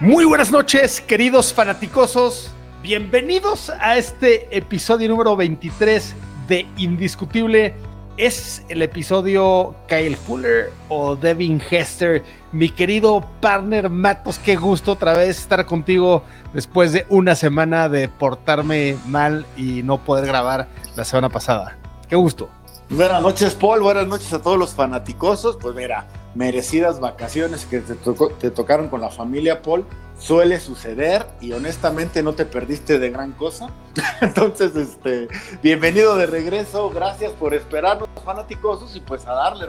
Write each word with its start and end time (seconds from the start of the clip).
Muy 0.00 0.24
buenas 0.24 0.50
noches, 0.50 1.02
queridos 1.02 1.52
fanaticosos. 1.52 2.50
Bienvenidos 2.82 3.68
a 3.68 3.98
este 3.98 4.56
episodio 4.56 5.10
número 5.10 5.36
23 5.36 6.14
de 6.48 6.66
Indiscutible. 6.78 7.74
Es 8.16 8.64
el 8.70 8.80
episodio 8.80 9.74
Kyle 9.86 10.16
Fuller 10.16 10.72
o 10.88 11.16
Devin 11.16 11.60
Hester. 11.70 12.24
Mi 12.50 12.70
querido 12.70 13.28
partner 13.42 13.90
Matos, 13.90 14.38
qué 14.38 14.56
gusto 14.56 14.92
otra 14.92 15.12
vez 15.12 15.38
estar 15.38 15.66
contigo 15.66 16.24
después 16.54 16.94
de 16.94 17.04
una 17.10 17.34
semana 17.34 17.90
de 17.90 18.08
portarme 18.08 18.96
mal 19.06 19.44
y 19.54 19.82
no 19.82 19.98
poder 20.02 20.24
grabar 20.24 20.66
la 20.96 21.04
semana 21.04 21.28
pasada. 21.28 21.76
Qué 22.08 22.16
gusto. 22.16 22.48
Buenas 22.88 23.20
noches, 23.20 23.54
Paul. 23.54 23.82
Buenas 23.82 24.06
noches 24.06 24.32
a 24.32 24.40
todos 24.40 24.58
los 24.58 24.74
fanaticosos. 24.74 25.58
Pues 25.60 25.74
mira, 25.74 26.06
merecidas 26.34 27.00
vacaciones 27.00 27.64
que 27.66 27.80
te, 27.80 27.94
tocó- 27.94 28.32
te 28.32 28.50
tocaron 28.50 28.88
con 28.88 29.00
la 29.00 29.10
familia, 29.10 29.62
Paul. 29.62 29.84
Suele 30.18 30.60
suceder 30.60 31.26
y 31.40 31.52
honestamente 31.52 32.22
no 32.22 32.34
te 32.34 32.44
perdiste 32.44 32.98
de 32.98 33.08
gran 33.10 33.32
cosa. 33.32 33.70
Entonces, 34.20 34.76
este, 34.76 35.28
bienvenido 35.62 36.14
de 36.16 36.26
regreso. 36.26 36.90
Gracias 36.90 37.32
por 37.32 37.54
esperarnos, 37.54 38.08
fanaticosos, 38.24 38.94
y 38.96 39.00
pues 39.00 39.26
a 39.26 39.32
darle. 39.32 39.66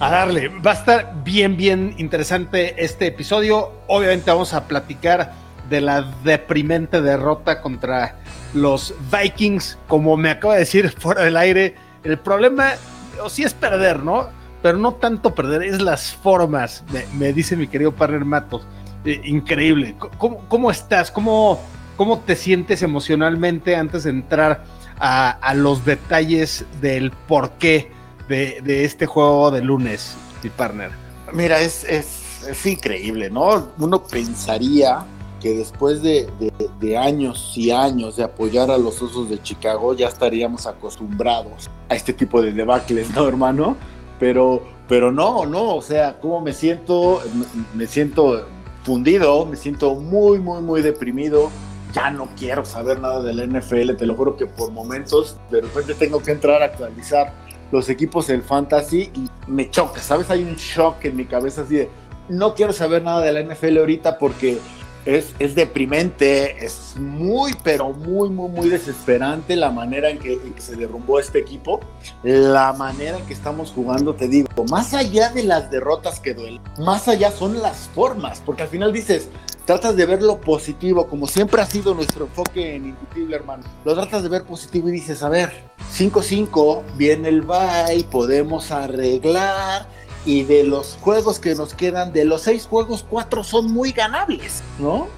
A 0.00 0.10
darle, 0.10 0.48
va 0.48 0.72
a 0.72 0.74
estar 0.74 1.14
bien, 1.24 1.56
bien 1.56 1.94
interesante 1.96 2.84
este 2.84 3.06
episodio. 3.06 3.70
Obviamente 3.86 4.30
vamos 4.30 4.52
a 4.52 4.66
platicar 4.68 5.32
de 5.70 5.80
la 5.80 6.02
deprimente 6.22 7.00
derrota 7.00 7.62
contra 7.62 8.16
los 8.52 8.94
Vikings. 9.10 9.78
Como 9.88 10.16
me 10.18 10.30
acaba 10.30 10.54
de 10.54 10.60
decir 10.60 10.90
fuera 10.98 11.22
del 11.22 11.36
aire, 11.38 11.76
el 12.04 12.18
problema, 12.18 12.72
o 13.22 13.30
sí 13.30 13.42
es 13.44 13.54
perder, 13.54 14.00
¿no? 14.00 14.28
Pero 14.62 14.78
no 14.78 14.92
tanto 14.94 15.34
perder, 15.34 15.62
es 15.62 15.82
las 15.82 16.12
formas, 16.14 16.84
me, 16.92 17.04
me 17.18 17.32
dice 17.32 17.56
mi 17.56 17.66
querido 17.66 17.92
partner 17.92 18.24
Matos. 18.24 18.62
Eh, 19.04 19.20
increíble. 19.24 19.96
¿Cómo, 20.18 20.44
cómo 20.48 20.70
estás? 20.70 21.10
¿Cómo, 21.10 21.60
¿Cómo 21.96 22.20
te 22.20 22.36
sientes 22.36 22.82
emocionalmente 22.82 23.74
antes 23.74 24.04
de 24.04 24.10
entrar 24.10 24.64
a, 25.00 25.30
a 25.30 25.54
los 25.54 25.84
detalles 25.84 26.64
del 26.80 27.10
porqué 27.10 27.90
de, 28.28 28.60
de 28.62 28.84
este 28.84 29.06
juego 29.06 29.50
de 29.50 29.62
lunes, 29.62 30.14
mi 30.44 30.50
partner? 30.50 30.90
Mira, 31.32 31.60
es, 31.60 31.82
es, 31.84 32.46
es 32.48 32.66
increíble, 32.66 33.28
¿no? 33.30 33.68
Uno 33.78 34.04
pensaría 34.04 35.00
que 35.40 35.54
después 35.54 36.02
de, 36.02 36.28
de- 36.78 36.96
años 36.96 37.52
y 37.56 37.72
años 37.72 38.14
de 38.16 38.22
apoyar 38.22 38.70
a 38.70 38.78
los 38.78 39.02
Osos 39.02 39.28
de 39.28 39.42
Chicago 39.42 39.92
ya 39.94 40.06
estaríamos 40.06 40.66
acostumbrados 40.68 41.68
a 41.88 41.96
este 41.96 42.12
tipo 42.12 42.40
de 42.40 42.52
debacles, 42.52 43.10
¿no, 43.10 43.26
hermano? 43.26 43.76
Pero, 44.22 44.62
pero 44.88 45.10
no, 45.10 45.46
no, 45.46 45.74
o 45.74 45.82
sea, 45.82 46.20
¿cómo 46.20 46.40
me 46.40 46.52
siento? 46.52 47.20
Me, 47.74 47.88
siento 47.88 48.46
fundido, 48.84 49.44
me 49.46 49.56
siento 49.56 49.96
muy, 49.96 50.38
muy, 50.38 50.62
muy 50.62 50.80
deprimido. 50.80 51.50
Ya 51.92 52.08
no 52.12 52.28
quiero 52.38 52.64
saber 52.64 53.00
nada 53.00 53.20
de 53.20 53.34
la 53.34 53.44
NFL, 53.44 53.96
te 53.96 54.06
lo 54.06 54.14
juro 54.14 54.36
que 54.36 54.46
por 54.46 54.70
momentos 54.70 55.38
de 55.50 55.62
repente 55.62 55.94
tengo 55.94 56.22
que 56.22 56.30
entrar 56.30 56.62
a 56.62 56.66
actualizar 56.66 57.32
los 57.72 57.88
equipos 57.88 58.28
del 58.28 58.44
fantasy 58.44 59.10
y 59.12 59.28
me 59.48 59.68
choca, 59.68 60.00
¿sabes? 60.00 60.30
Hay 60.30 60.44
un 60.44 60.54
shock 60.54 61.04
en 61.04 61.16
mi 61.16 61.24
cabeza 61.24 61.62
así 61.62 61.74
de, 61.74 61.90
no 62.28 62.54
quiero 62.54 62.72
saber 62.72 63.02
nada 63.02 63.22
de 63.22 63.32
la 63.32 63.42
NFL 63.42 63.76
ahorita 63.78 64.18
porque 64.18 64.58
es, 65.04 65.34
es 65.38 65.54
deprimente, 65.54 66.64
es 66.64 66.94
muy, 66.96 67.54
pero 67.62 67.90
muy, 67.92 68.30
muy, 68.30 68.50
muy 68.50 68.68
desesperante 68.68 69.56
la 69.56 69.70
manera 69.70 70.10
en 70.10 70.18
que, 70.18 70.38
se 70.58 70.76
derrumbó 70.76 71.18
este 71.18 71.38
equipo, 71.38 71.80
la 72.22 72.72
manera 72.72 73.18
en 73.18 73.26
que 73.26 73.32
estamos 73.32 73.72
jugando, 73.72 74.14
te 74.14 74.28
digo, 74.28 74.48
más 74.70 74.94
allá 74.94 75.30
de 75.30 75.42
las 75.42 75.70
derrotas 75.70 76.20
que 76.20 76.34
duelen, 76.34 76.60
más 76.78 77.08
allá 77.08 77.30
son 77.30 77.60
las 77.60 77.88
formas, 77.94 78.42
porque 78.44 78.62
al 78.62 78.68
final 78.68 78.92
dices, 78.92 79.28
tratas 79.64 79.96
de 79.96 80.06
ver 80.06 80.22
lo 80.22 80.40
positivo, 80.40 81.06
como 81.06 81.26
siempre 81.26 81.62
ha 81.62 81.66
sido 81.66 81.94
nuestro 81.94 82.26
enfoque 82.26 82.76
en 82.76 82.86
Indiscutible, 82.86 83.36
hermano. 83.36 83.64
Lo 83.84 83.94
tratas 83.94 84.22
de 84.22 84.28
ver 84.28 84.44
positivo 84.44 84.88
y 84.88 84.92
dices, 84.92 85.22
a 85.22 85.28
ver, 85.28 85.52
5-5, 85.96 86.82
viene 86.96 87.28
el 87.28 87.42
bye, 87.42 88.04
podemos 88.10 88.70
arreglar. 88.70 89.86
Y 90.24 90.44
de 90.44 90.64
los 90.64 90.98
juegos 91.00 91.38
que 91.38 91.54
nos 91.54 91.74
quedan, 91.74 92.12
de 92.12 92.24
los 92.24 92.42
seis 92.42 92.66
juegos, 92.66 93.04
cuatro 93.08 93.42
son 93.42 93.72
muy 93.72 93.92
ganables, 93.92 94.62
¿no? 94.78 95.08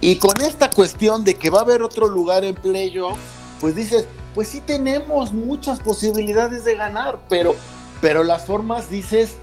Y 0.00 0.16
con 0.16 0.40
esta 0.40 0.70
cuestión 0.70 1.24
de 1.24 1.34
que 1.34 1.50
va 1.50 1.58
a 1.58 1.62
haber 1.62 1.82
otro 1.82 2.08
lugar 2.08 2.44
en 2.44 2.54
playoff, 2.54 3.18
pues 3.60 3.74
dices, 3.74 4.06
pues 4.34 4.48
sí 4.48 4.60
tenemos 4.60 5.32
muchas 5.32 5.80
posibilidades 5.80 6.64
de 6.64 6.74
ganar, 6.74 7.20
pero, 7.28 7.54
pero 8.00 8.24
las 8.24 8.46
formas 8.46 8.90
dices, 8.90 9.36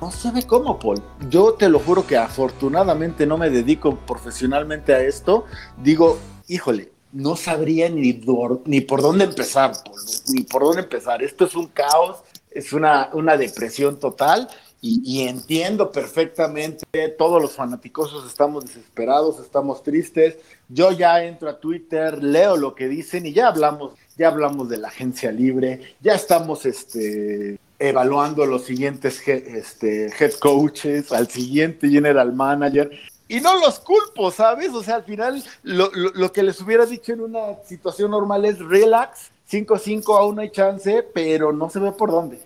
no 0.00 0.10
se 0.10 0.32
ve 0.32 0.42
cómo, 0.44 0.78
Paul. 0.78 1.02
Yo 1.28 1.54
te 1.54 1.68
lo 1.68 1.78
juro 1.78 2.06
que 2.06 2.16
afortunadamente 2.16 3.26
no 3.26 3.38
me 3.38 3.50
dedico 3.50 3.96
profesionalmente 3.96 4.94
a 4.94 5.00
esto. 5.00 5.44
Digo, 5.80 6.18
híjole, 6.48 6.90
no 7.12 7.36
sabría 7.36 7.88
ni, 7.88 8.20
ni 8.64 8.80
por 8.80 9.02
dónde 9.02 9.24
empezar, 9.24 9.72
Paul, 9.84 10.00
ni 10.32 10.42
por 10.42 10.62
dónde 10.62 10.82
empezar. 10.82 11.22
Esto 11.22 11.44
es 11.44 11.54
un 11.54 11.66
caos, 11.68 12.18
es 12.54 12.72
una, 12.72 13.10
una 13.12 13.36
depresión 13.36 13.98
total. 13.98 14.48
Y, 14.84 15.28
entiendo 15.28 15.92
perfectamente, 15.92 16.84
todos 17.16 17.40
los 17.40 17.52
fanaticosos 17.52 18.26
estamos 18.26 18.64
desesperados, 18.64 19.38
estamos 19.38 19.82
tristes. 19.84 20.38
Yo 20.68 20.90
ya 20.90 21.22
entro 21.22 21.48
a 21.48 21.60
Twitter, 21.60 22.20
leo 22.22 22.56
lo 22.56 22.74
que 22.74 22.88
dicen 22.88 23.24
y 23.26 23.32
ya 23.32 23.46
hablamos, 23.46 23.92
ya 24.18 24.26
hablamos 24.26 24.68
de 24.68 24.78
la 24.78 24.88
agencia 24.88 25.30
libre, 25.30 25.94
ya 26.00 26.14
estamos 26.14 26.66
este, 26.66 27.60
evaluando 27.78 28.44
los 28.44 28.64
siguientes 28.64 29.22
este, 29.28 30.06
head 30.18 30.32
coaches, 30.40 31.12
al 31.12 31.28
siguiente 31.28 31.88
general 31.88 32.32
manager. 32.32 32.90
Y 33.28 33.40
no 33.40 33.60
los 33.60 33.78
culpo, 33.78 34.32
¿sabes? 34.32 34.70
O 34.74 34.82
sea, 34.82 34.96
al 34.96 35.04
final 35.04 35.44
lo, 35.62 35.90
lo- 35.94 36.10
lo 36.12 36.32
que 36.32 36.42
les 36.42 36.60
hubiera 36.60 36.86
dicho 36.86 37.12
en 37.12 37.20
una 37.20 37.54
situación 37.66 38.10
normal 38.10 38.44
es 38.44 38.58
relax, 38.58 39.30
5-5 39.52 40.16
aún 40.18 40.38
hay 40.40 40.50
chance, 40.50 41.02
pero 41.14 41.52
no 41.52 41.68
se 41.68 41.78
ve 41.80 41.92
por 41.92 42.10
dónde. 42.10 42.40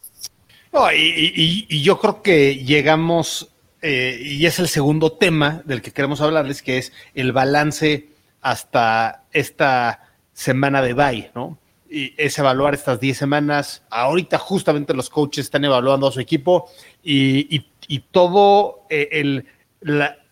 No, 0.73 0.93
y, 0.93 1.67
yo 1.83 1.99
creo 1.99 2.23
que 2.23 2.57
llegamos, 2.57 3.49
eh, 3.81 4.19
y 4.21 4.45
es 4.47 4.59
el 4.59 4.69
segundo 4.69 5.13
tema 5.13 5.63
del 5.65 5.81
que 5.81 5.93
queremos 5.93 6.21
hablarles, 6.21 6.63
que 6.63 6.79
es 6.79 6.93
el 7.15 7.33
balance 7.33 8.09
hasta 8.41 9.25
esta 9.33 10.03
semana 10.33 10.83
de 10.83 10.93
bye, 10.93 11.31
¿no? 11.35 11.59
Y 11.89 12.13
es 12.17 12.37
evaluar 12.39 12.75
estas 12.75 13.01
10 13.01 13.17
semanas. 13.17 13.83
Ahorita 13.91 14.39
justamente 14.39 14.93
los 14.93 15.09
coaches 15.09 15.47
están 15.47 15.65
evaluando 15.65 16.09
a 16.09 16.13
su 16.13 16.21
equipo 16.21 16.69
y, 17.03 17.57
y- 17.89 18.01
todo 18.11 18.81
eh, 18.91 19.09
el, 19.13 19.47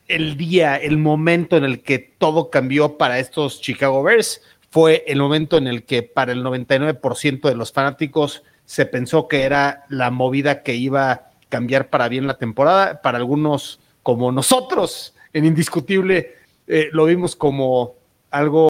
el 0.09 0.37
día, 0.37 0.77
el 0.77 0.99
momento 0.99 1.57
en 1.57 1.63
el 1.65 1.83
que 1.83 1.99
todo 2.01 2.51
cambió 2.51 2.99
para 2.99 3.21
estos 3.21 3.61
Chicago 3.61 4.03
Bears 4.03 4.43
fue 4.75 5.05
el 5.07 5.21
momento 5.21 5.57
en 5.57 5.69
el 5.69 5.85
que 5.85 6.03
para 6.03 6.33
el 6.33 6.43
99% 6.43 7.49
de 7.49 7.55
los 7.55 7.71
fanáticos 7.71 8.43
se 8.65 8.87
pensó 8.87 9.29
que 9.29 9.43
era 9.43 9.85
la 9.89 10.11
movida 10.11 10.65
que 10.65 10.75
iba 10.75 11.13
a 11.13 11.31
cambiar 11.49 11.91
para 11.91 12.09
bien 12.09 12.27
la 12.27 12.39
temporada. 12.39 13.01
Para 13.01 13.19
algunos, 13.19 13.79
como 14.03 14.33
nosotros, 14.33 15.15
en 15.33 15.45
indiscutible, 15.45 16.35
eh, 16.67 16.89
lo 16.91 17.05
vimos 17.05 17.37
como 17.37 17.95
algo 18.33 18.67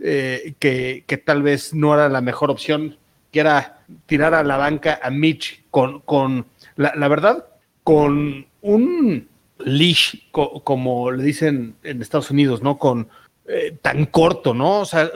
eh, 0.00 0.54
que, 0.58 1.22
tal 1.24 1.44
vez 1.44 1.72
no 1.72 1.94
era 1.94 2.08
la 2.08 2.20
mejor 2.20 2.50
opción, 2.50 2.96
que 3.30 3.38
era 3.38 3.78
tirar 4.06 4.34
a 4.34 4.42
la 4.42 4.56
banca 4.56 4.98
a 5.00 5.08
Mitch 5.10 5.62
con, 5.70 6.00
con 6.00 6.46
la, 6.74 7.06
verdad, 7.06 7.46
con 7.84 8.44
un 8.60 9.28
leash, 9.60 10.16
co- 10.32 10.64
como 10.64 11.12
le 11.12 11.22
dicen 11.22 11.76
en 11.84 12.02
Estados 12.02 12.32
Unidos, 12.32 12.60
¿no? 12.60 12.76
Con 12.76 13.06
eh, 13.50 13.74
tan 13.80 14.04
corto, 14.04 14.52
¿no? 14.52 14.80
O 14.80 14.84
sea, 14.84 15.10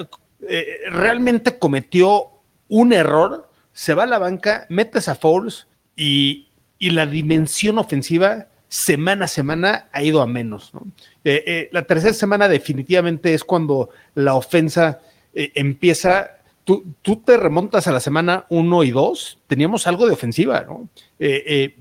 eh, 0.49 0.67
realmente 0.91 1.59
cometió 1.59 2.31
un 2.69 2.95
error, 2.95 3.51
se 3.75 3.93
va 3.93 4.05
a 4.05 4.07
la 4.07 4.19
banca, 4.19 4.65
metes 4.71 5.09
a 5.09 5.15
Fouls 5.15 5.67
y, 5.97 6.49
y 6.79 6.91
la 6.91 7.05
dimensión 7.05 7.79
ofensiva 7.79 8.47
semana 8.69 9.27
a 9.27 9.29
semana 9.29 9.89
ha 9.93 10.03
ido 10.03 10.23
a 10.23 10.27
menos. 10.27 10.73
¿no? 10.73 10.87
Eh, 11.25 11.69
la 11.73 11.83
tercera 11.83 12.15
semana 12.15 12.49
definitivamente 12.49 13.35
es 13.35 13.45
cuando 13.45 13.91
la 14.15 14.35
ofensa 14.35 15.01
empieza. 15.35 16.39
Tú, 16.65 16.85
tú 17.03 17.17
te 17.17 17.37
remontas 17.37 17.87
a 17.87 17.93
la 17.93 18.01
semana 18.01 18.47
1 18.49 18.85
y 18.85 18.93
2, 18.93 19.39
teníamos 19.47 19.87
algo 19.87 20.07
de 20.07 20.13
ofensiva, 20.13 20.63
¿no? 20.63 20.89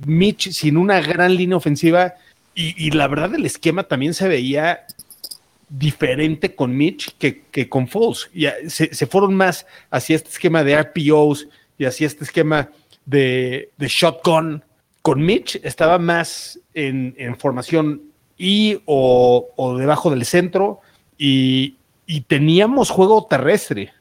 Mitch 0.06 0.51
sin 0.51 0.75
una 0.75 1.00
gran 1.01 1.36
línea 1.36 1.56
ofensiva 1.56 2.15
y, 2.54 2.92
la 2.92 3.07
verdad 3.07 3.33
el 3.33 3.45
esquema 3.45 3.83
también 3.83 4.13
se 4.13 4.27
veía 4.27 4.86
diferente 5.71 6.53
con 6.53 6.75
Mitch 6.75 7.15
que, 7.18 7.44
que 7.50 7.69
con 7.69 7.88
Foles. 7.88 8.29
Y 8.33 8.45
se, 8.69 8.94
se, 8.94 9.07
fueron 9.07 9.33
más 9.33 9.65
hacia 9.89 10.18
este 10.18 10.29
esquema 10.29 10.63
de 10.63 10.81
RPOs 10.81 11.47
y 11.77 11.85
hacia 11.85 12.07
este 12.07 12.25
esquema 12.25 12.69
de, 13.06 13.71
de 13.77 13.88
shotgun. 13.88 14.63
Con 15.01 15.25
Mitch 15.25 15.59
estaba 15.63 15.97
más 15.97 16.59
en, 16.73 17.15
en 17.18 17.35
formación 17.38 18.01
y 18.38 18.81
o, 18.85 19.50
o, 19.56 19.77
debajo 19.77 20.12
del 20.12 20.25
centro 20.25 20.81
y, 21.18 21.77
y 22.06 22.21
teníamos 22.21 22.89
juego 22.89 23.25
terrestre. 23.27 23.94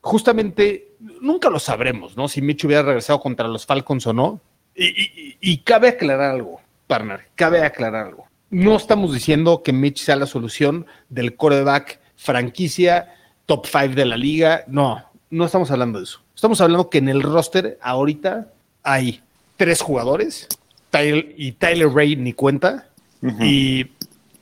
Justamente, 0.00 0.88
nunca 1.20 1.50
lo 1.50 1.58
sabremos, 1.58 2.16
¿no? 2.16 2.28
Si 2.28 2.40
Mitch 2.40 2.64
hubiera 2.64 2.82
regresado 2.82 3.20
contra 3.20 3.48
los 3.48 3.66
Falcons 3.66 4.06
o 4.06 4.12
no. 4.12 4.40
Y, 4.74 4.86
y, 4.86 5.36
y 5.40 5.58
cabe 5.58 5.88
aclarar 5.88 6.30
algo, 6.30 6.60
partner, 6.86 7.26
cabe 7.34 7.62
aclarar 7.62 8.06
algo. 8.06 8.26
No 8.52 8.76
estamos 8.76 9.14
diciendo 9.14 9.62
que 9.62 9.72
Mitch 9.72 10.02
sea 10.02 10.14
la 10.14 10.26
solución 10.26 10.84
del 11.08 11.36
coreback 11.36 12.00
franquicia 12.16 13.14
top 13.46 13.66
5 13.66 13.94
de 13.94 14.04
la 14.04 14.18
liga. 14.18 14.64
No, 14.66 15.02
no 15.30 15.46
estamos 15.46 15.70
hablando 15.70 15.98
de 15.98 16.04
eso. 16.04 16.20
Estamos 16.34 16.60
hablando 16.60 16.90
que 16.90 16.98
en 16.98 17.08
el 17.08 17.22
roster 17.22 17.78
ahorita 17.80 18.52
hay 18.82 19.22
tres 19.56 19.80
jugadores 19.80 20.48
Tyler, 20.90 21.34
y 21.38 21.52
Tyler 21.52 21.88
Ray 21.88 22.16
ni 22.16 22.34
cuenta. 22.34 22.88
Uh 23.22 23.28
-huh. 23.28 23.46
y, 23.46 23.90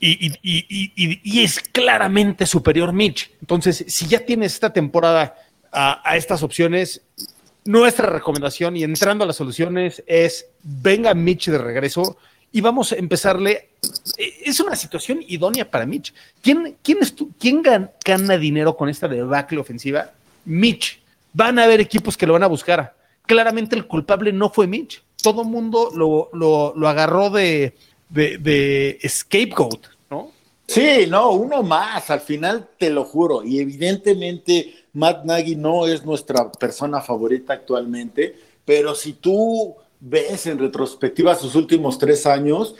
y, 0.00 0.32
y, 0.42 1.20
y, 1.22 1.44
es 1.44 1.60
claramente 1.60 2.46
superior 2.46 2.92
Mitch. 2.92 3.30
Entonces, 3.40 3.84
si 3.86 4.08
ya 4.08 4.26
tienes 4.26 4.54
esta 4.54 4.72
temporada 4.72 5.36
a, 5.70 6.02
a 6.04 6.16
estas 6.16 6.42
opciones, 6.42 7.02
nuestra 7.64 8.10
recomendación 8.10 8.76
y 8.76 8.82
entrando 8.82 9.22
a 9.22 9.28
las 9.28 9.36
soluciones 9.36 10.02
es 10.08 10.46
venga 10.64 11.14
Mitch 11.14 11.46
de 11.48 11.58
regreso 11.58 12.16
y 12.52 12.60
vamos 12.60 12.92
a 12.92 12.96
empezarle. 12.96 13.70
Es 14.16 14.60
una 14.60 14.76
situación 14.76 15.20
idónea 15.26 15.70
para 15.70 15.86
Mitch. 15.86 16.12
¿Quién, 16.42 16.76
quién, 16.82 16.98
quién 17.38 17.62
gana, 17.62 18.38
dinero 18.38 18.76
con 18.76 18.88
esta 18.88 19.08
debacle 19.08 19.58
ofensiva? 19.58 20.10
Mitch. 20.44 21.00
Van 21.32 21.58
a 21.58 21.64
haber 21.64 21.80
equipos 21.80 22.16
que 22.16 22.26
lo 22.26 22.32
van 22.32 22.42
a 22.42 22.48
buscar. 22.48 22.94
Claramente 23.26 23.76
el 23.76 23.86
culpable 23.86 24.32
no 24.32 24.50
fue 24.50 24.66
Mitch. 24.66 25.02
Todo 25.22 25.42
el 25.42 25.48
mundo 25.48 25.90
lo, 25.94 26.30
lo, 26.32 26.88
agarró 26.88 27.30
de, 27.30 27.74
scapegoat, 29.06 29.86
¿no? 30.10 30.32
Sí, 30.66 31.06
no, 31.08 31.32
uno 31.32 31.62
más, 31.62 32.10
al 32.10 32.20
final 32.20 32.68
te 32.78 32.90
lo 32.90 33.04
juro. 33.04 33.44
Y 33.44 33.60
evidentemente 33.60 34.86
Matt 34.94 35.24
Nagy 35.24 35.56
no 35.56 35.86
es 35.86 36.04
nuestra 36.04 36.50
persona 36.50 37.00
favorita 37.00 37.52
actualmente, 37.52 38.34
pero 38.64 38.94
si 38.94 39.12
tú 39.14 39.76
ves 40.00 40.46
en 40.46 40.58
retrospectiva 40.58 41.34
sus 41.34 41.54
últimos 41.54 41.98
tres 41.98 42.26
años, 42.26 42.74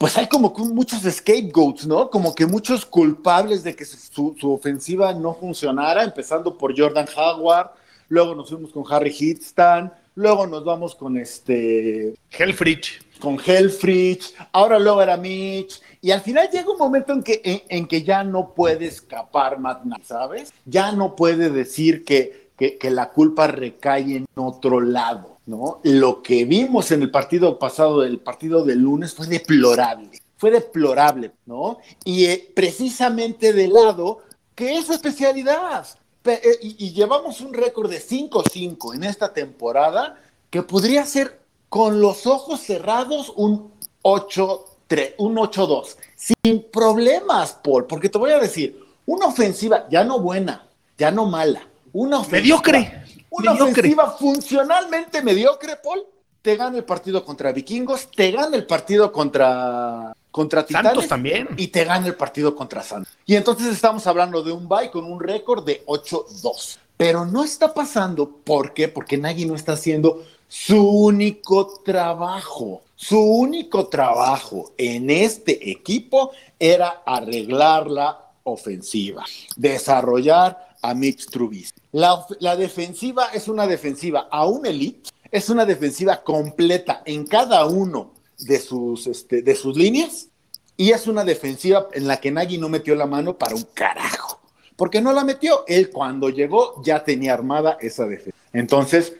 pues 0.00 0.16
hay 0.16 0.28
como 0.28 0.54
que 0.54 0.62
muchos 0.62 1.02
scapegoats, 1.02 1.86
¿no? 1.86 2.08
Como 2.08 2.34
que 2.34 2.46
muchos 2.46 2.86
culpables 2.86 3.62
de 3.62 3.76
que 3.76 3.84
su, 3.84 4.34
su, 4.40 4.50
ofensiva 4.50 5.12
no 5.12 5.34
funcionara, 5.34 6.02
empezando 6.02 6.56
por 6.56 6.74
Jordan 6.74 7.06
Howard, 7.14 7.72
luego 8.08 8.34
nos 8.34 8.48
fuimos 8.48 8.72
con 8.72 8.82
Harry 8.90 9.14
Hitztan, 9.16 9.92
luego 10.14 10.46
nos 10.46 10.64
vamos 10.64 10.94
con 10.94 11.18
este... 11.18 12.14
Helfrich. 12.30 13.02
Con 13.20 13.38
Helfrich, 13.44 14.34
ahora 14.52 14.78
luego 14.78 15.02
era 15.02 15.18
Mitch, 15.18 15.82
y 16.00 16.10
al 16.10 16.22
final 16.22 16.48
llega 16.50 16.70
un 16.70 16.78
momento 16.78 17.12
en 17.12 17.22
que, 17.22 17.42
en, 17.44 17.60
en 17.68 17.86
que 17.86 18.02
ya 18.02 18.24
no 18.24 18.54
puede 18.54 18.86
escapar 18.86 19.58
Matt 19.58 19.82
¿sabes? 20.02 20.50
Ya 20.64 20.92
no 20.92 21.14
puede 21.14 21.50
decir 21.50 22.06
que, 22.06 22.52
que, 22.56 22.78
que 22.78 22.90
la 22.90 23.10
culpa 23.10 23.48
recae 23.48 24.16
en 24.16 24.26
otro 24.34 24.80
lado. 24.80 25.39
¿No? 25.50 25.80
Lo 25.82 26.22
que 26.22 26.44
vimos 26.44 26.92
en 26.92 27.02
el 27.02 27.10
partido 27.10 27.58
pasado, 27.58 28.04
el 28.04 28.20
partido 28.20 28.64
del 28.64 28.78
lunes, 28.78 29.12
fue 29.12 29.26
deplorable, 29.26 30.10
fue 30.36 30.52
deplorable, 30.52 31.32
¿no? 31.44 31.78
Y 32.04 32.26
eh, 32.26 32.52
precisamente 32.54 33.52
del 33.52 33.72
lado 33.72 34.18
que 34.54 34.74
es 34.74 34.88
especialidad. 34.88 35.86
Pe 36.22 36.34
eh, 36.34 36.58
y, 36.62 36.86
y, 36.86 36.92
llevamos 36.92 37.40
un 37.40 37.52
récord 37.52 37.90
de 37.90 38.00
5-5 38.00 38.94
en 38.94 39.04
esta 39.04 39.32
temporada 39.32 40.20
que 40.50 40.62
podría 40.62 41.04
ser 41.04 41.40
con 41.68 42.00
los 42.00 42.26
ojos 42.26 42.60
cerrados 42.60 43.32
un 43.34 43.72
8-3, 44.02 45.14
un 45.18 45.36
8-2, 45.36 45.96
sin 46.14 46.62
problemas, 46.70 47.58
Paul, 47.62 47.86
porque 47.86 48.08
te 48.08 48.18
voy 48.18 48.30
a 48.30 48.38
decir, 48.38 48.80
una 49.06 49.26
ofensiva 49.26 49.88
ya 49.90 50.04
no 50.04 50.20
buena, 50.20 50.68
ya 50.96 51.10
no 51.10 51.26
mala, 51.26 51.66
una 51.92 52.20
ofensiva 52.20 52.40
mediocre 52.42 53.00
una 53.30 53.52
mediocre. 53.52 53.80
ofensiva 53.80 54.10
funcionalmente 54.12 55.22
mediocre, 55.22 55.76
Paul, 55.76 56.04
te 56.42 56.56
gana 56.56 56.78
el 56.78 56.84
partido 56.84 57.24
contra 57.24 57.52
Vikingos, 57.52 58.10
te 58.10 58.30
gana 58.30 58.56
el 58.56 58.66
partido 58.66 59.12
contra, 59.12 60.14
contra 60.30 60.64
Titanes 60.64 60.92
Santos 60.92 61.08
también. 61.08 61.48
y 61.56 61.68
te 61.68 61.84
gana 61.84 62.06
el 62.06 62.14
partido 62.14 62.54
contra 62.54 62.82
Santos. 62.82 63.12
Y 63.26 63.36
entonces 63.36 63.68
estamos 63.68 64.06
hablando 64.06 64.42
de 64.42 64.52
un 64.52 64.68
bye 64.68 64.90
con 64.90 65.04
un 65.04 65.20
récord 65.20 65.64
de 65.64 65.84
8-2. 65.86 66.78
Pero 66.96 67.24
no 67.24 67.44
está 67.44 67.72
pasando, 67.72 68.28
¿por 68.28 68.74
qué? 68.74 68.88
Porque 68.88 69.16
Nagy 69.16 69.46
no 69.46 69.54
está 69.54 69.72
haciendo 69.72 70.22
su 70.48 70.82
único 70.86 71.80
trabajo. 71.84 72.82
Su 72.94 73.18
único 73.18 73.86
trabajo 73.86 74.72
en 74.76 75.08
este 75.08 75.70
equipo 75.70 76.32
era 76.58 77.02
arreglar 77.06 77.90
la 77.90 78.30
ofensiva, 78.44 79.24
desarrollar 79.56 80.69
a 80.82 80.94
Mitch 80.94 81.26
Trubisky. 81.26 81.80
La, 81.92 82.24
la, 82.40 82.56
defensiva 82.56 83.26
es 83.32 83.48
una 83.48 83.66
defensiva 83.66 84.28
a 84.30 84.46
un 84.46 84.66
elite, 84.66 85.10
es 85.30 85.50
una 85.50 85.66
defensiva 85.66 86.22
completa 86.22 87.02
en 87.04 87.26
cada 87.26 87.66
uno 87.66 88.12
de 88.38 88.58
sus, 88.58 89.06
este, 89.06 89.42
de 89.42 89.54
sus 89.54 89.76
líneas 89.76 90.28
y 90.76 90.92
es 90.92 91.06
una 91.06 91.24
defensiva 91.24 91.88
en 91.92 92.06
la 92.06 92.20
que 92.20 92.30
Nagy 92.30 92.58
no 92.58 92.68
metió 92.68 92.94
la 92.94 93.06
mano 93.06 93.36
para 93.36 93.54
un 93.54 93.66
carajo. 93.74 94.40
Porque 94.76 95.02
no 95.02 95.12
la 95.12 95.24
metió. 95.24 95.64
Él 95.66 95.90
cuando 95.90 96.30
llegó 96.30 96.82
ya 96.82 97.04
tenía 97.04 97.34
armada 97.34 97.76
esa 97.82 98.06
defensa. 98.06 98.38
Entonces, 98.54 99.12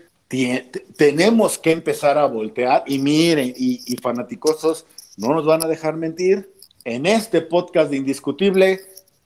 tenemos 0.96 1.58
que 1.58 1.72
empezar 1.72 2.16
a 2.16 2.24
voltear 2.24 2.84
y 2.86 2.98
miren, 2.98 3.52
y, 3.54 3.82
y 3.84 3.96
fanaticosos, 3.96 4.86
no 5.18 5.34
nos 5.34 5.44
van 5.44 5.62
a 5.62 5.68
dejar 5.68 5.96
mentir. 5.96 6.50
En 6.84 7.04
este 7.04 7.42
podcast 7.42 7.90
de 7.90 7.98
Indiscutible, 7.98 8.80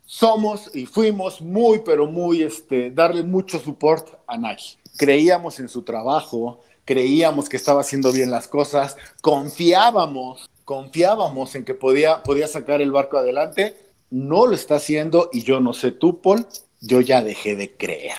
somos 0.04 0.70
y 0.74 0.86
fuimos 0.86 1.40
muy, 1.40 1.80
pero 1.84 2.06
muy, 2.06 2.42
este, 2.42 2.90
darle 2.90 3.22
mucho 3.22 3.58
support 3.58 4.08
a 4.26 4.36
Nagy. 4.36 4.76
Creíamos 4.96 5.58
en 5.60 5.68
su 5.68 5.82
trabajo, 5.82 6.60
creíamos 6.84 7.48
que 7.48 7.56
estaba 7.56 7.80
haciendo 7.80 8.12
bien 8.12 8.30
las 8.30 8.46
cosas, 8.46 8.96
confiábamos, 9.20 10.50
confiábamos 10.64 11.54
en 11.54 11.64
que 11.64 11.75
podía, 11.75 12.23
podía 12.23 12.46
sacar 12.46 12.82
el 12.82 12.92
barco 12.92 13.18
adelante. 13.18 13.76
No 14.11 14.46
lo 14.46 14.54
está 14.54 14.76
haciendo 14.76 15.30
y 15.32 15.42
yo 15.42 15.61
no 15.61 15.73
sé 15.73 15.90
tú, 15.90 16.20
Paul, 16.20 16.46
yo 16.80 17.00
ya 17.00 17.23
dejé 17.23 17.56
de 17.56 17.73
creer. 17.73 18.18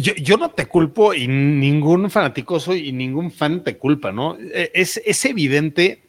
Yo, 0.00 0.14
yo, 0.14 0.38
no 0.38 0.50
te 0.50 0.64
culpo 0.64 1.12
y 1.12 1.28
ningún 1.28 2.10
fanático 2.10 2.58
y 2.74 2.90
ningún 2.90 3.30
fan 3.30 3.62
te 3.62 3.76
culpa, 3.76 4.10
¿no? 4.10 4.38
Es, 4.72 4.98
es 5.04 5.24
evidente 5.26 6.02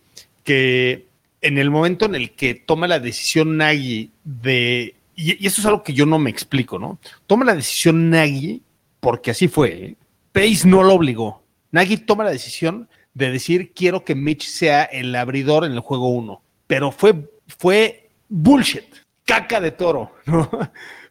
que 0.45 1.08
en 1.41 1.57
el 1.57 1.69
momento 1.69 2.05
en 2.05 2.15
el 2.15 2.31
que 2.31 2.55
toma 2.55 2.87
la 2.87 2.99
decisión 2.99 3.57
Nagy 3.57 4.11
de, 4.23 4.95
y, 5.15 5.43
y, 5.43 5.47
eso 5.47 5.61
es 5.61 5.67
algo 5.67 5.83
que 5.83 5.93
yo 5.93 6.05
no 6.05 6.19
me 6.19 6.29
explico, 6.29 6.79
¿no? 6.79 6.99
Toma 7.27 7.45
la 7.45 7.55
decisión 7.55 8.09
Nagy, 8.09 8.61
porque 8.99 9.31
así 9.31 9.47
fue, 9.47 9.85
¿eh? 9.85 9.95
Pace 10.31 10.67
no 10.67 10.83
lo 10.83 10.93
obligó. 10.93 11.43
Nagy 11.71 11.97
toma 11.97 12.23
la 12.23 12.31
decisión 12.31 12.87
de 13.13 13.31
decir, 13.31 13.73
quiero 13.73 14.03
que 14.03 14.15
Mitch 14.15 14.47
sea 14.47 14.83
el 14.83 15.15
abridor 15.15 15.65
en 15.65 15.73
el 15.73 15.79
juego 15.79 16.09
1, 16.09 16.41
pero 16.67 16.91
fue, 16.91 17.29
fue 17.47 18.09
bullshit, 18.27 18.85
caca 19.25 19.59
de 19.59 19.71
toro, 19.71 20.11
¿no? 20.25 20.49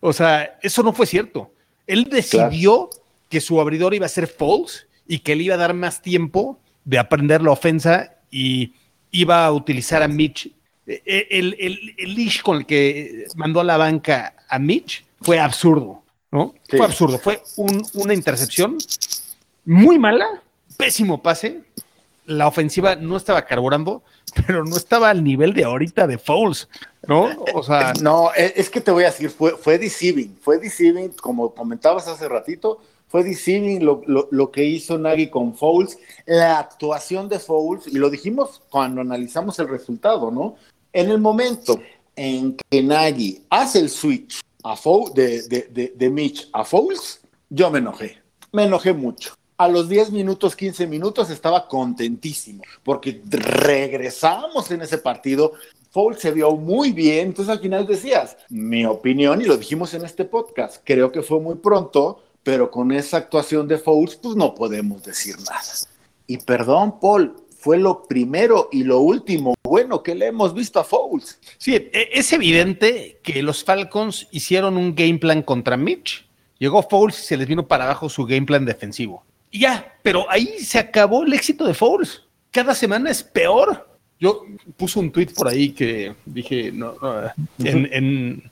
O 0.00 0.12
sea, 0.12 0.56
eso 0.62 0.84
no 0.84 0.92
fue 0.92 1.06
cierto. 1.06 1.52
Él 1.84 2.04
decidió 2.04 2.88
claro. 2.88 3.04
que 3.28 3.40
su 3.40 3.60
abridor 3.60 3.94
iba 3.94 4.06
a 4.06 4.08
ser 4.08 4.28
false 4.28 4.86
y 5.08 5.18
que 5.18 5.34
le 5.34 5.42
iba 5.42 5.56
a 5.56 5.58
dar 5.58 5.74
más 5.74 6.02
tiempo 6.02 6.60
de 6.84 7.00
aprender 7.00 7.42
la 7.42 7.50
ofensa 7.50 8.14
y 8.30 8.74
iba 9.10 9.44
a 9.44 9.52
utilizar 9.52 10.02
a 10.02 10.08
Mitch. 10.08 10.50
El, 10.86 11.56
el, 11.58 11.94
el, 11.98 12.14
leash 12.14 12.40
con 12.42 12.58
el 12.58 12.66
que 12.66 13.26
mandó 13.36 13.60
a 13.60 13.64
la 13.64 13.76
banca 13.76 14.34
a 14.48 14.58
Mitch 14.58 15.04
fue 15.20 15.38
absurdo, 15.38 16.02
¿no? 16.30 16.54
Sí. 16.68 16.76
Fue 16.78 16.86
absurdo. 16.86 17.18
Fue 17.18 17.42
un, 17.56 17.86
una 17.94 18.14
intercepción 18.14 18.78
muy 19.64 19.98
mala, 19.98 20.42
pésimo 20.76 21.22
pase. 21.22 21.60
La 22.24 22.46
ofensiva 22.46 22.96
no 22.96 23.16
estaba 23.16 23.44
carburando, 23.44 24.02
pero 24.46 24.64
no 24.64 24.76
estaba 24.76 25.10
al 25.10 25.22
nivel 25.22 25.52
de 25.52 25.64
ahorita 25.64 26.06
de 26.06 26.18
Fouls, 26.18 26.68
¿no? 27.06 27.30
O 27.54 27.62
sea. 27.62 27.92
No, 28.00 28.30
es 28.34 28.70
que 28.70 28.80
te 28.80 28.90
voy 28.90 29.04
a 29.04 29.06
decir, 29.08 29.30
fue, 29.30 29.56
fue 29.56 29.78
deceiving. 29.78 30.38
Fue 30.40 30.58
deceiving, 30.58 31.10
como 31.12 31.54
comentabas 31.54 32.08
hace 32.08 32.28
ratito, 32.28 32.80
fue 33.08 33.24
deceiving 33.24 33.84
lo, 33.84 34.02
lo, 34.06 34.28
lo, 34.30 34.50
que 34.50 34.64
hizo 34.64 34.98
Nagy 34.98 35.28
con 35.28 35.54
Fouls, 35.54 35.98
la 36.26 36.58
actuación 36.58 37.28
de 37.28 37.38
Fouls, 37.38 37.86
y 37.86 37.98
lo 37.98 38.10
dijimos 38.10 38.60
cuando 38.70 39.00
analizamos 39.00 39.58
el 39.58 39.68
resultado, 39.68 40.30
¿no? 40.30 40.56
En 40.92 41.10
el 41.10 41.18
momento 41.18 41.80
en 42.16 42.56
que 42.70 42.82
Nagy 42.82 43.42
hace 43.50 43.80
el 43.80 43.90
switch 43.90 44.40
a 44.64 44.76
de, 45.14 45.42
de, 45.42 45.68
de, 45.70 45.92
de, 45.96 46.10
Mitch 46.10 46.48
a 46.52 46.64
Fouls, 46.64 47.20
yo 47.48 47.70
me 47.70 47.78
enojé, 47.78 48.18
me 48.52 48.64
enojé 48.64 48.92
mucho. 48.92 49.34
a 49.56 49.68
los 49.68 49.88
10 49.88 50.12
minutos, 50.12 50.54
15 50.54 50.86
minutos 50.86 51.30
estaba 51.30 51.66
contentísimo, 51.66 52.62
porque 52.82 53.22
regresamos 53.28 54.70
en 54.70 54.82
ese 54.82 54.98
partido. 54.98 55.52
Foles 55.90 56.20
se 56.20 56.30
vio 56.30 56.54
muy 56.54 56.92
bien, 56.92 57.28
entonces 57.28 57.50
al 57.50 57.60
final 57.60 57.86
decías, 57.86 58.36
mi 58.50 58.84
opinión, 58.84 59.40
y 59.40 59.46
lo 59.46 59.56
dijimos 59.56 59.94
en 59.94 60.04
este 60.04 60.26
podcast, 60.26 60.82
creo 60.84 61.10
que 61.10 61.22
fue 61.22 61.40
muy 61.40 61.56
pronto, 61.56 62.22
pero 62.48 62.70
con 62.70 62.92
esa 62.92 63.18
actuación 63.18 63.68
de 63.68 63.76
Foles, 63.76 64.16
pues 64.16 64.34
no 64.34 64.54
podemos 64.54 65.02
decir 65.02 65.36
nada. 65.40 65.62
Y 66.26 66.38
perdón, 66.38 66.98
Paul, 66.98 67.36
fue 67.58 67.76
lo 67.76 68.04
primero 68.04 68.70
y 68.72 68.84
lo 68.84 69.00
último 69.00 69.52
bueno 69.62 70.02
que 70.02 70.14
le 70.14 70.28
hemos 70.28 70.54
visto 70.54 70.80
a 70.80 70.84
Foles. 70.84 71.38
Sí, 71.58 71.74
e, 71.74 72.08
es 72.10 72.32
evidente 72.32 73.20
que 73.22 73.42
los 73.42 73.62
Falcons 73.62 74.28
hicieron 74.30 74.78
un 74.78 74.94
game 74.94 75.18
plan 75.18 75.42
contra 75.42 75.76
Mitch. 75.76 76.26
Llegó 76.58 76.82
Foles 76.82 77.20
y 77.20 77.26
se 77.26 77.36
les 77.36 77.46
vino 77.46 77.68
para 77.68 77.84
abajo 77.84 78.08
su 78.08 78.24
game 78.24 78.46
plan 78.46 78.64
defensivo. 78.64 79.22
Y 79.50 79.60
ya, 79.60 79.98
pero 80.02 80.24
ahí 80.30 80.58
se 80.60 80.78
acabó 80.78 81.24
el 81.24 81.34
éxito 81.34 81.66
de 81.66 81.74
Foles. 81.74 82.22
Cada 82.50 82.74
semana 82.74 83.10
es 83.10 83.22
peor. 83.22 83.90
Yo 84.18 84.46
puse 84.78 84.98
un 84.98 85.12
tweet 85.12 85.34
por 85.36 85.48
ahí 85.48 85.72
que 85.72 86.14
dije, 86.24 86.72
no, 86.72 86.94
en, 87.58 88.50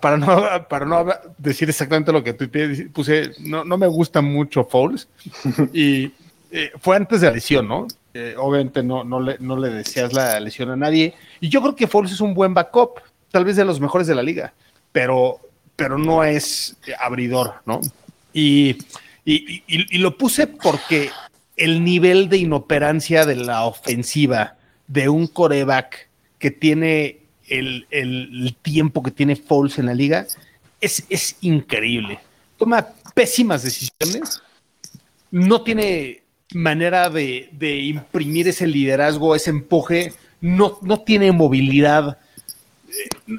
para, 0.00 0.16
no, 0.16 0.68
para 0.68 0.86
no 0.86 1.06
decir 1.38 1.68
exactamente 1.68 2.12
lo 2.12 2.22
que 2.22 2.32
tuiteé, 2.32 2.88
puse, 2.88 3.32
no, 3.40 3.64
no 3.64 3.78
me 3.78 3.86
gusta 3.86 4.20
mucho 4.20 4.64
Foles. 4.64 5.08
y 5.72 6.12
eh, 6.50 6.72
fue 6.80 6.96
antes 6.96 7.20
de 7.20 7.28
la 7.28 7.34
lesión, 7.34 7.68
¿no? 7.68 7.86
Eh, 8.12 8.34
obviamente 8.36 8.82
no, 8.82 9.04
no, 9.04 9.20
le, 9.20 9.36
no 9.38 9.56
le 9.56 9.70
deseas 9.70 10.12
la 10.12 10.38
lesión 10.40 10.70
a 10.70 10.76
nadie. 10.76 11.14
Y 11.40 11.48
yo 11.48 11.60
creo 11.60 11.76
que 11.76 11.86
Foles 11.86 12.12
es 12.12 12.20
un 12.20 12.34
buen 12.34 12.54
backup, 12.54 13.00
tal 13.30 13.44
vez 13.44 13.56
de 13.56 13.64
los 13.64 13.80
mejores 13.80 14.06
de 14.06 14.14
la 14.14 14.22
liga, 14.22 14.52
pero, 14.92 15.38
pero 15.76 15.98
no 15.98 16.24
es 16.24 16.76
abridor, 16.98 17.54
¿no? 17.66 17.80
Y, 18.32 18.78
y, 19.24 19.98
lo 19.98 20.16
puse 20.16 20.46
porque 20.46 21.10
el 21.56 21.84
nivel 21.84 22.28
de 22.28 22.38
inoperancia 22.38 23.26
de 23.26 23.36
la 23.36 23.64
ofensiva 23.64 24.56
de 24.86 25.08
un 25.08 25.26
coreback 25.26 26.08
que 26.38 26.50
tiene 26.50 27.19
el, 27.50 28.56
tiempo 28.62 29.02
que 29.02 29.10
tiene 29.10 29.36
Foles 29.36 29.78
en 29.78 29.86
la 29.86 29.94
liga 29.94 30.26
es, 30.80 31.04
es 31.10 31.36
increíble. 31.42 32.20
Toma 32.56 32.86
pésimas 33.14 33.62
decisiones, 33.62 34.42
no 35.30 35.62
tiene 35.62 36.22
manera 36.52 37.10
de, 37.10 37.50
imprimir 37.60 38.48
ese 38.48 38.66
liderazgo, 38.66 39.34
ese 39.34 39.50
empuje, 39.50 40.12
no, 40.40 40.78
no 40.82 41.00
tiene 41.00 41.32
movilidad, 41.32 42.18
eh, 42.88 43.36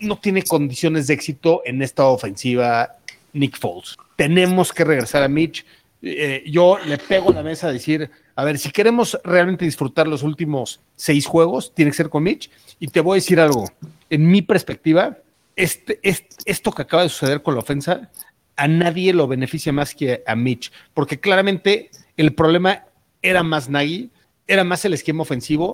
no, 0.00 0.18
tiene 0.18 0.42
condiciones 0.42 1.06
de 1.06 1.14
éxito 1.14 1.62
en 1.64 1.82
esta 1.82 2.04
ofensiva 2.04 2.96
Nick 3.32 3.58
Foles. 3.58 3.96
Tenemos 4.16 4.72
que 4.72 4.84
regresar 4.84 5.22
a 5.22 5.28
Mitch. 5.28 5.64
Eh, 6.02 6.44
yo 6.46 6.78
le 6.86 6.98
pego 6.98 7.32
la 7.32 7.42
mesa 7.42 7.68
a 7.68 7.72
decir, 7.72 8.10
a 8.36 8.44
ver, 8.44 8.58
si 8.58 8.70
queremos 8.70 9.18
realmente 9.24 9.64
disfrutar 9.64 10.08
los 10.08 10.22
últimos 10.22 10.80
seis 10.96 11.26
juegos, 11.26 11.72
tiene 11.74 11.90
que 11.90 11.96
ser 11.96 12.08
con 12.08 12.22
Mitch. 12.22 12.50
Y 12.80 12.88
te 12.88 13.00
voy 13.00 13.14
a 13.14 13.20
decir 13.20 13.38
algo, 13.40 13.70
en 14.10 14.26
mi 14.26 14.42
perspectiva, 14.42 15.18
este, 15.56 16.00
este, 16.02 16.36
esto 16.44 16.72
que 16.72 16.82
acaba 16.82 17.04
de 17.04 17.08
suceder 17.08 17.42
con 17.42 17.54
la 17.54 17.60
ofensa, 17.60 18.10
a 18.56 18.68
nadie 18.68 19.12
lo 19.12 19.28
beneficia 19.28 19.72
más 19.72 19.94
que 19.94 20.22
a 20.26 20.34
Mitch, 20.34 20.72
porque 20.94 21.20
claramente 21.20 21.90
el 22.16 22.34
problema 22.34 22.84
era 23.22 23.42
más 23.42 23.68
Nagy, 23.68 24.10
era 24.46 24.64
más 24.64 24.84
el 24.84 24.94
esquema 24.94 25.22
ofensivo 25.22 25.72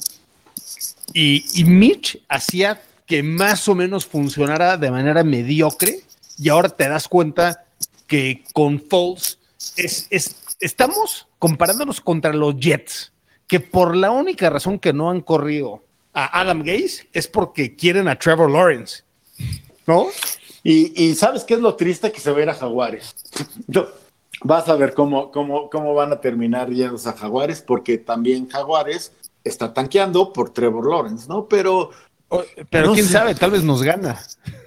y, 1.13 1.65
Mitch 1.65 2.23
hacía 2.29 2.81
que 3.07 3.23
más 3.23 3.67
o 3.69 3.75
menos 3.75 4.07
funcionara 4.07 4.77
de 4.77 4.91
manera 4.91 5.25
mediocre 5.25 6.01
y 6.39 6.49
ahora 6.49 6.69
te 6.69 6.89
das 6.89 7.09
cuenta 7.09 7.65
que 8.07 8.45
con 8.53 8.81
Foles 8.81 9.39
es, 9.77 10.37
estamos 10.61 11.27
comparándonos 11.41 12.01
contra 12.01 12.33
los 12.33 12.55
Jets, 12.57 13.13
que 13.49 13.59
por 13.59 13.97
la 13.97 14.13
única 14.13 14.49
razón 14.49 14.79
que 14.79 14.93
no 14.93 15.11
han 15.11 15.23
corrido 15.23 15.83
a 16.13 16.41
Adam 16.41 16.63
Gaze 16.63 17.09
es 17.13 17.27
porque 17.27 17.75
quieren 17.75 18.07
a 18.07 18.17
Trevor 18.17 18.51
Lawrence, 18.51 19.03
¿no? 19.87 20.07
Y, 20.63 21.15
¿sabes 21.15 21.43
qué 21.45 21.55
es 21.55 21.61
lo 21.61 21.75
triste 21.75 22.13
que 22.13 22.21
se 22.21 22.31
ve 22.33 22.49
a 22.49 22.55
Jaguares? 22.55 23.17
vas 24.43 24.69
a 24.69 24.75
ver 24.77 24.95
cómo, 24.95 25.31
cómo, 25.31 25.69
cómo 25.69 25.95
van 25.95 26.13
a 26.13 26.21
terminar 26.21 26.71
yendo 26.71 26.97
a 26.97 27.13
Jaguares, 27.13 27.63
porque 27.63 27.99
también 27.99 28.49
Jaguares 28.49 29.13
está 29.43 29.73
tanqueando 29.73 30.33
por 30.33 30.51
Trevor 30.51 30.89
Lawrence, 30.89 31.27
¿no? 31.29 31.47
Pero. 31.47 31.91
Pero 32.71 32.93
quién 32.93 33.07
sabe, 33.07 33.35
tal 33.35 33.51
vez 33.51 33.65
nos 33.65 33.83
gana. 33.83 34.21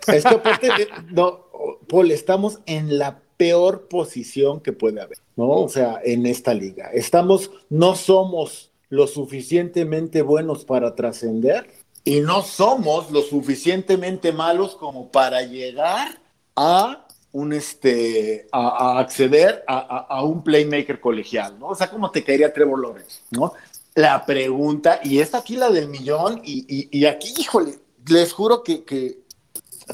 Es 0.07 0.23
que 0.23 0.35
aparte, 0.35 0.89
no, 1.11 1.45
Paul, 1.87 2.11
estamos 2.11 2.59
en 2.65 2.97
la 2.97 3.19
peor 3.37 3.87
posición 3.87 4.59
que 4.59 4.73
puede 4.73 5.01
haber, 5.01 5.17
¿no? 5.35 5.49
O 5.49 5.69
sea, 5.69 5.99
en 6.03 6.25
esta 6.25 6.53
liga. 6.53 6.89
Estamos, 6.93 7.51
no 7.69 7.95
somos 7.95 8.71
lo 8.89 9.07
suficientemente 9.07 10.21
buenos 10.21 10.65
para 10.65 10.95
trascender 10.95 11.67
y 12.03 12.19
no 12.19 12.41
somos 12.41 13.11
lo 13.11 13.21
suficientemente 13.21 14.31
malos 14.31 14.75
como 14.75 15.09
para 15.09 15.41
llegar 15.43 16.19
a 16.55 17.07
un 17.31 17.53
este, 17.53 18.47
a, 18.51 18.99
acceder 18.99 19.63
a, 19.67 20.23
un 20.23 20.43
playmaker 20.43 20.99
colegial, 20.99 21.57
¿no? 21.59 21.69
O 21.69 21.75
sea, 21.75 21.89
¿cómo 21.89 22.11
te 22.11 22.23
caería 22.23 22.53
Trevor 22.53 22.79
Lawrence, 22.79 23.21
¿no? 23.31 23.53
La 23.95 24.25
pregunta, 24.25 24.99
y 25.03 25.19
esta 25.19 25.39
aquí 25.39 25.55
la 25.55 25.69
del 25.69 25.87
millón, 25.87 26.41
y, 26.43 27.05
aquí, 27.05 27.33
híjole, 27.37 27.79
les 28.07 28.31
juro 28.31 28.63
que, 28.63 29.22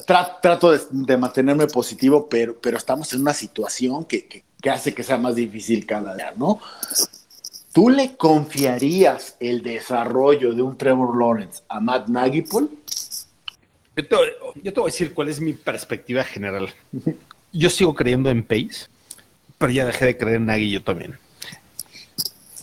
trato 0.06 0.72
de, 0.92 1.18
mantenerme 1.18 1.68
positivo, 1.68 2.28
pero, 2.30 2.60
estamos 2.78 3.12
en 3.14 3.22
una 3.22 3.34
situación 3.34 4.06
que, 4.06 4.44
hace 4.70 4.94
que 4.94 5.04
sea 5.04 5.18
más 5.18 5.36
difícil 5.36 5.86
cada 5.86 6.16
día, 6.16 6.34
¿no? 6.36 6.60
¿Tú 7.72 7.90
le 7.90 8.16
confiarías 8.18 9.36
el 9.40 9.62
desarrollo 9.62 10.54
de 10.54 10.62
un 10.62 10.78
Trevor 10.78 11.18
Lawrence 11.18 11.62
a 11.70 11.80
Matt 11.80 12.08
Nagy, 12.08 12.44
yo 13.96 14.74
te, 14.74 14.80
voy 14.80 14.84
a 14.84 14.86
decir 14.86 15.14
cuál 15.14 15.30
es 15.30 15.42
mi 15.42 15.54
perspectiva 15.54 16.24
general. 16.24 16.74
Yo 17.52 17.70
sigo 17.70 17.94
creyendo 17.94 18.30
en 18.30 18.44
Pace, 18.44 18.88
pero 19.58 19.72
ya 19.72 19.86
dejé 19.86 20.06
de 20.06 20.18
creer 20.18 20.36
en 20.38 20.46
Nagy 20.46 20.72
yo 20.72 20.84
también. 20.84 21.18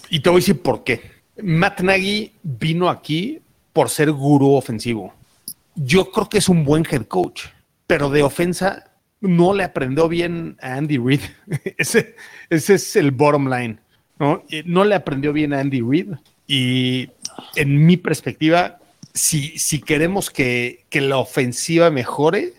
Y 0.08 0.20
te 0.20 0.30
voy 0.30 0.38
a 0.38 0.40
decir 0.40 0.62
por 0.62 0.84
qué. 0.84 1.02
Matt 1.42 1.80
Nagy 1.80 2.32
vino 2.42 2.88
aquí 2.88 3.40
por 3.72 3.90
ser 3.90 4.12
gurú 4.12 4.54
ofensivo. 4.54 5.12
Yo 5.76 6.10
creo 6.10 6.28
que 6.28 6.38
es 6.38 6.48
un 6.48 6.64
buen 6.64 6.84
head 6.90 7.06
coach, 7.06 7.44
pero 7.86 8.10
de 8.10 8.22
ofensa 8.22 8.92
no 9.20 9.54
le 9.54 9.64
aprendió 9.64 10.08
bien 10.08 10.56
a 10.60 10.74
Andy 10.74 10.98
Reid. 10.98 11.20
ese, 11.78 12.16
es 12.50 12.96
el 12.96 13.10
bottom 13.10 13.48
line. 13.48 13.78
¿no? 14.18 14.42
no 14.64 14.84
le 14.84 14.94
aprendió 14.94 15.32
bien 15.32 15.52
a 15.52 15.60
Andy 15.60 15.82
Reid. 15.82 16.14
Y 16.46 17.10
en 17.54 17.84
mi 17.84 17.96
perspectiva, 17.96 18.78
si, 19.12 19.58
si 19.58 19.80
queremos 19.80 20.30
que, 20.30 20.84
la 20.92 21.18
ofensiva 21.18 21.90
mejore, 21.90 22.54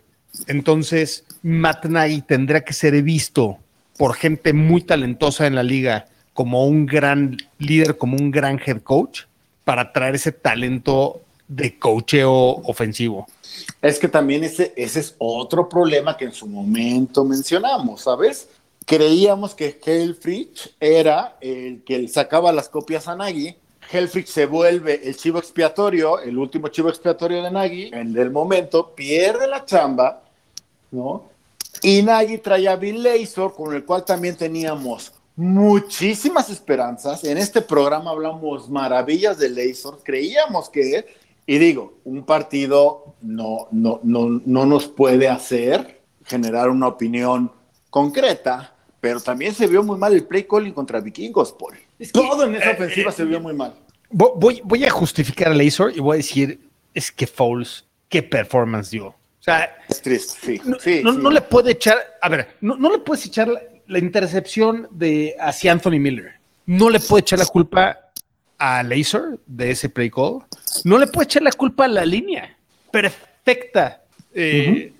entonces 0.47 1.25
Matt 1.41 1.85
Nagy 1.85 2.21
tendrá 2.21 2.61
que 2.61 2.73
ser 2.73 3.01
visto 3.01 3.57
por 3.97 4.13
gente 4.13 4.53
muy 4.53 4.81
talentosa 4.81 5.47
en 5.47 5.55
la 5.55 5.63
liga 5.63 6.05
como 6.33 6.67
un 6.67 6.85
gran 6.85 7.37
líder, 7.57 7.97
como 7.97 8.15
un 8.15 8.29
gran 8.29 8.61
head 8.63 8.81
coach, 8.81 9.21
para 9.63 9.91
traer 9.91 10.15
ese 10.15 10.31
talento 10.31 11.23
de 11.47 11.77
cocheo 11.79 12.31
ofensivo. 12.31 13.27
Es 13.81 13.99
que 13.99 14.07
también 14.07 14.43
ese, 14.43 14.73
ese 14.75 14.99
es 14.99 15.15
otro 15.17 15.67
problema 15.67 16.17
que 16.17 16.25
en 16.25 16.33
su 16.33 16.47
momento 16.47 17.23
mencionamos, 17.23 18.01
¿sabes? 18.01 18.49
Creíamos 18.85 19.53
que 19.53 19.79
Helfrich 19.83 20.75
era 20.79 21.37
el 21.41 21.83
que 21.83 22.07
sacaba 22.07 22.51
las 22.51 22.69
copias 22.69 23.07
a 23.07 23.15
Nagy 23.15 23.55
Helfrich 23.91 24.27
se 24.27 24.45
vuelve 24.45 25.01
el 25.07 25.15
chivo 25.15 25.39
expiatorio, 25.39 26.19
el 26.19 26.37
último 26.37 26.67
chivo 26.67 26.89
expiatorio 26.89 27.41
de 27.41 27.51
Nagy, 27.51 27.89
en 27.93 28.17
el 28.17 28.31
momento 28.31 28.93
pierde 28.93 29.47
la 29.47 29.63
chamba, 29.65 30.23
¿no? 30.91 31.29
Y 31.81 32.01
Nagy 32.01 32.39
trae 32.39 32.67
a 32.67 32.75
Bill 32.75 33.01
Lazor, 33.03 33.53
con 33.53 33.73
el 33.73 33.85
cual 33.85 34.03
también 34.03 34.35
teníamos 34.35 35.13
muchísimas 35.35 36.49
esperanzas. 36.49 37.23
En 37.23 37.37
este 37.37 37.61
programa 37.61 38.11
hablamos 38.11 38.69
maravillas 38.69 39.37
de 39.37 39.49
Lazor, 39.49 39.99
creíamos 40.03 40.69
que, 40.69 41.05
y 41.47 41.57
digo, 41.57 41.99
un 42.03 42.25
partido 42.25 43.15
no, 43.21 43.69
no, 43.71 44.01
no, 44.03 44.41
no 44.45 44.65
nos 44.65 44.87
puede 44.87 45.29
hacer 45.29 46.01
generar 46.25 46.69
una 46.69 46.87
opinión 46.87 47.51
concreta, 47.89 48.75
pero 48.99 49.21
también 49.21 49.53
se 49.53 49.65
vio 49.65 49.81
muy 49.81 49.97
mal 49.97 50.13
el 50.13 50.25
play 50.25 50.43
calling 50.43 50.73
contra 50.73 50.99
Vikingos, 50.99 51.53
Paul. 51.53 51.77
Todo 52.11 52.45
en 52.45 52.55
esa 52.55 52.71
eh, 52.71 52.73
ofensiva 52.73 53.11
se 53.13 53.23
vio 53.23 53.39
muy 53.39 53.53
mal. 53.53 53.73
Voy, 54.09 54.61
voy 54.63 54.85
a 54.85 54.89
justificar 54.89 55.51
a 55.51 55.55
Laser 55.55 55.95
y 55.95 55.99
voy 56.01 56.15
a 56.15 56.17
decir, 56.17 56.69
es 56.93 57.11
que 57.11 57.25
Fouls, 57.25 57.85
qué 58.09 58.21
performance 58.21 58.91
dio. 58.91 59.07
O 59.07 59.15
sea, 59.39 59.77
es 59.87 60.01
triste, 60.01 60.61
sí. 60.79 61.01
No, 61.03 61.29
le 61.31 61.41
puede 61.41 61.71
echar, 61.71 61.97
a 62.21 62.27
ver, 62.27 62.57
no, 62.59 62.91
le 62.91 62.99
puedes 62.99 63.25
echar 63.25 63.49
la, 63.87 63.99
intercepción 63.99 64.89
de 64.91 65.35
hacia 65.39 65.71
Anthony 65.71 65.99
Miller. 65.99 66.33
No 66.65 66.89
le 66.89 66.99
puede 66.99 67.21
echar 67.21 67.39
la 67.39 67.45
culpa 67.45 68.06
a 68.57 68.83
Laser 68.83 69.39
de 69.45 69.71
ese 69.71 69.89
play 69.89 70.09
call. 70.09 70.43
No 70.83 70.97
le 70.97 71.07
puede 71.07 71.25
echar 71.25 71.43
la 71.43 71.51
culpa 71.51 71.85
a 71.85 71.87
la 71.87 72.05
línea. 72.05 72.55
Perfecta. 72.91 74.03
Eh, 74.33 74.93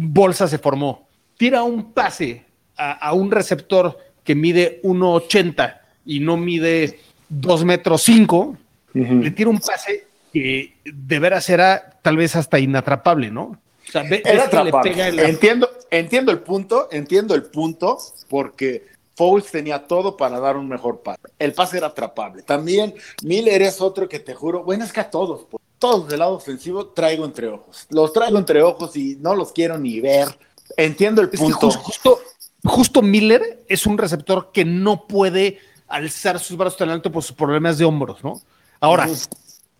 bolsa 0.00 0.48
se 0.48 0.58
formó. 0.58 1.08
Tira 1.36 1.62
un 1.62 1.92
pase 1.92 2.44
a, 2.76 3.12
un 3.12 3.30
receptor 3.30 3.98
que 4.24 4.34
mide 4.34 4.80
1.80 4.82 5.78
y 6.04 6.20
no 6.20 6.36
mide 6.36 7.00
2 7.28 7.64
metros 7.64 8.02
5, 8.02 8.56
le 8.94 9.30
tira 9.30 9.50
un 9.50 9.58
pase 9.58 10.06
que 10.32 10.74
de 10.84 11.18
veras 11.18 11.48
era 11.50 11.98
tal 12.02 12.16
vez 12.16 12.36
hasta 12.36 12.58
inatrapable, 12.58 13.30
¿no? 13.30 13.42
O 13.88 13.90
sea, 13.90 14.02
ve, 14.02 14.22
era 14.24 14.44
atrapable. 14.44 15.12
La... 15.12 15.28
Entiendo, 15.28 15.70
entiendo 15.90 16.32
el 16.32 16.38
punto, 16.40 16.88
entiendo 16.90 17.34
el 17.34 17.44
punto, 17.44 17.98
porque 18.28 18.86
Fouls 19.16 19.50
tenía 19.50 19.86
todo 19.86 20.16
para 20.16 20.38
dar 20.38 20.56
un 20.56 20.68
mejor 20.68 21.00
pase. 21.00 21.22
El 21.38 21.54
pase 21.54 21.78
era 21.78 21.88
atrapable. 21.88 22.42
También 22.42 22.94
Miller 23.22 23.62
es 23.62 23.80
otro 23.80 24.08
que 24.08 24.20
te 24.20 24.34
juro, 24.34 24.62
bueno, 24.62 24.84
es 24.84 24.92
que 24.92 25.00
a 25.00 25.10
todos, 25.10 25.46
pues, 25.50 25.62
todos 25.78 26.08
del 26.08 26.18
lado 26.18 26.34
ofensivo 26.34 26.88
traigo 26.88 27.24
entre 27.24 27.48
ojos. 27.48 27.86
Los 27.90 28.12
traigo 28.12 28.38
entre 28.38 28.62
ojos 28.62 28.94
y 28.96 29.16
no 29.16 29.34
los 29.34 29.52
quiero 29.52 29.78
ni 29.78 30.00
ver. 30.00 30.28
Entiendo 30.76 31.22
el 31.22 31.30
punto. 31.30 31.70
justo, 31.70 32.20
justo 32.62 33.02
Miller 33.02 33.64
es 33.68 33.86
un 33.86 33.96
receptor 33.96 34.50
que 34.52 34.64
no 34.64 35.06
puede 35.06 35.60
alzar 35.88 36.38
sus 36.38 36.56
brazos 36.56 36.78
tan 36.78 36.90
alto 36.90 37.10
por 37.10 37.22
sus 37.22 37.36
problemas 37.36 37.78
de 37.78 37.84
hombros, 37.84 38.22
¿no? 38.22 38.42
Ahora, 38.80 39.08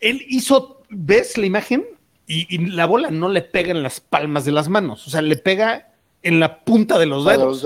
él 0.01 0.25
hizo, 0.29 0.83
¿ves 0.89 1.37
la 1.37 1.47
imagen? 1.47 1.85
Y, 2.27 2.59
la 2.71 2.87
bola 2.87 3.11
no 3.11 3.29
le 3.29 3.43
pega 3.43 3.71
en 3.71 3.83
las 3.83 4.01
palmas 4.01 4.45
de 4.45 4.53
las 4.53 4.69
manos, 4.69 5.07
o 5.07 5.11
sea, 5.11 5.23
le 5.23 5.37
pega 5.37 5.93
en 6.23 6.41
la 6.41 6.65
punta 6.65 6.99
de 6.99 7.07
los 7.07 7.25
dedos. 7.25 7.65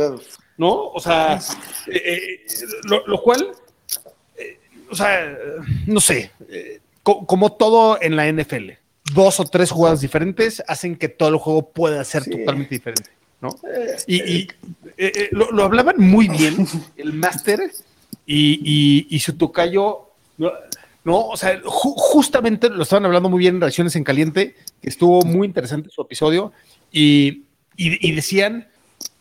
¿No? 0.61 0.91
O 0.91 1.01
sea, 1.01 1.41
eh, 1.87 2.03
eh, 2.05 2.41
lo, 2.85 3.23
cual, 3.23 3.53
eh, 4.37 4.59
o 4.91 4.95
sea, 4.95 5.35
no 5.87 6.01
sé, 6.01 6.33
como 7.03 7.53
todo 7.53 7.99
en 8.03 8.15
la 8.15 8.31
NFL, 8.31 8.73
dos 9.15 9.41
o 9.41 9.45
tres 9.45 9.71
jugadas 9.71 10.03
diferentes 10.03 10.63
hacen 10.69 10.97
que 10.97 11.09
todo 11.09 11.31
el 11.31 11.37
juego 11.37 11.71
pueda 11.71 12.05
ser 12.05 12.27
totalmente 12.27 12.75
diferente, 12.75 13.09
¿no? 13.41 13.57
Y, 14.07 14.49
lo, 15.31 15.65
hablaban 15.65 15.97
muy 15.97 16.29
bien 16.29 16.67
el 16.99 17.15
máster 17.15 17.73
y, 18.27 19.07
y, 19.09 19.19
su 19.21 19.39
tocayo 19.39 20.11
¿no? 20.37 21.27
O 21.27 21.39
sea, 21.39 21.59
justamente 21.65 22.69
lo 22.69 22.83
estaban 22.83 23.07
hablando 23.07 23.31
muy 23.31 23.39
bien 23.39 23.55
en 23.55 23.61
Reacciones 23.63 23.97
en 23.97 24.05
Caliente, 24.05 24.57
que 24.83 24.91
estuvo 24.91 25.23
muy 25.23 25.47
interesante 25.47 25.89
su 25.89 26.03
episodio, 26.03 26.53
y, 26.93 27.45
decían, 28.15 28.69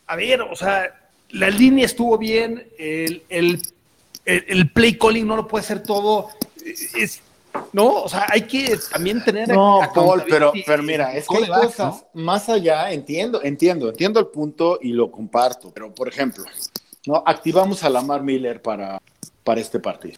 a 0.06 0.18
ver, 0.18 0.42
o 0.42 0.56
sea, 0.58 0.99
la 1.32 1.50
línea 1.50 1.86
estuvo 1.86 2.18
bien, 2.18 2.68
el, 2.78 3.24
el, 4.26 4.72
play 4.72 4.98
calling 4.98 5.26
no 5.26 5.36
lo 5.36 5.48
puede 5.48 5.64
hacer 5.64 5.84
todo, 5.84 6.30
es, 6.66 7.22
no, 7.74 8.04
o 8.04 8.10
sea, 8.10 8.28
hay 8.30 8.44
que 8.44 8.78
también 8.92 9.24
tener... 9.24 9.48
No, 9.50 9.82
Paul, 9.94 10.24
pero, 10.30 10.52
pero 10.66 10.84
mira, 10.84 11.14
es 11.16 11.28
que 11.28 11.38
hay 11.38 11.48
cosas 11.48 12.06
más 12.14 12.50
allá, 12.50 12.92
entiendo, 12.92 13.42
entiendo, 13.44 13.90
entiendo 13.90 14.20
el 14.20 14.28
punto 14.28 14.80
y 14.82 14.90
lo 14.90 15.12
comparto, 15.12 15.72
pero 15.74 15.94
por 15.94 16.08
ejemplo, 16.08 16.46
¿no? 17.06 17.24
Activamos 17.26 17.84
a 17.84 17.90
Lamar 17.90 18.24
Miller 18.24 18.62
para, 18.62 19.02
para 19.44 19.62
este 19.62 19.80
partido. 19.80 20.18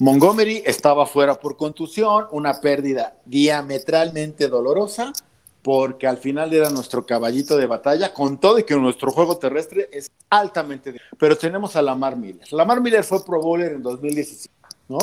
Montgomery 0.00 0.62
estaba 0.64 1.06
fuera 1.06 1.34
por 1.34 1.56
contusión, 1.56 2.26
una 2.30 2.60
pérdida 2.60 3.16
diametralmente 3.26 4.48
dolorosa, 4.48 5.12
porque 5.62 6.06
al 6.06 6.18
final 6.18 6.52
era 6.52 6.70
nuestro 6.70 7.06
caballito 7.06 7.56
de 7.56 7.66
batalla, 7.66 8.12
con 8.12 8.38
todo 8.38 8.58
y 8.58 8.64
que 8.64 8.74
nuestro 8.76 9.12
juego 9.12 9.38
terrestre 9.38 9.88
es 9.92 10.10
altamente... 10.28 11.00
Pero 11.18 11.38
tenemos 11.38 11.76
a 11.76 11.82
Lamar 11.82 12.16
Miller. 12.16 12.52
Lamar 12.52 12.80
Miller 12.80 13.04
fue 13.04 13.24
Pro 13.24 13.40
Bowler 13.40 13.72
en 13.72 13.82
2017, 13.82 14.52
¿no? 14.88 14.98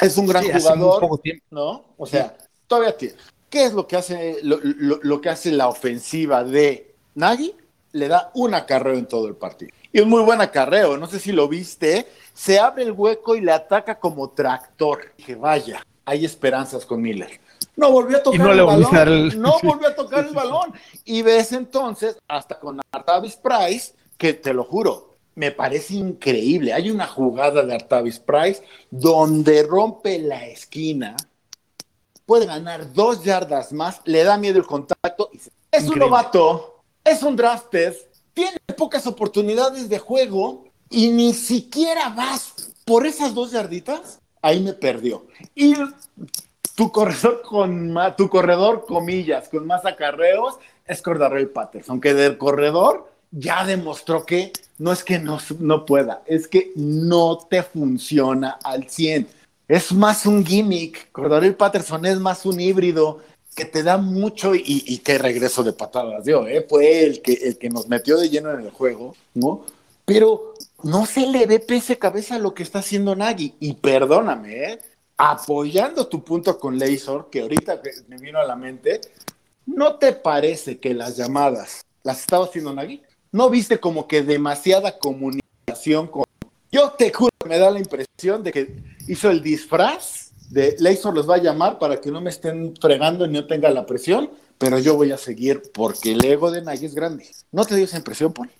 Es 0.00 0.16
un 0.16 0.26
gran 0.26 0.44
jugador, 0.44 1.20
¿no? 1.50 1.84
O 1.98 2.06
sea, 2.06 2.36
todavía 2.66 2.96
tiene. 2.96 3.16
¿Qué 3.50 3.64
es 3.64 3.72
lo 3.72 3.86
que 3.86 3.96
hace, 3.96 4.38
lo, 4.42 5.20
que 5.20 5.28
hace 5.28 5.50
la 5.50 5.68
ofensiva 5.68 6.44
de 6.44 6.94
Nagy? 7.16 7.52
Le 7.92 8.06
da 8.06 8.30
un 8.34 8.54
acarreo 8.54 8.94
en 8.94 9.06
todo 9.06 9.26
el 9.26 9.34
partido. 9.34 9.72
Y 9.92 10.00
un 10.00 10.08
muy 10.08 10.22
buen 10.22 10.40
acarreo, 10.40 10.96
no 10.96 11.08
sé 11.08 11.18
si 11.18 11.32
lo 11.32 11.48
viste, 11.48 12.06
se 12.32 12.60
abre 12.60 12.84
el 12.84 12.92
hueco 12.92 13.34
y 13.34 13.40
le 13.40 13.50
ataca 13.50 13.98
como 13.98 14.30
tractor. 14.30 15.12
Dije, 15.18 15.34
vaya, 15.34 15.84
hay 16.04 16.24
esperanzas 16.24 16.86
con 16.86 17.02
Miller. 17.02 17.40
No 17.80 17.92
volvió 17.92 18.18
a 18.18 18.22
tocar 18.22 18.50
el 18.50 18.64
balón. 18.66 19.40
No 19.40 19.56
volvió 19.62 19.88
a 19.88 19.94
tocar 19.94 20.26
el 20.26 20.34
balón. 20.34 20.74
Y 21.06 21.22
ves 21.22 21.52
entonces, 21.52 22.18
hasta 22.28 22.58
con 22.58 22.78
Artavis 22.92 23.36
Price, 23.36 23.94
que 24.18 24.34
te 24.34 24.52
lo 24.52 24.64
juro, 24.64 25.16
me 25.34 25.50
parece 25.50 25.94
increíble. 25.94 26.74
Hay 26.74 26.90
una 26.90 27.06
jugada 27.06 27.62
de 27.62 27.74
Artavis 27.74 28.18
Price 28.18 28.62
donde 28.90 29.62
rompe 29.62 30.18
la 30.18 30.46
esquina, 30.46 31.16
puede 32.26 32.44
ganar 32.44 32.92
dos 32.92 33.24
yardas 33.24 33.72
más, 33.72 34.02
le 34.04 34.24
da 34.24 34.36
miedo 34.36 34.58
el 34.58 34.66
contacto. 34.66 35.30
es 35.72 35.88
un 35.88 35.98
novato, 35.98 36.82
es 37.02 37.22
un 37.22 37.34
drafted, 37.34 37.96
tiene 38.34 38.58
pocas 38.76 39.06
oportunidades 39.06 39.88
de 39.88 39.98
juego 39.98 40.64
y 40.90 41.08
ni 41.08 41.32
siquiera 41.32 42.10
vas 42.10 42.74
por 42.84 43.06
esas 43.06 43.34
dos 43.34 43.52
yarditas, 43.52 44.20
ahí 44.42 44.60
me 44.60 44.74
perdió. 44.74 45.26
Y 45.54 45.74
tu 46.80 46.90
corredor 46.90 47.42
con 47.42 47.92
más, 47.92 48.16
tu 48.16 48.30
corredor, 48.30 48.86
comillas, 48.88 49.50
con 49.50 49.66
más 49.66 49.84
acarreos, 49.84 50.54
es 50.86 51.02
Cordarrell 51.02 51.50
Patterson, 51.50 52.00
que 52.00 52.14
del 52.14 52.38
corredor 52.38 53.06
ya 53.30 53.66
demostró 53.66 54.24
que 54.24 54.50
no 54.78 54.90
es 54.90 55.04
que 55.04 55.18
no, 55.18 55.38
no 55.58 55.84
pueda, 55.84 56.22
es 56.24 56.48
que 56.48 56.72
no 56.76 57.36
te 57.36 57.62
funciona 57.62 58.58
al 58.64 58.88
100. 58.88 59.28
Es 59.68 59.92
más 59.92 60.24
un 60.24 60.42
gimmick. 60.42 61.12
Cordarrell 61.12 61.54
Patterson 61.54 62.06
es 62.06 62.18
más 62.18 62.46
un 62.46 62.58
híbrido 62.58 63.18
que 63.54 63.66
te 63.66 63.82
da 63.82 63.98
mucho 63.98 64.54
y, 64.54 65.02
qué 65.04 65.18
regreso 65.18 65.62
de 65.62 65.74
patadas 65.74 66.24
dio, 66.24 66.46
¿eh? 66.46 66.64
Fue 66.66 67.04
el 67.04 67.20
que, 67.20 67.34
el 67.34 67.58
que 67.58 67.68
nos 67.68 67.88
metió 67.88 68.16
de 68.16 68.30
lleno 68.30 68.52
en 68.52 68.60
el 68.60 68.70
juego, 68.70 69.14
¿no? 69.34 69.66
Pero 70.06 70.54
no 70.82 71.04
se 71.04 71.26
le 71.26 71.44
ve 71.44 71.60
pese 71.60 71.98
cabeza 71.98 72.38
lo 72.38 72.54
que 72.54 72.62
está 72.62 72.78
haciendo 72.78 73.14
Nagy. 73.14 73.52
Y 73.60 73.74
perdóname, 73.74 74.64
¿eh? 74.64 74.78
Apoyando 75.22 76.06
tu 76.06 76.24
punto 76.24 76.58
con 76.58 76.78
Leisor, 76.78 77.28
que 77.28 77.42
ahorita 77.42 77.82
me 78.08 78.16
vino 78.16 78.38
a 78.38 78.44
la 78.44 78.56
mente, 78.56 79.02
¿no 79.66 79.96
te 79.96 80.14
parece 80.14 80.78
que 80.78 80.94
las 80.94 81.18
llamadas 81.18 81.84
las 82.02 82.20
estaba 82.20 82.46
haciendo 82.46 82.72
Nagy? 82.72 83.02
¿No 83.30 83.50
viste 83.50 83.78
como 83.78 84.08
que 84.08 84.22
demasiada 84.22 84.98
comunicación 84.98 86.06
con... 86.06 86.24
Yo 86.72 86.92
te 86.92 87.12
juro, 87.12 87.30
me 87.46 87.58
da 87.58 87.70
la 87.70 87.78
impresión 87.78 88.42
de 88.42 88.50
que 88.50 88.82
hizo 89.08 89.30
el 89.30 89.42
disfraz 89.42 90.30
de 90.48 90.74
Leisor 90.78 91.14
los 91.14 91.28
va 91.28 91.34
a 91.34 91.42
llamar 91.42 91.78
para 91.78 92.00
que 92.00 92.10
no 92.10 92.22
me 92.22 92.30
estén 92.30 92.74
fregando 92.80 93.26
y 93.26 93.28
no 93.28 93.46
tenga 93.46 93.68
la 93.70 93.84
presión, 93.84 94.30
pero 94.56 94.78
yo 94.78 94.96
voy 94.96 95.12
a 95.12 95.18
seguir 95.18 95.60
porque 95.74 96.12
el 96.12 96.24
ego 96.24 96.50
de 96.50 96.62
Nagy 96.62 96.86
es 96.86 96.94
grande. 96.94 97.26
¿No 97.52 97.66
te 97.66 97.76
dio 97.76 97.84
esa 97.84 97.98
impresión, 97.98 98.32
Paul? 98.32 98.50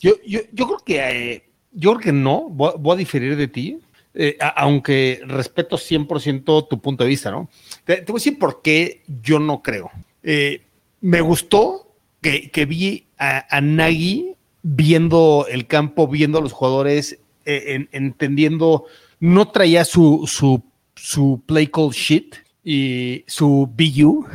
Yo, 0.00 0.12
yo, 0.24 0.40
yo 0.52 0.66
creo 0.66 0.78
que 0.84 1.32
eh, 1.34 1.46
yo 1.78 1.90
creo 1.90 2.00
que 2.00 2.12
no, 2.12 2.48
voy, 2.48 2.94
a 2.94 2.96
diferir 2.96 3.36
de 3.36 3.48
ti, 3.48 3.78
eh, 4.16 4.36
aunque 4.56 5.20
respeto 5.26 5.76
100% 5.76 6.68
tu 6.68 6.80
punto 6.80 7.04
de 7.04 7.10
vista, 7.10 7.30
¿no? 7.30 7.48
Te, 7.84 8.00
voy 8.00 8.14
a 8.14 8.14
decir 8.14 8.38
por 8.38 8.62
qué 8.62 9.02
yo 9.22 9.38
no 9.38 9.62
creo. 9.62 9.90
Eh, 10.22 10.62
me 11.00 11.20
gustó 11.20 11.94
que, 12.20 12.66
vi 12.66 13.06
a, 13.18 13.46
a, 13.56 13.60
Nagy 13.60 14.34
viendo 14.62 15.46
el 15.48 15.66
campo, 15.68 16.08
viendo 16.08 16.38
a 16.38 16.40
los 16.40 16.52
jugadores, 16.52 17.20
entendiendo, 17.44 18.86
no 19.20 19.48
traía 19.48 19.84
su, 19.84 20.24
su, 20.26 20.64
su 20.96 21.42
play 21.46 21.68
call 21.68 21.90
sheet 21.90 22.34
y 22.64 23.22
su 23.28 23.70
BU, 23.72 24.26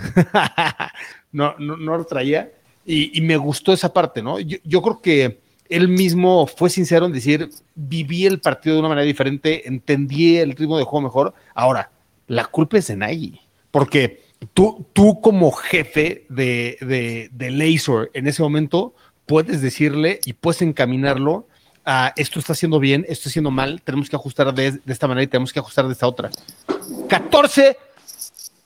no, 1.33 1.55
no, 1.59 1.75
no, 1.75 1.97
lo 1.97 2.05
traía, 2.05 2.49
y, 2.85 3.19
me 3.19 3.35
gustó 3.35 3.73
esa 3.73 3.91
parte, 3.91 4.23
¿no? 4.23 4.39
Yo 4.39 4.81
creo 4.81 5.01
que 5.01 5.40
él 5.71 5.87
mismo 5.87 6.47
fue 6.47 6.69
sincero 6.69 7.05
en 7.05 7.13
decir, 7.13 7.49
viví 7.75 8.25
el 8.25 8.41
partido 8.41 8.75
de 8.75 8.81
una 8.81 8.89
manera 8.89 9.05
diferente, 9.05 9.67
entendí 9.67 10.37
el 10.37 10.51
ritmo 10.51 10.77
de 10.77 10.83
juego 10.83 11.01
mejor. 11.01 11.33
Ahora, 11.55 11.89
la 12.27 12.45
culpa 12.45 12.77
es 12.77 12.87
de 12.87 12.97
Nagy, 12.97 13.39
porque 13.71 14.21
tú, 14.53 14.85
tú 14.91 15.21
como 15.21 15.51
jefe 15.51 16.25
de, 16.27 16.77
de, 16.81 17.29
de 17.31 17.51
Laser 17.51 18.11
en 18.13 18.27
ese 18.27 18.43
momento 18.43 18.93
puedes 19.25 19.61
decirle 19.61 20.19
y 20.25 20.33
puedes 20.33 20.61
encaminarlo 20.61 21.47
a 21.85 22.13
esto 22.17 22.39
está 22.39 22.51
haciendo 22.51 22.79
bien, 22.79 23.03
esto 23.03 23.13
está 23.13 23.29
haciendo 23.29 23.49
mal, 23.49 23.81
tenemos 23.81 24.09
que 24.09 24.17
ajustar 24.17 24.53
de, 24.53 24.73
de 24.73 24.93
esta 24.93 25.07
manera 25.07 25.23
y 25.23 25.27
tenemos 25.27 25.53
que 25.53 25.59
ajustar 25.59 25.87
de 25.87 25.93
esta 25.93 26.05
otra. 26.05 26.29
14 27.07 27.77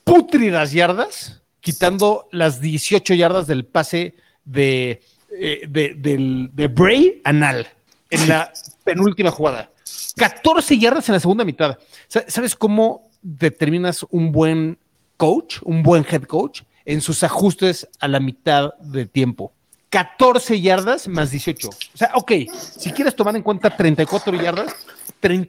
putridas 0.02 0.72
yardas, 0.72 1.40
quitando 1.60 2.28
las 2.32 2.60
18 2.60 3.14
yardas 3.14 3.46
del 3.46 3.64
pase 3.64 4.16
de 4.44 5.00
eh, 5.38 5.66
de, 5.68 5.94
del, 5.94 6.50
de 6.52 6.68
Bray 6.68 7.20
Anal 7.24 7.66
en 8.10 8.28
la 8.28 8.52
penúltima 8.84 9.30
jugada. 9.30 9.70
14 10.16 10.78
yardas 10.78 11.08
en 11.08 11.14
la 11.14 11.20
segunda 11.20 11.44
mitad. 11.44 11.78
¿Sabes 12.08 12.54
cómo 12.56 13.10
determinas 13.22 14.04
un 14.10 14.32
buen 14.32 14.78
coach, 15.16 15.58
un 15.62 15.82
buen 15.82 16.06
head 16.10 16.22
coach? 16.22 16.62
En 16.84 17.00
sus 17.00 17.24
ajustes 17.24 17.88
a 17.98 18.06
la 18.06 18.20
mitad 18.20 18.74
de 18.78 19.06
tiempo. 19.06 19.52
14 19.90 20.60
yardas 20.60 21.08
más 21.08 21.30
18. 21.30 21.68
O 21.68 21.72
sea, 21.94 22.10
ok, 22.14 22.32
si 22.78 22.92
quieres 22.92 23.14
tomar 23.14 23.34
en 23.36 23.42
cuenta 23.42 23.76
34 23.76 24.34
yardas, 24.40 24.74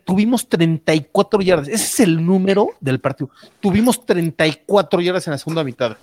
tuvimos 0.03 0.47
34 0.47 1.41
yardas. 1.41 1.67
Ese 1.67 1.83
es 1.83 1.99
el 2.01 2.25
número 2.25 2.69
del 2.79 2.99
partido. 2.99 3.29
Tuvimos 3.59 4.05
34 4.05 5.01
yardas 5.01 5.27
en 5.27 5.31
la 5.31 5.37
segunda 5.37 5.63
mitad. 5.63 5.97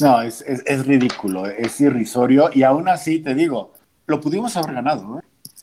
No, 0.00 0.22
es, 0.22 0.42
es, 0.42 0.86
ridículo, 0.86 1.46
es 1.46 1.80
irrisorio 1.80 2.50
y 2.52 2.62
aún 2.62 2.88
así 2.88 3.20
te 3.20 3.34
digo, 3.34 3.72
lo 4.06 4.20
pudimos 4.20 4.56
haber 4.56 4.74
ganado, 4.74 5.18
¿eh? 5.18 5.22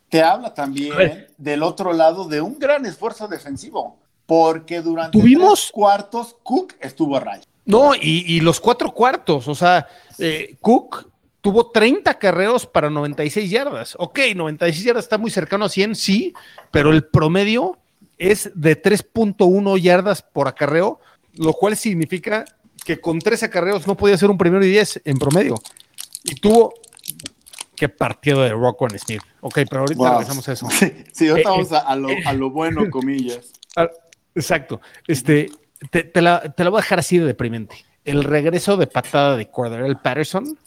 te 0.10 0.22
habla 0.22 0.54
también 0.54 1.28
del 1.38 1.64
otro 1.64 1.94
lado 1.94 2.28
de 2.28 2.42
un 2.42 2.58
gran 2.60 2.86
esfuerzo 2.86 3.28
defensivo, 3.28 3.98
porque 4.26 4.82
durante 4.82 5.18
¿Tuvimos? 5.18 5.62
tres 5.62 5.72
cuartos 5.72 6.36
Cook 6.44 6.74
estuvo 6.80 7.18
a 7.18 7.20
raya. 7.20 7.44
No, 7.66 7.96
y, 7.96 8.24
y 8.28 8.40
los 8.40 8.60
cuatro 8.60 8.92
cuartos, 8.94 9.48
o 9.48 9.56
sea, 9.56 9.88
eh, 10.20 10.56
Cook 10.62 11.08
tuvo 11.42 11.72
30 11.72 12.14
carreos 12.20 12.66
para 12.66 12.90
96 12.90 13.50
yardas. 13.50 13.96
Ok, 14.00 14.20
96 14.36 14.84
yardas 14.84 15.06
está 15.06 15.18
muy 15.18 15.32
cercano 15.32 15.66
a 15.66 15.70
100, 15.70 15.96
sí, 15.96 16.34
pero 16.72 16.92
el 16.92 17.06
promedio 17.06 17.78
es 18.18 18.52
de 18.54 18.82
3.1 18.82 19.80
yardas 19.80 20.22
por 20.22 20.48
acarreo, 20.48 21.00
lo 21.36 21.54
cual 21.54 21.78
significa 21.78 22.46
que 22.88 23.02
con 23.02 23.20
tres 23.20 23.44
acarreos 23.44 23.86
no 23.86 23.98
podía 23.98 24.18
ser 24.18 24.30
un 24.30 24.38
primero 24.38 24.64
y 24.66 24.70
10 24.70 25.02
en 25.04 25.18
promedio. 25.20 25.56
Y 26.24 26.36
tuvo... 26.36 26.74
Qué 27.76 27.90
partido 27.90 28.42
de 28.42 28.50
Rockwell 28.52 28.98
Smith. 28.98 29.22
Ok, 29.42 29.60
pero 29.70 29.82
ahorita 29.82 29.98
Wow. 30.00 30.12
regresamos 30.14 30.48
a 30.50 30.54
eso. 30.54 30.68
Sí, 31.14 31.28
ahorita 31.28 31.50
Eh, 31.50 31.52
vamos 31.52 31.72
a, 31.74 31.80
a 31.80 31.96
lo, 31.98 32.08
a 32.26 32.34
lo 32.34 32.50
bueno, 32.52 32.90
comillas. 32.90 33.52
Exacto. 34.34 34.80
Este, 35.06 35.52
te, 35.92 36.04
te 36.06 36.22
la, 36.22 36.42
te 36.54 36.64
la 36.64 36.70
voy 36.70 36.80
a 36.80 36.82
dejar 36.82 37.00
así 37.00 37.18
de 37.20 37.26
deprimente. 37.26 37.76
El 38.06 38.24
regreso 38.24 38.78
de 38.78 38.88
patada 38.88 39.36
de 39.36 39.50
Cordell 39.52 39.98
Patterson 39.98 40.58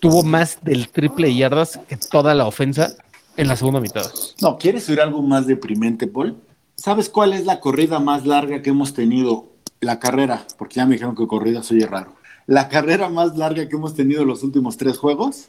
tuvo 0.00 0.22
más 0.22 0.58
del 0.62 0.90
triple 0.90 1.34
yardas 1.34 1.80
que 1.88 1.96
toda 1.96 2.34
la 2.34 2.46
ofensa 2.46 2.92
en 3.38 3.48
la 3.48 3.56
segunda 3.56 3.80
mitad. 3.80 4.04
No, 4.42 4.58
¿quieres 4.58 4.86
oír 4.90 5.00
algo 5.00 5.22
más 5.22 5.46
deprimente, 5.46 6.06
Paul? 6.06 6.36
¿Sabes 6.76 7.08
cuál 7.08 7.32
es 7.32 7.46
la 7.46 7.58
corrida 7.58 7.98
más 8.00 8.26
larga 8.26 8.60
que 8.62 8.70
hemos 8.70 8.92
tenido? 8.94 9.49
La 9.80 9.98
carrera, 9.98 10.44
porque 10.58 10.76
ya 10.76 10.86
me 10.86 10.92
dijeron 10.92 11.16
que 11.16 11.26
corrida 11.26 11.62
soy 11.62 11.80
raro. 11.84 12.14
La 12.46 12.68
carrera 12.68 13.08
más 13.08 13.36
larga 13.36 13.66
que 13.66 13.76
hemos 13.76 13.94
tenido 13.94 14.22
en 14.22 14.28
los 14.28 14.42
últimos 14.42 14.76
tres 14.76 14.98
juegos, 14.98 15.48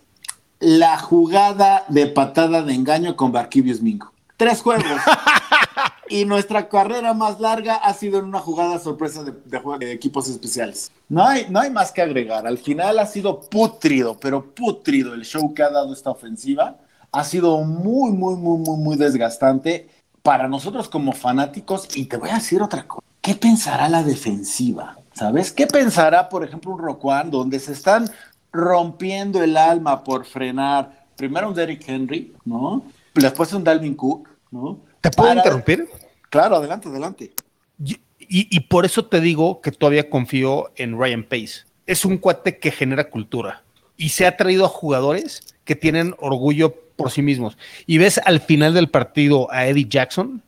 la 0.59 0.97
jugada 0.97 1.83
de 1.89 2.07
patada 2.07 2.61
de 2.61 2.73
engaño 2.73 3.17
con 3.17 3.33
Barquibius 3.33 3.81
Mingo. 3.81 4.13
Tres 4.37 4.61
juegos. 4.61 4.85
y 6.09 6.23
nuestra 6.23 6.69
carrera 6.69 7.13
más 7.13 7.41
larga 7.41 7.75
ha 7.75 7.93
sido 7.93 8.19
en 8.19 8.25
una 8.25 8.39
jugada 8.39 8.79
sorpresa 8.79 9.23
de, 9.23 9.31
de 9.31 9.59
de 9.79 9.91
equipos 9.91 10.29
especiales. 10.29 10.91
No 11.09 11.25
hay, 11.25 11.47
no 11.49 11.59
hay 11.59 11.69
más 11.69 11.91
que 11.91 12.01
agregar. 12.01 12.47
Al 12.47 12.57
final 12.57 12.99
ha 12.99 13.07
sido 13.07 13.41
putrido, 13.41 14.17
pero 14.17 14.45
putrido 14.45 15.13
el 15.13 15.25
show 15.25 15.53
que 15.53 15.63
ha 15.63 15.69
dado 15.69 15.91
esta 15.91 16.09
ofensiva. 16.09 16.77
Ha 17.11 17.23
sido 17.25 17.57
muy, 17.63 18.11
muy, 18.11 18.35
muy, 18.35 18.57
muy, 18.59 18.77
muy 18.77 18.95
desgastante 18.95 19.89
para 20.21 20.47
nosotros 20.47 20.87
como 20.87 21.11
fanáticos. 21.11 21.97
Y 21.97 22.05
te 22.05 22.15
voy 22.15 22.29
a 22.29 22.35
decir 22.35 22.61
otra 22.61 22.87
cosa. 22.87 23.10
¿Qué 23.21 23.35
pensará 23.35 23.87
la 23.89 24.03
defensiva? 24.03 24.97
¿Sabes? 25.13 25.51
¿Qué 25.51 25.67
pensará, 25.67 26.29
por 26.29 26.43
ejemplo, 26.43 26.71
un 26.71 26.79
Roquan 26.79 27.29
donde 27.29 27.59
se 27.59 27.73
están 27.73 28.09
rompiendo 28.51 29.43
el 29.43 29.55
alma 29.57 30.03
por 30.03 30.25
frenar 30.25 31.05
primero 31.15 31.49
un 31.49 31.53
Derrick 31.53 31.87
Henry, 31.87 32.33
¿no? 32.45 32.83
Después 33.13 33.53
un 33.53 33.63
Dalvin 33.63 33.93
Cook, 33.95 34.27
¿no? 34.51 34.79
¿Te 35.01 35.09
puedo 35.11 35.29
Para- 35.29 35.39
interrumpir? 35.41 35.87
Claro, 36.29 36.55
adelante, 36.55 36.87
adelante. 36.87 37.31
Y, 37.83 37.93
y- 38.19 38.47
y 38.49 38.59
por 38.61 38.85
eso 38.85 39.05
te 39.05 39.19
digo 39.19 39.61
que 39.61 39.71
todavía 39.71 40.09
confío 40.09 40.71
en 40.75 40.97
Ryan 40.97 41.23
Pace. 41.23 41.65
Es 41.85 42.05
un 42.05 42.17
cuate 42.17 42.57
que 42.57 42.71
genera 42.71 43.09
cultura 43.09 43.63
y 43.97 44.09
se 44.09 44.25
ha 44.25 44.37
traído 44.37 44.65
a 44.65 44.69
jugadores 44.69 45.41
que 45.65 45.75
tienen 45.75 46.15
orgullo 46.19 46.73
por 46.95 47.11
sí 47.11 47.21
mismos. 47.21 47.57
Y 47.85 47.97
ves 47.97 48.19
al 48.23 48.39
final 48.39 48.73
del 48.73 48.89
partido 48.89 49.51
a 49.51 49.67
Eddie 49.67 49.87
Jackson, 49.89 50.41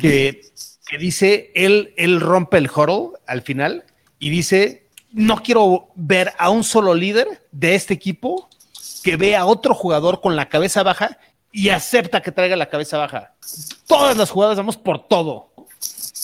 que, 0.00 0.42
que 0.88 0.98
dice, 0.98 1.52
él, 1.54 1.92
él 1.96 2.20
rompe 2.20 2.56
el 2.58 2.70
huddle 2.70 3.18
al 3.26 3.42
final 3.42 3.84
y 4.18 4.30
dice, 4.30 4.86
no 5.12 5.42
quiero 5.42 5.88
ver 5.94 6.32
a 6.38 6.50
un 6.50 6.64
solo 6.64 6.94
líder 6.94 7.46
de 7.52 7.74
este 7.74 7.94
equipo 7.94 8.48
que 9.02 9.16
vea 9.16 9.40
a 9.40 9.46
otro 9.46 9.74
jugador 9.74 10.20
con 10.20 10.34
la 10.36 10.48
cabeza 10.48 10.82
baja 10.82 11.18
y 11.52 11.68
acepta 11.70 12.20
que 12.22 12.32
traiga 12.32 12.56
la 12.56 12.68
cabeza 12.68 12.98
baja. 12.98 13.34
Todas 13.86 14.16
las 14.16 14.30
jugadas 14.30 14.56
vamos 14.56 14.76
por 14.76 15.06
todo. 15.08 15.52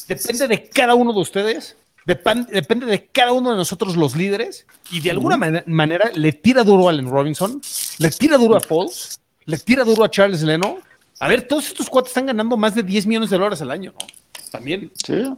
Depende 0.09 0.48
de 0.48 0.68
cada 0.68 0.94
uno 0.94 1.12
de 1.12 1.20
ustedes, 1.20 1.77
depende 2.05 2.87
de 2.87 3.07
cada 3.07 3.33
uno 3.33 3.50
de 3.50 3.57
nosotros 3.57 3.96
los 3.96 4.14
líderes 4.16 4.66
y 4.90 5.00
de 5.00 5.11
alguna 5.11 5.37
man- 5.37 5.62
manera 5.66 6.11
le 6.14 6.33
tira 6.33 6.62
duro 6.62 6.88
a 6.88 6.90
Allen 6.90 7.09
Robinson, 7.09 7.61
le 7.98 8.11
tira 8.11 8.37
duro 8.37 8.57
a 8.57 8.61
Pauls, 8.61 9.20
le 9.46 9.57
tira 9.59 9.85
duro 9.85 10.05
a 10.05 10.11
Charles 10.11 10.42
Leno. 10.42 10.79
A 11.20 11.29
ver, 11.29 11.46
todos 11.48 11.68
estos 11.68 11.88
cuates 11.88 12.11
están 12.11 12.27
ganando 12.27 12.57
más 12.57 12.74
de 12.74 12.83
10 12.83 13.07
millones 13.07 13.31
de 13.31 13.37
dólares 13.38 13.62
al 13.62 13.70
año, 13.70 13.94
¿no? 13.98 14.07
También. 14.55 14.93
Sí. 15.05 15.37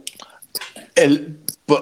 El, 0.93 1.39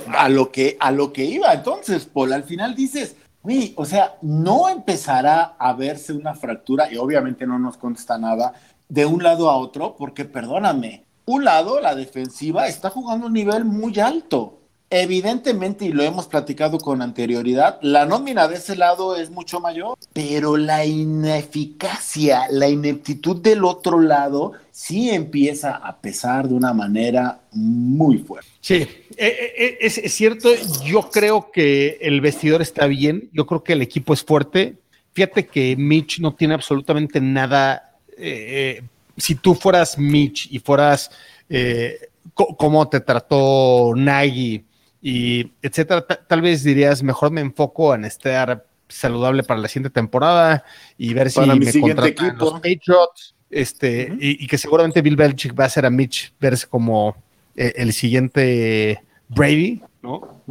a, 0.08 0.30
lo 0.30 0.52
que, 0.54 0.78
a 0.80 0.92
lo 0.92 1.12
que 1.12 1.26
iba 1.26 1.54
entonces, 1.54 2.06
Paul, 2.06 2.32
al 2.32 2.46
final 2.46 2.76
dices, 2.76 3.18
uy, 3.44 3.74
o 3.76 3.84
sea, 3.84 4.16
no 4.22 4.70
empezará 4.70 5.56
a 5.60 5.74
verse 5.74 6.14
una 6.14 6.34
fractura, 6.34 6.92
y 6.92 6.96
obviamente 6.96 7.46
no 7.46 7.60
nos 7.60 7.76
contesta 7.76 8.18
nada, 8.18 8.54
de 8.88 9.06
un 9.06 9.22
lado 9.22 9.50
a 9.50 9.58
otro, 9.58 9.98
porque 9.98 10.24
perdóname, 10.24 11.04
un 11.26 11.44
lado, 11.44 11.82
la 11.82 11.94
defensiva, 11.94 12.68
está 12.68 12.90
jugando 12.90 13.28
un 13.28 13.34
nivel 13.34 13.66
muy 13.66 14.00
alto. 14.00 14.62
Evidentemente, 14.90 15.86
y 15.86 15.92
lo 15.92 16.04
hemos 16.04 16.28
platicado 16.28 16.78
con 16.78 17.02
anterioridad, 17.02 17.80
la 17.82 18.06
nómina 18.06 18.48
de 18.48 18.56
ese 18.56 18.76
lado 18.76 19.16
es 19.16 19.30
mucho 19.32 19.60
mayor, 19.60 19.98
pero 20.14 20.58
la 20.58 20.86
ineficacia, 20.86 22.44
la 22.52 22.70
ineptitud 22.70 23.42
del 23.42 23.66
otro 23.66 24.00
lado 24.00 24.54
sí 24.72 25.10
empieza 25.10 25.76
a 25.76 25.98
pesar 25.98 26.48
de 26.48 26.54
una 26.54 26.74
manera 26.74 27.40
muy 27.52 28.20
fuerte. 28.20 28.50
Sí, 28.62 28.76
eh, 28.76 28.98
eh, 29.18 29.78
es, 29.82 29.98
es 29.98 30.14
cierto. 30.14 30.50
Yo 30.86 31.10
creo 31.10 31.52
que 31.52 31.98
el 32.02 32.22
vestidor 32.22 32.62
está 32.62 32.86
bien. 32.86 33.30
Yo 33.34 33.46
creo 33.46 33.64
que 33.64 33.74
el 33.74 33.82
equipo 33.82 34.14
es 34.14 34.24
fuerte. 34.24 34.76
Fíjate 35.14 35.48
que 35.48 35.76
Mitch 35.76 36.20
no 36.20 36.36
tiene 36.36 36.54
absolutamente 36.54 37.20
nada. 37.20 37.96
eh, 38.18 38.78
eh, 38.80 38.84
si 39.18 39.36
tú 39.36 39.56
fueras 39.56 39.98
Mitch 39.98 40.50
y 40.52 40.60
fueras 40.60 41.10
eh, 41.50 42.10
cómo 42.34 42.88
te 42.90 43.00
trató 43.00 43.94
Nagy 43.96 44.64
y 45.08 45.52
etcétera, 45.62 46.02
ta- 46.08 46.20
tal 46.26 46.42
vez 46.42 46.64
dirías 46.64 47.04
mejor 47.04 47.30
me 47.30 47.42
enfoco 47.42 47.94
en 47.94 48.06
estar 48.06 48.66
saludable 48.88 49.44
para 49.44 49.60
la 49.60 49.68
siguiente 49.68 49.92
temporada 49.94 50.64
y 50.98 51.14
ver 51.14 51.30
si 51.30 51.42
mi 51.42 51.60
me 51.60 51.72
contratan 51.80 52.28
equipo. 52.30 52.46
los 52.46 52.54
Patriots. 52.54 53.36
Este, 53.52 54.12
y, 54.20 54.44
y 54.44 54.48
que 54.48 54.58
seguramente 54.58 55.02
Bill 55.04 55.16
Belichick 55.16 55.58
va 55.58 55.66
a 55.66 55.68
hacer 55.68 55.86
a 55.86 55.92
Mitch 55.92 56.34
verse 56.40 56.66
como 56.68 57.16
eh, 57.56 57.74
el 57.76 57.94
siguiente 57.94 59.04
Brady, 59.30 59.84
¿no? 60.02 60.42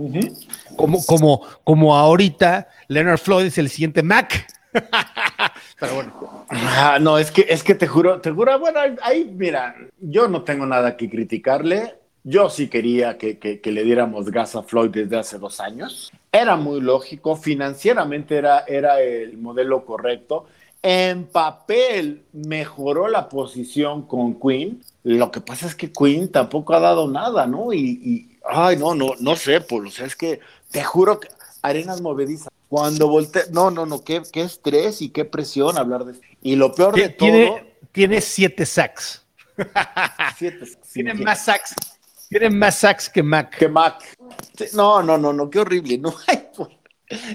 Como, 0.76 1.04
como, 1.04 1.42
como 1.64 1.96
ahorita 1.96 2.68
Leonard 2.86 3.18
Floyd 3.18 3.46
es 3.46 3.58
el 3.58 3.68
siguiente 3.68 4.04
Mac. 4.04 4.46
Pero 5.80 5.94
bueno, 5.96 6.46
Ah, 6.48 6.98
no, 7.00 7.18
es 7.18 7.30
que, 7.32 7.44
es 7.48 7.64
que 7.64 7.74
te 7.74 7.88
juro, 7.88 8.20
te 8.20 8.30
juro, 8.30 8.56
bueno, 8.60 8.78
ahí, 9.02 9.24
mira, 9.36 9.74
yo 10.00 10.28
no 10.28 10.42
tengo 10.42 10.64
nada 10.66 10.96
que 10.96 11.10
criticarle. 11.10 11.94
Yo 12.26 12.48
sí 12.48 12.68
quería 12.68 13.18
que, 13.18 13.38
que- 13.38 13.60
que 13.60 13.70
le 13.70 13.84
diéramos 13.84 14.30
gas 14.30 14.56
a 14.56 14.62
Floyd 14.62 14.90
desde 14.90 15.18
hace 15.18 15.38
dos 15.38 15.60
años. 15.60 16.10
Era 16.32 16.56
muy 16.56 16.80
lógico, 16.80 17.36
financieramente 17.36 18.36
era, 18.36 18.60
era 18.66 19.00
el 19.00 19.36
modelo 19.38 19.84
correcto. 19.84 20.46
En 20.82 21.24
papel 21.26 22.24
mejoró 22.32 23.08
la 23.08 23.28
posición 23.28 24.02
con 24.06 24.38
Queen. 24.40 24.82
Lo 25.02 25.30
que 25.30 25.40
pasa 25.40 25.66
es 25.66 25.74
que 25.74 25.92
Queen 25.92 26.30
tampoco 26.32 26.74
ha 26.74 26.80
dado 26.80 27.08
nada, 27.08 27.46
¿no? 27.46 27.72
Y, 27.72 27.78
y- 28.02 28.38
ay, 28.46 28.76
no, 28.78 28.94
no, 28.94 29.12
no 29.20 29.36
sé, 29.36 29.60
Polo. 29.60 29.88
O 29.88 29.92
sea, 29.92 30.06
es 30.06 30.16
que 30.16 30.40
te 30.70 30.82
juro 30.82 31.20
que 31.20 31.28
arenas 31.62 32.00
movedizas. 32.00 32.48
Cuando 32.68 33.06
voltea, 33.08 33.42
no, 33.52 33.70
no, 33.70 33.86
no, 33.86 34.02
qué, 34.02 34.22
qué 34.32 34.42
estrés 34.42 35.00
y 35.00 35.10
qué 35.10 35.24
presión 35.24 35.78
hablar 35.78 36.04
de 36.04 36.12
esto. 36.12 36.26
Y 36.42 36.56
lo 36.56 36.74
peor 36.74 36.94
de 36.96 37.08
todo, 37.10 37.60
tiene, 37.92 38.20
siete 38.20 38.66
sacks. 38.66 39.24
siete- 40.36 40.66
sí, 40.66 40.76
Tiene 40.94 41.14
más 41.14 41.44
sacks. 41.44 41.74
Tiene 42.28 42.50
más 42.50 42.78
sacks 42.78 43.08
que 43.08 43.22
Mac. 43.22 43.56
que 43.58 43.68
Mac. 43.68 44.02
No, 44.74 45.02
no, 45.02 45.16
no, 45.18 45.32
no, 45.32 45.48
qué 45.50 45.60
horrible. 45.60 45.98
No, 45.98 46.14
ay, 46.26 46.48
Paul. 46.56 46.68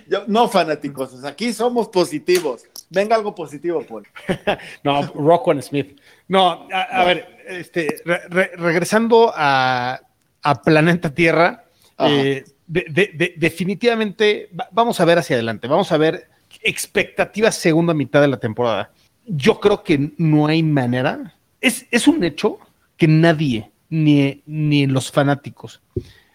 Yo- 0.10 0.23
no 0.28 0.49
fanáticos, 0.49 1.23
aquí 1.23 1.54
somos 1.54 1.88
positivos. 1.89 2.63
Venga 2.89 3.15
algo 3.15 3.34
positivo, 3.36 3.82
Paul. 3.88 4.08
No, 4.84 5.02
Rockwell 5.13 5.62
Smith. 5.62 5.99
No, 6.28 6.67
a, 6.73 6.82
a 6.82 7.06
ver, 7.06 7.38
este, 7.47 8.02
re- 8.04 8.28
re- 8.30 8.52
regresando 8.58 9.32
a, 9.36 9.99
a 10.41 10.62
Planeta 10.62 11.13
Tierra, 11.13 11.65
eh, 11.99 12.43
de- 12.67 12.86
de- 12.89 13.12
de- 13.13 13.34
definitivamente 13.38 14.49
va- 14.60 14.69
vamos 14.71 14.99
a 14.99 15.06
ver 15.06 15.19
hacia 15.19 15.36
adelante, 15.36 15.67
vamos 15.67 15.91
a 15.91 15.97
ver 15.97 16.30
expectativas 16.62 17.56
segunda 17.56 17.93
mitad 17.93 18.21
de 18.21 18.28
la 18.28 18.38
temporada. 18.39 18.91
Yo 19.25 19.60
creo 19.60 19.84
que 19.84 20.12
no 20.17 20.47
hay 20.47 20.63
manera. 20.63 21.36
Es, 21.62 21.86
es 21.91 22.08
un 22.08 22.23
hecho 22.23 22.58
que 22.97 23.08
nadie, 23.08 23.69
ni, 23.89 24.43
ni 24.45 24.88
los 24.88 25.12
fanáticos, 25.12 25.82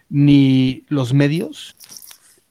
ni 0.08 0.84
los 0.88 1.12
medios, 1.12 1.76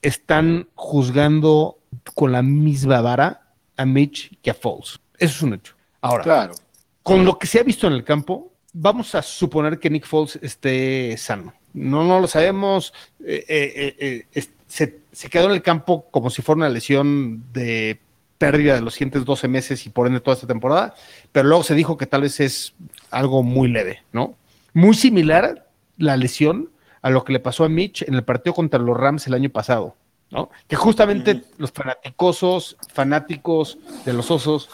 están 0.01 0.67
juzgando 0.75 1.77
con 2.15 2.31
la 2.31 2.41
misma 2.41 3.01
vara 3.01 3.53
a 3.77 3.85
Mitch 3.85 4.37
que 4.41 4.51
a 4.51 4.53
Foles. 4.53 4.99
Eso 5.17 5.35
es 5.35 5.41
un 5.41 5.53
hecho. 5.53 5.75
Ahora, 6.01 6.23
Claro. 6.23 6.53
con 7.01 7.23
lo 7.25 7.37
que 7.39 7.47
se 7.47 7.59
ha 7.59 7.63
visto 7.63 7.87
en 7.87 7.93
el 7.93 8.03
campo, 8.03 8.51
vamos 8.73 9.15
a 9.15 9.21
suponer 9.21 9.79
que 9.79 9.89
Nick 9.89 10.05
Foles 10.05 10.37
esté 10.41 11.15
sano. 11.17 11.53
No, 11.73 12.03
no 12.03 12.19
lo 12.19 12.27
sabemos. 12.27 12.93
eh, 13.25 13.45
eh, 13.47 14.25
eh, 14.33 14.45
se, 14.67 14.99
se 15.11 15.29
quedó 15.29 15.45
en 15.45 15.51
el 15.51 15.61
campo 15.61 16.07
como 16.11 16.29
si 16.29 16.41
fuera 16.41 16.57
una 16.57 16.69
lesión 16.69 17.45
de 17.53 17.99
pérdida 18.37 18.73
de 18.75 18.81
los 18.81 18.95
siguientes 18.95 19.23
12 19.23 19.47
meses 19.47 19.85
y 19.85 19.89
por 19.89 20.07
ende 20.07 20.19
toda 20.19 20.35
esta 20.35 20.47
temporada, 20.47 20.95
pero 21.31 21.47
luego 21.47 21.63
se 21.63 21.75
dijo 21.75 21.95
que 21.95 22.07
tal 22.07 22.21
vez 22.23 22.39
es 22.41 22.73
algo 23.09 23.41
muy 23.43 23.69
leve, 23.69 24.03
¿no? 24.11 24.35
Muy 24.73 24.95
similar 24.95 25.69
la 25.97 26.17
lesión 26.17 26.69
a 27.01 27.09
lo 27.09 27.23
que 27.23 27.33
le 27.33 27.39
pasó 27.39 27.63
a 27.63 27.69
Mitch 27.69 28.01
en 28.03 28.15
el 28.15 28.23
partido 28.23 28.53
contra 28.53 28.79
los 28.79 28.97
Rams 28.97 29.27
el 29.27 29.33
año 29.33 29.49
pasado, 29.49 29.95
¿no? 30.31 30.49
Que 30.67 30.75
justamente 30.75 31.43
los 31.57 31.71
fanaticosos, 31.71 32.77
fanáticos 32.93 33.77
de 34.05 34.13
los 34.13 34.31
osos, 34.31 34.69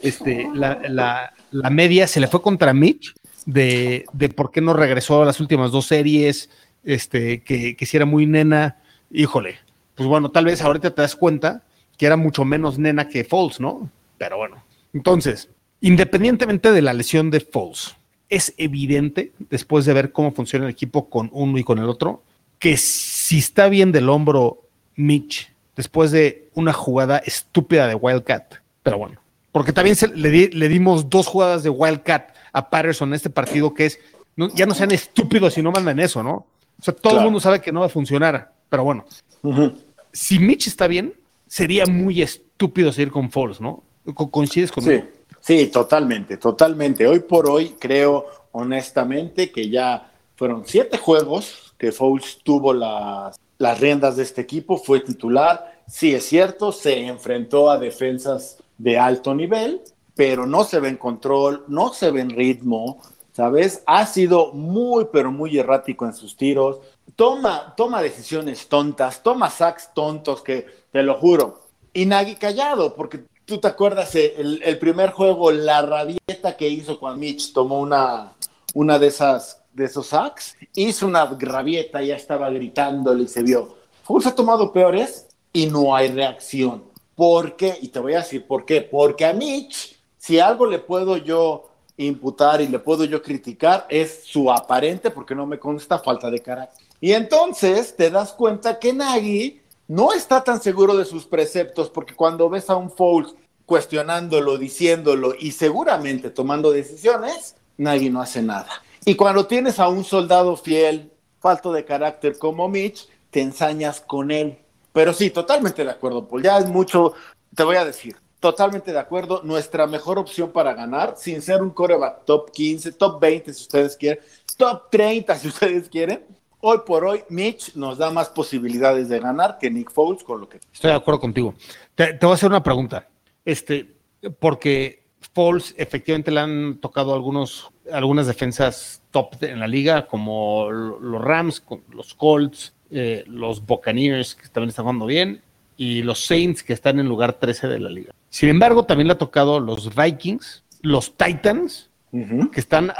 este, 0.00 0.48
la, 0.54 0.80
la, 0.88 1.32
la 1.50 1.70
media 1.70 2.06
se 2.06 2.20
le 2.20 2.28
fue 2.28 2.42
contra 2.42 2.74
Mitch 2.74 3.14
de, 3.46 4.04
de, 4.12 4.28
por 4.28 4.50
qué 4.50 4.60
no 4.60 4.74
regresó 4.74 5.22
a 5.22 5.26
las 5.26 5.40
últimas 5.40 5.70
dos 5.70 5.86
series, 5.86 6.50
este, 6.84 7.42
que, 7.42 7.74
que 7.74 7.86
si 7.86 7.96
era 7.96 8.06
muy 8.06 8.26
nena, 8.26 8.76
híjole, 9.10 9.56
pues 9.94 10.08
bueno, 10.08 10.30
tal 10.30 10.44
vez 10.44 10.60
ahorita 10.60 10.94
te 10.94 11.02
das 11.02 11.16
cuenta 11.16 11.62
que 11.96 12.06
era 12.06 12.16
mucho 12.16 12.44
menos 12.44 12.78
nena 12.78 13.08
que 13.08 13.24
Foles, 13.24 13.60
¿no? 13.60 13.90
Pero 14.18 14.36
bueno, 14.36 14.62
entonces, 14.92 15.48
independientemente 15.80 16.70
de 16.70 16.82
la 16.82 16.92
lesión 16.92 17.30
de 17.30 17.40
Foles, 17.40 17.96
es 18.28 18.54
evidente, 18.56 19.32
después 19.50 19.84
de 19.84 19.92
ver 19.92 20.12
cómo 20.12 20.32
funciona 20.32 20.66
el 20.66 20.70
equipo 20.70 21.08
con 21.08 21.30
uno 21.32 21.58
y 21.58 21.64
con 21.64 21.78
el 21.78 21.88
otro, 21.88 22.22
que 22.58 22.76
si 22.76 23.38
está 23.38 23.68
bien 23.68 23.92
del 23.92 24.08
hombro 24.08 24.62
Mitch 24.96 25.52
después 25.76 26.10
de 26.10 26.48
una 26.54 26.72
jugada 26.72 27.18
estúpida 27.18 27.86
de 27.86 27.94
Wildcat, 27.94 28.56
pero 28.82 28.98
bueno, 28.98 29.20
porque 29.52 29.72
también 29.72 29.96
se, 29.96 30.08
le, 30.08 30.30
di, 30.30 30.48
le, 30.48 30.68
dimos 30.68 31.08
dos 31.08 31.26
jugadas 31.26 31.62
de 31.62 31.70
Wildcat 31.70 32.34
a 32.52 32.70
Patterson 32.70 33.10
en 33.10 33.14
este 33.14 33.30
partido 33.30 33.74
que 33.74 33.86
es, 33.86 33.98
no, 34.36 34.52
ya 34.54 34.66
no 34.66 34.74
sean 34.74 34.90
estúpidos 34.90 35.56
y 35.58 35.62
no 35.62 35.70
mandan 35.70 36.00
eso, 36.00 36.22
¿no? 36.22 36.46
O 36.78 36.82
sea, 36.82 36.94
todo 36.94 37.12
claro. 37.12 37.18
el 37.18 37.24
mundo 37.24 37.40
sabe 37.40 37.60
que 37.60 37.72
no 37.72 37.80
va 37.80 37.86
a 37.86 37.90
funcionar, 37.90 38.52
pero 38.68 38.84
bueno, 38.84 39.04
uh 39.42 39.52
-huh. 39.52 39.74
si 40.12 40.38
Mitch 40.38 40.66
está 40.66 40.86
bien, 40.86 41.14
sería 41.46 41.86
muy 41.86 42.22
estúpido 42.22 42.92
seguir 42.92 43.10
con 43.10 43.30
Foles, 43.30 43.60
¿no? 43.60 43.82
¿Coincides 44.14 44.72
conmigo? 44.72 45.02
Sí. 45.02 45.15
Sí, 45.46 45.68
totalmente, 45.68 46.38
totalmente. 46.38 47.06
Hoy 47.06 47.20
por 47.20 47.48
hoy 47.48 47.76
creo 47.78 48.26
honestamente 48.50 49.52
que 49.52 49.70
ya 49.70 50.10
fueron 50.34 50.64
siete 50.66 50.98
juegos 50.98 51.72
que 51.78 51.92
Foles 51.92 52.40
tuvo 52.42 52.72
las, 52.74 53.38
las 53.56 53.78
riendas 53.78 54.16
de 54.16 54.24
este 54.24 54.40
equipo, 54.40 54.76
fue 54.76 54.98
titular. 54.98 55.82
Sí, 55.86 56.12
es 56.12 56.26
cierto, 56.26 56.72
se 56.72 57.06
enfrentó 57.06 57.70
a 57.70 57.78
defensas 57.78 58.60
de 58.76 58.98
alto 58.98 59.36
nivel, 59.36 59.82
pero 60.16 60.46
no 60.46 60.64
se 60.64 60.80
ve 60.80 60.88
en 60.88 60.96
control, 60.96 61.64
no 61.68 61.92
se 61.92 62.10
ve 62.10 62.22
en 62.22 62.30
ritmo, 62.30 63.00
¿sabes? 63.30 63.84
Ha 63.86 64.04
sido 64.06 64.52
muy, 64.52 65.06
pero 65.12 65.30
muy 65.30 65.56
errático 65.56 66.06
en 66.06 66.14
sus 66.14 66.36
tiros. 66.36 66.80
Toma, 67.14 67.72
toma 67.76 68.02
decisiones 68.02 68.66
tontas, 68.68 69.22
toma 69.22 69.48
sacks 69.48 69.90
tontos 69.94 70.42
que, 70.42 70.66
te 70.90 71.04
lo 71.04 71.14
juro. 71.14 71.68
Y 71.92 72.04
Nagy 72.04 72.34
callado, 72.34 72.96
porque 72.96 73.26
tú 73.46 73.58
te 73.58 73.68
acuerdas 73.68 74.14
el, 74.14 74.60
el, 74.62 74.78
primer 74.78 75.12
juego, 75.12 75.50
la 75.50 75.80
rabieta 75.80 76.56
que 76.56 76.68
hizo 76.68 76.98
cuando 76.98 77.20
Mitch 77.20 77.52
tomó 77.52 77.80
una, 77.80 78.32
una 78.74 78.98
de 78.98 79.06
esas 79.06 79.62
de 79.72 79.84
esos 79.84 80.06
sacks, 80.06 80.56
hizo 80.74 81.06
una 81.06 81.26
rabieta, 81.38 82.02
ya 82.02 82.16
estaba 82.16 82.48
gritándole 82.50 83.24
y 83.24 83.28
se 83.28 83.42
vio. 83.42 83.76
Fultz 84.04 84.26
ha 84.26 84.34
tomado 84.34 84.72
peores 84.72 85.26
y 85.52 85.66
no 85.66 85.94
hay 85.94 86.08
reacción. 86.08 86.84
¿Por 87.14 87.56
qué? 87.56 87.76
Y 87.82 87.88
te 87.88 87.98
voy 87.98 88.14
a 88.14 88.18
decir 88.18 88.46
por 88.46 88.64
qué. 88.64 88.80
Porque 88.80 89.26
a 89.26 89.34
Mitch, 89.34 89.98
si 90.16 90.38
algo 90.40 90.66
le 90.66 90.78
puedo 90.78 91.18
yo 91.18 91.68
imputar 91.98 92.62
y 92.62 92.68
le 92.68 92.78
puedo 92.78 93.04
yo 93.04 93.22
criticar, 93.22 93.86
es 93.90 94.22
su 94.24 94.50
aparente, 94.50 95.10
porque 95.10 95.34
no 95.34 95.46
me 95.46 95.58
consta, 95.58 95.98
falta 95.98 96.30
de 96.30 96.40
carácter. 96.40 96.86
Y 96.98 97.12
entonces 97.12 97.94
te 97.94 98.10
das 98.10 98.32
cuenta 98.32 98.78
que 98.78 98.94
Nagy 98.94 99.60
no 99.88 100.12
está 100.12 100.42
tan 100.42 100.60
seguro 100.60 100.96
de 100.96 101.04
sus 101.04 101.26
preceptos, 101.26 101.90
porque 101.90 102.14
cuando 102.14 102.48
ves 102.48 102.70
a 102.70 102.76
un 102.76 102.90
Foles 102.90 103.34
cuestionándolo, 103.66 104.58
diciéndolo 104.58 105.34
y 105.38 105.52
seguramente 105.52 106.30
tomando 106.30 106.70
decisiones, 106.72 107.56
nadie 107.76 108.10
no 108.10 108.20
hace 108.20 108.42
nada. 108.42 108.68
Y 109.04 109.14
cuando 109.14 109.46
tienes 109.46 109.78
a 109.78 109.88
un 109.88 110.04
soldado 110.04 110.56
fiel, 110.56 111.12
falto 111.40 111.72
de 111.72 111.84
carácter 111.84 112.38
como 112.38 112.68
Mitch, 112.68 113.08
te 113.30 113.40
ensañas 113.40 114.00
con 114.00 114.30
él. 114.30 114.58
Pero 114.92 115.12
sí, 115.12 115.30
totalmente 115.30 115.84
de 115.84 115.90
acuerdo, 115.90 116.26
Paul. 116.26 116.42
Ya 116.42 116.58
es 116.58 116.66
mucho, 116.66 117.12
te 117.54 117.62
voy 117.62 117.76
a 117.76 117.84
decir, 117.84 118.16
totalmente 118.40 118.92
de 118.92 118.98
acuerdo. 118.98 119.42
Nuestra 119.44 119.86
mejor 119.86 120.18
opción 120.18 120.50
para 120.50 120.74
ganar, 120.74 121.14
sin 121.16 121.42
ser 121.42 121.62
un 121.62 121.70
coreback 121.70 122.24
top 122.24 122.50
15, 122.50 122.92
top 122.92 123.20
20 123.20 123.52
si 123.52 123.62
ustedes 123.62 123.96
quieren, 123.96 124.24
top 124.56 124.90
30 124.90 125.36
si 125.36 125.48
ustedes 125.48 125.88
quieren, 125.88 126.24
hoy 126.60 126.78
por 126.86 127.04
hoy 127.04 127.22
Mitch 127.28 127.74
nos 127.74 127.98
da 127.98 128.10
más 128.10 128.28
posibilidades 128.28 129.08
de 129.08 129.18
ganar 129.20 129.58
que 129.58 129.70
Nick 129.70 129.90
Foles 129.90 130.22
con 130.22 130.40
lo 130.40 130.48
que... 130.48 130.60
Estoy 130.72 130.90
de 130.90 130.96
acuerdo 130.96 131.20
contigo. 131.20 131.54
Te, 131.94 132.18
voy 132.20 132.30
a 132.30 132.34
hacer 132.34 132.48
una 132.48 132.62
pregunta. 132.62 133.08
Este, 133.44 133.94
porque 134.38 135.04
Foles 135.34 135.74
efectivamente 135.76 136.30
le 136.30 136.40
han 136.40 136.78
tocado 136.78 137.14
algunos, 137.14 137.70
algunas 137.92 138.26
defensas 138.26 139.02
top 139.10 139.42
en 139.42 139.60
la 139.60 139.68
liga, 139.68 140.06
como 140.06 140.70
los 140.70 141.22
Rams, 141.22 141.62
los 141.90 142.14
Colts, 142.14 142.74
eh, 142.90 143.24
los 143.26 143.64
Buccaneers, 143.64 144.34
que 144.34 144.48
también 144.48 144.70
están 144.70 144.84
jugando 144.84 145.06
bien, 145.06 145.42
y 145.76 146.02
los 146.02 146.24
Saints, 146.24 146.62
que 146.62 146.72
están 146.72 146.98
en 146.98 147.08
lugar 147.08 147.34
13 147.34 147.68
de 147.68 147.80
la 147.80 147.90
liga. 147.90 148.12
Sin 148.30 148.48
embargo, 148.48 148.84
también 148.84 149.08
le 149.08 149.14
ha 149.14 149.18
tocado 149.18 149.60
los 149.60 149.94
Vikings, 149.94 150.64
los 150.82 151.16
Titans, 151.16 151.90
que 152.12 152.60
están 152.60 152.92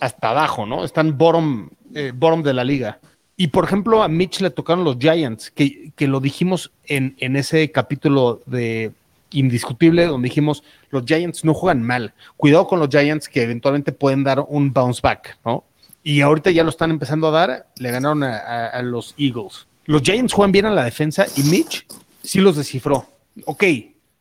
hasta 0.00 0.30
abajo, 0.30 0.66
¿no? 0.66 0.84
Están 0.84 1.16
bottom, 1.16 1.70
eh, 1.94 2.12
bottom 2.14 2.42
de 2.42 2.54
la 2.54 2.64
liga. 2.64 3.00
Y 3.36 3.48
por 3.48 3.64
ejemplo, 3.64 4.02
a 4.02 4.08
Mitch 4.08 4.40
le 4.40 4.50
tocaron 4.50 4.84
los 4.84 4.98
Giants, 4.98 5.50
que, 5.50 5.92
que 5.94 6.08
lo 6.08 6.20
dijimos 6.20 6.72
en, 6.84 7.16
en 7.18 7.36
ese 7.36 7.70
capítulo 7.70 8.40
de 8.46 8.92
indiscutible 9.30 10.06
donde 10.06 10.28
dijimos 10.28 10.62
los 10.90 11.04
Giants 11.04 11.44
no 11.44 11.54
juegan 11.54 11.82
mal. 11.82 12.14
Cuidado 12.36 12.66
con 12.66 12.78
los 12.78 12.88
Giants 12.88 13.28
que 13.28 13.42
eventualmente 13.42 13.92
pueden 13.92 14.24
dar 14.24 14.44
un 14.48 14.72
bounce 14.72 15.00
back, 15.02 15.38
¿no? 15.44 15.64
Y 16.02 16.20
ahorita 16.22 16.50
ya 16.50 16.62
lo 16.62 16.70
están 16.70 16.90
empezando 16.90 17.28
a 17.28 17.30
dar, 17.32 17.66
le 17.76 17.90
ganaron 17.90 18.22
a, 18.22 18.80
los 18.82 19.14
Eagles. 19.18 19.66
Los 19.84 20.02
Giants 20.02 20.32
juegan 20.32 20.52
bien 20.52 20.66
a 20.66 20.70
la 20.70 20.84
defensa 20.84 21.26
y 21.36 21.42
Mitch 21.42 21.86
sí 22.22 22.40
los 22.40 22.56
descifró. 22.56 23.06
Ok, 23.44 23.64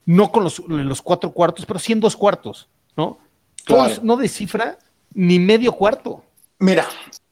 no 0.06 0.32
con 0.32 0.44
los, 0.44 0.60
los 0.68 1.02
cuatro 1.02 1.32
cuartos, 1.32 1.66
pero 1.66 1.80
sí 1.80 1.94
en 1.94 2.00
dos 2.00 2.16
cuartos, 2.16 2.68
¿no? 2.96 3.20
Claro. 3.68 3.94
no 4.02 4.18
descifra 4.18 4.80
ni 5.14 5.40
medio 5.40 5.74
cuarto. 5.74 6.24
Mira, 6.60 6.88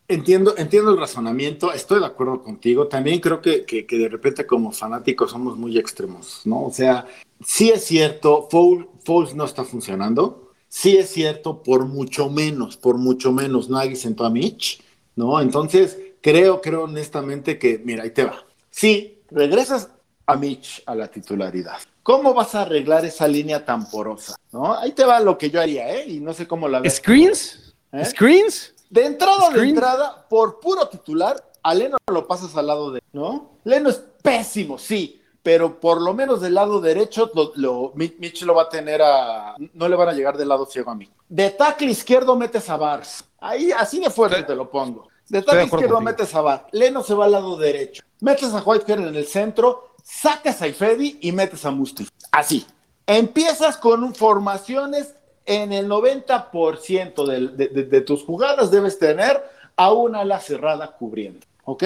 Entiendo, 0.07 0.53
entiendo 0.55 0.91
el 0.91 0.99
razonamiento, 0.99 1.73
estoy 1.73 1.99
de 1.99 2.05
acuerdo 2.05 2.43
contigo. 2.43 2.87
También 2.87 3.19
creo 3.19 3.41
que, 3.41 3.65
que, 3.65 3.87
que, 3.87 3.97
de 3.97 4.07
repente 4.07 4.45
como 4.45 4.71
fanáticos 4.71 5.31
somos 5.31 5.57
muy 5.57 5.79
extremos, 5.79 6.41
¿no? 6.45 6.65
O 6.65 6.71
sea, 6.71 7.07
sí 7.43 7.71
es 7.71 7.85
cierto, 7.85 8.47
Foles 8.51 9.33
no 9.33 9.45
está 9.45 9.63
funcionando. 9.63 10.51
Sí 10.67 10.97
es 10.97 11.09
cierto, 11.09 11.63
por 11.63 11.85
mucho 11.85 12.29
menos, 12.29 12.77
por 12.77 12.99
mucho 12.99 13.31
menos, 13.31 13.69
Nagy 13.69 13.95
sentó 13.95 14.25
a 14.25 14.29
Mitch, 14.29 14.83
¿no? 15.15 15.41
Entonces, 15.41 15.97
creo, 16.21 16.61
creo 16.61 16.83
honestamente 16.83 17.57
que, 17.57 17.81
mira, 17.83 18.03
ahí 18.03 18.11
te 18.11 18.25
va. 18.25 18.45
Sí, 18.69 19.23
regresas 19.31 19.89
a 20.27 20.35
Mitch 20.35 20.83
a 20.85 20.93
la 20.93 21.07
titularidad. 21.07 21.77
¿Cómo 22.05 22.35
vas 22.35 22.53
a 22.53 22.61
arreglar 22.61 23.03
esa 23.03 23.27
línea 23.27 23.65
tan 23.65 23.89
porosa? 23.89 24.35
¿No? 24.51 24.75
Ahí 24.77 24.91
te 24.91 25.03
va 25.03 25.19
lo 25.19 25.39
que 25.39 25.49
yo 25.49 25.59
haría, 25.59 25.89
¿eh? 25.89 26.05
Y 26.07 26.19
no 26.19 26.35
sé 26.35 26.47
cómo 26.47 26.67
la 26.67 26.79
ves. 26.79 26.97
¿Screens? 26.97 27.73
¿Eh? 27.91 28.05
¿Screens? 28.05 28.75
De 28.91 29.07
entrada, 29.07 29.47
Screen. 29.47 29.63
de 29.63 29.69
entrada, 29.69 30.27
por 30.29 30.59
puro 30.59 30.87
titular, 30.87 31.43
a 31.63 31.73
Leno 31.73 31.97
lo 32.11 32.27
pasas 32.27 32.55
al 32.55 32.67
lado 32.67 32.91
de, 32.91 33.01
¿no? 33.11 33.57
Leno 33.63 33.89
es 33.89 34.03
pésimo, 34.21 34.77
sí, 34.77 35.19
pero 35.41 35.79
por 35.79 35.99
lo 35.99 36.13
menos 36.13 36.41
del 36.41 36.53
lado 36.53 36.79
derecho, 36.79 37.31
lo, 37.33 37.53
lo, 37.55 37.91
Mitch 37.95 38.43
lo 38.43 38.53
va 38.53 38.61
a 38.63 38.69
tener 38.69 39.01
a, 39.01 39.55
no 39.73 39.89
le 39.89 39.95
van 39.95 40.09
a 40.09 40.13
llegar 40.13 40.37
del 40.37 40.49
lado 40.49 40.67
ciego 40.67 40.91
a 40.91 40.95
mí. 40.95 41.09
De 41.27 41.49
tackle 41.49 41.89
izquierdo 41.89 42.35
metes 42.35 42.69
a 42.69 42.77
Bars, 42.77 43.25
ahí 43.39 43.71
así 43.71 43.99
de 43.99 44.11
fuerte 44.11 44.43
te 44.43 44.55
lo 44.55 44.69
pongo. 44.69 45.07
De 45.27 45.41
tackle 45.41 45.63
izquierdo 45.63 45.95
contigo. 45.95 46.01
metes 46.01 46.35
a 46.35 46.41
Bars, 46.41 46.65
Leno 46.71 47.01
se 47.01 47.15
va 47.15 47.25
al 47.25 47.31
lado 47.31 47.57
derecho, 47.57 48.03
metes 48.21 48.53
a 48.53 48.61
Whitehair 48.61 48.99
en 48.99 49.15
el 49.15 49.25
centro, 49.25 49.94
sacas 50.05 50.61
a 50.61 50.67
Ifedi 50.67 51.17
y 51.21 51.31
metes 51.31 51.65
a 51.65 51.71
Musti. 51.71 52.07
Así. 52.31 52.65
Empiezas 53.07 53.77
con 53.77 54.15
formaciones 54.15 55.15
en 55.45 55.73
el 55.73 55.87
90% 55.87 57.25
de, 57.25 57.47
de, 57.49 57.67
de, 57.67 57.83
de, 57.83 58.01
tus 58.01 58.23
jugadas 58.23 58.71
debes 58.71 58.97
tener 58.97 59.43
a 59.75 59.91
una 59.91 60.21
ala 60.21 60.39
cerrada 60.39 60.91
cubriendo, 60.91 61.45
¿ok? 61.65 61.83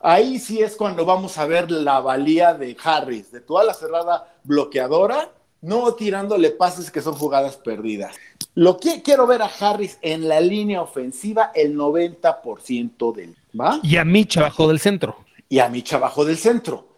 Ahí 0.00 0.38
sí 0.38 0.60
es 0.60 0.74
cuando 0.74 1.04
vamos 1.04 1.38
a 1.38 1.46
ver 1.46 1.70
la 1.70 2.00
valía 2.00 2.54
de 2.54 2.76
Harris, 2.82 3.30
de 3.30 3.40
tu 3.40 3.56
ala 3.56 3.72
cerrada 3.72 4.34
bloqueadora, 4.42 5.30
no 5.60 5.94
tirándole 5.94 6.50
pases 6.50 6.90
que 6.90 7.00
son 7.00 7.14
jugadas 7.14 7.56
perdidas. 7.56 8.16
Lo 8.54 8.78
que 8.78 9.02
quiero 9.02 9.26
ver 9.26 9.42
a 9.42 9.50
Harris 9.60 9.98
en 10.02 10.28
la 10.28 10.40
línea 10.40 10.82
ofensiva 10.82 11.52
el 11.54 11.76
90% 11.76 13.14
del, 13.14 13.36
¿va? 13.58 13.78
Y 13.82 13.96
a 13.96 14.04
Mitch 14.04 14.38
abajo 14.38 14.68
del 14.68 14.80
centro. 14.80 15.16
Y 15.48 15.60
a 15.60 15.68
Mitch 15.68 15.92
abajo 15.92 16.24
del 16.24 16.36
centro. 16.36 16.95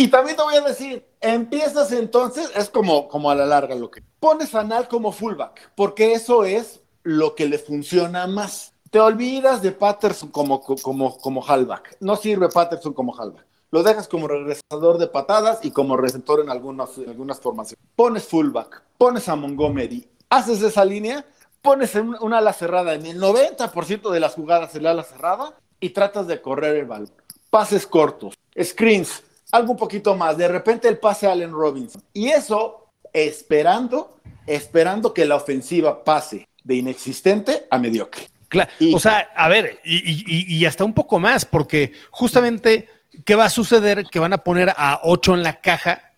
Y 0.00 0.08
también 0.08 0.34
te 0.34 0.42
voy 0.42 0.54
a 0.54 0.62
decir, 0.62 1.06
empiezas 1.20 1.92
entonces, 1.92 2.50
es 2.56 2.70
como, 2.70 3.06
como 3.06 3.30
a 3.30 3.34
la 3.34 3.44
larga 3.44 3.74
lo 3.74 3.90
que 3.90 4.02
pones 4.18 4.54
a 4.54 4.64
Nal 4.64 4.88
como 4.88 5.12
fullback, 5.12 5.72
porque 5.74 6.14
eso 6.14 6.44
es 6.44 6.80
lo 7.02 7.34
que 7.34 7.46
le 7.46 7.58
funciona 7.58 8.26
más. 8.26 8.72
Te 8.88 8.98
olvidas 8.98 9.60
de 9.60 9.72
Patterson 9.72 10.30
como, 10.30 10.62
como, 10.62 11.18
como 11.18 11.46
halfback. 11.46 11.98
No 12.00 12.16
sirve 12.16 12.48
Patterson 12.48 12.94
como 12.94 13.14
halfback. 13.14 13.44
lo 13.72 13.82
dejas 13.82 14.08
como 14.08 14.26
regresador 14.26 14.96
de 14.96 15.06
patadas 15.06 15.62
y 15.64 15.70
como 15.70 15.98
receptor 15.98 16.40
en 16.40 16.48
algunas, 16.48 16.96
en 16.96 17.10
algunas 17.10 17.38
formaciones. 17.38 17.84
Pones 17.94 18.24
fullback, 18.24 18.82
pones 18.96 19.28
a 19.28 19.36
Montgomery, 19.36 20.08
haces 20.30 20.62
esa 20.62 20.82
línea, 20.82 21.26
pones 21.60 21.94
en 21.94 22.16
una 22.22 22.38
ala 22.38 22.54
cerrada 22.54 22.94
en 22.94 23.04
el 23.04 23.20
90% 23.20 24.10
de 24.10 24.20
las 24.20 24.32
jugadas 24.32 24.74
el 24.74 24.86
ala 24.86 25.04
cerrada 25.04 25.58
y 25.78 25.90
tratas 25.90 26.26
de 26.26 26.40
correr 26.40 26.76
el 26.76 26.86
balón. 26.86 27.12
Pases 27.50 27.86
cortos, 27.86 28.34
screens, 28.58 29.24
algo 29.52 29.72
un 29.72 29.78
poquito 29.78 30.16
más. 30.16 30.36
De 30.36 30.48
repente 30.48 30.88
el 30.88 30.98
pase 30.98 31.26
a 31.26 31.32
Allen 31.32 31.52
Robinson. 31.52 32.02
Y 32.12 32.28
eso 32.28 32.88
esperando, 33.12 34.20
esperando 34.46 35.12
que 35.12 35.24
la 35.24 35.36
ofensiva 35.36 36.04
pase 36.04 36.48
de 36.62 36.76
inexistente 36.76 37.66
a 37.70 37.78
mediocre. 37.78 38.28
Claro, 38.48 38.70
o 38.92 38.98
sea, 38.98 39.30
a 39.36 39.48
ver, 39.48 39.80
y, 39.84 40.56
y, 40.56 40.64
hasta 40.66 40.84
un 40.84 40.92
poco 40.92 41.20
más, 41.20 41.44
porque 41.44 41.92
justamente, 42.10 42.88
¿qué 43.24 43.36
va 43.36 43.44
a 43.44 43.50
suceder? 43.50 44.06
Que 44.10 44.18
van 44.18 44.32
a 44.32 44.38
poner 44.38 44.74
a 44.76 45.00
8 45.04 45.34
en 45.34 45.42
la 45.44 45.60
caja 45.60 46.14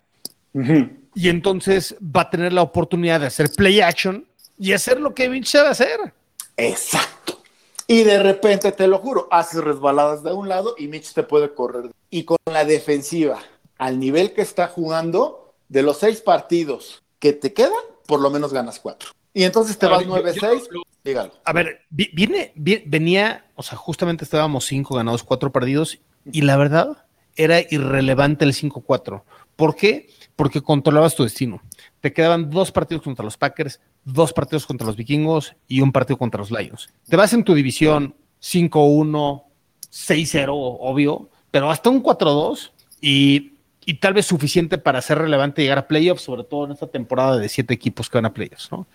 y 1.15 1.29
entonces 1.29 1.95
va 2.01 2.23
a 2.23 2.31
tener 2.31 2.55
la 2.55 2.63
oportunidad 2.63 3.21
de 3.21 3.27
hacer 3.27 3.51
play 3.55 3.83
action 3.83 4.27
y 4.59 4.73
hacer 4.73 4.99
lo 4.99 5.15
que 5.15 5.29
Vince 5.29 5.59
sabe 5.59 5.69
hacer. 5.69 6.15
Exacto. 6.57 7.43
Y 7.87 8.05
de 8.05 8.23
repente, 8.23 8.73
te 8.73 8.87
lo 8.87 8.99
juro, 8.99 9.29
haces 9.31 9.63
resbaladas 9.63 10.23
de 10.23 10.33
un 10.33 10.49
lado 10.49 10.75
y 10.79 10.89
Mitch 10.89 11.13
te 11.13 11.23
puede 11.23 11.53
correr. 11.53 11.91
Y 12.15 12.25
con 12.25 12.37
la 12.45 12.67
defensiva, 12.67 13.41
al 13.79 13.99
nivel 13.99 14.35
que 14.35 14.43
está 14.43 14.69
jugando, 14.69 15.55
de 15.71 15.83
los 15.83 15.97
seis 15.97 16.21
partidos 16.21 17.03
que 17.19 17.33
te 17.33 17.55
quedan, 17.55 17.73
por 18.07 18.21
lo 18.21 18.29
menos 18.29 18.53
ganas 18.53 18.79
cuatro. 18.79 19.09
Y 19.33 19.45
entonces 19.45 19.79
te 19.79 19.87
vas 19.87 20.05
9-6, 20.05 20.69
dígalo. 21.03 21.33
A 21.43 21.53
ver, 21.55 21.87
viene, 21.89 22.53
venía, 22.55 23.47
o 23.55 23.63
sea, 23.63 23.79
justamente 23.79 24.25
estábamos 24.25 24.67
cinco 24.67 24.97
ganados, 24.97 25.25
cuatro 25.25 25.53
perdidos, 25.53 26.01
y 26.31 26.43
la 26.43 26.59
verdad 26.59 27.07
era 27.35 27.61
irrelevante 27.61 28.45
el 28.45 28.53
5-4. 28.53 29.23
¿Por 29.57 29.75
qué? 29.75 30.11
Porque 30.37 30.61
controlabas 30.61 31.15
tu 31.15 31.23
destino. 31.23 31.63
Te 32.03 32.13
quedaban 32.13 32.51
dos 32.51 32.73
partidos 32.73 33.03
contra 33.03 33.25
los 33.25 33.39
Packers, 33.39 33.81
dos 34.05 34.35
partidos 34.35 34.67
contra 34.67 34.87
los 34.87 34.97
Vikingos 34.97 35.57
y 35.67 35.81
un 35.81 35.93
partido 35.93 36.19
contra 36.19 36.41
los 36.41 36.51
Lions. 36.51 36.91
Te 37.09 37.17
vas 37.17 37.33
en 37.33 37.43
tu 37.43 37.55
división 37.55 38.15
5-1, 38.43 39.45
6-0, 39.91 40.49
obvio, 40.53 41.31
pero 41.53 41.71
hasta 41.71 41.89
un 41.89 42.03
4-2 42.03 42.73
y 43.01 43.53
y 43.85 43.95
tal 43.95 44.15
vez 44.15 44.27
suficiente 44.27 44.79
para 44.79 45.03
ser 45.03 45.19
relevante 45.19 45.63
llegar 45.63 45.79
a 45.79 45.89
playoffs, 45.89 46.23
sobre 46.23 46.45
todo 46.45 46.67
en 46.67 46.73
esta 46.73 46.87
temporada 46.87 47.39
de 47.39 47.49
siete 47.49 47.75
equipos 47.75 48.09
que 48.09 48.19
van 48.19 48.27
a 48.27 48.35
playoffs, 48.35 48.71
¿no? 48.71 48.87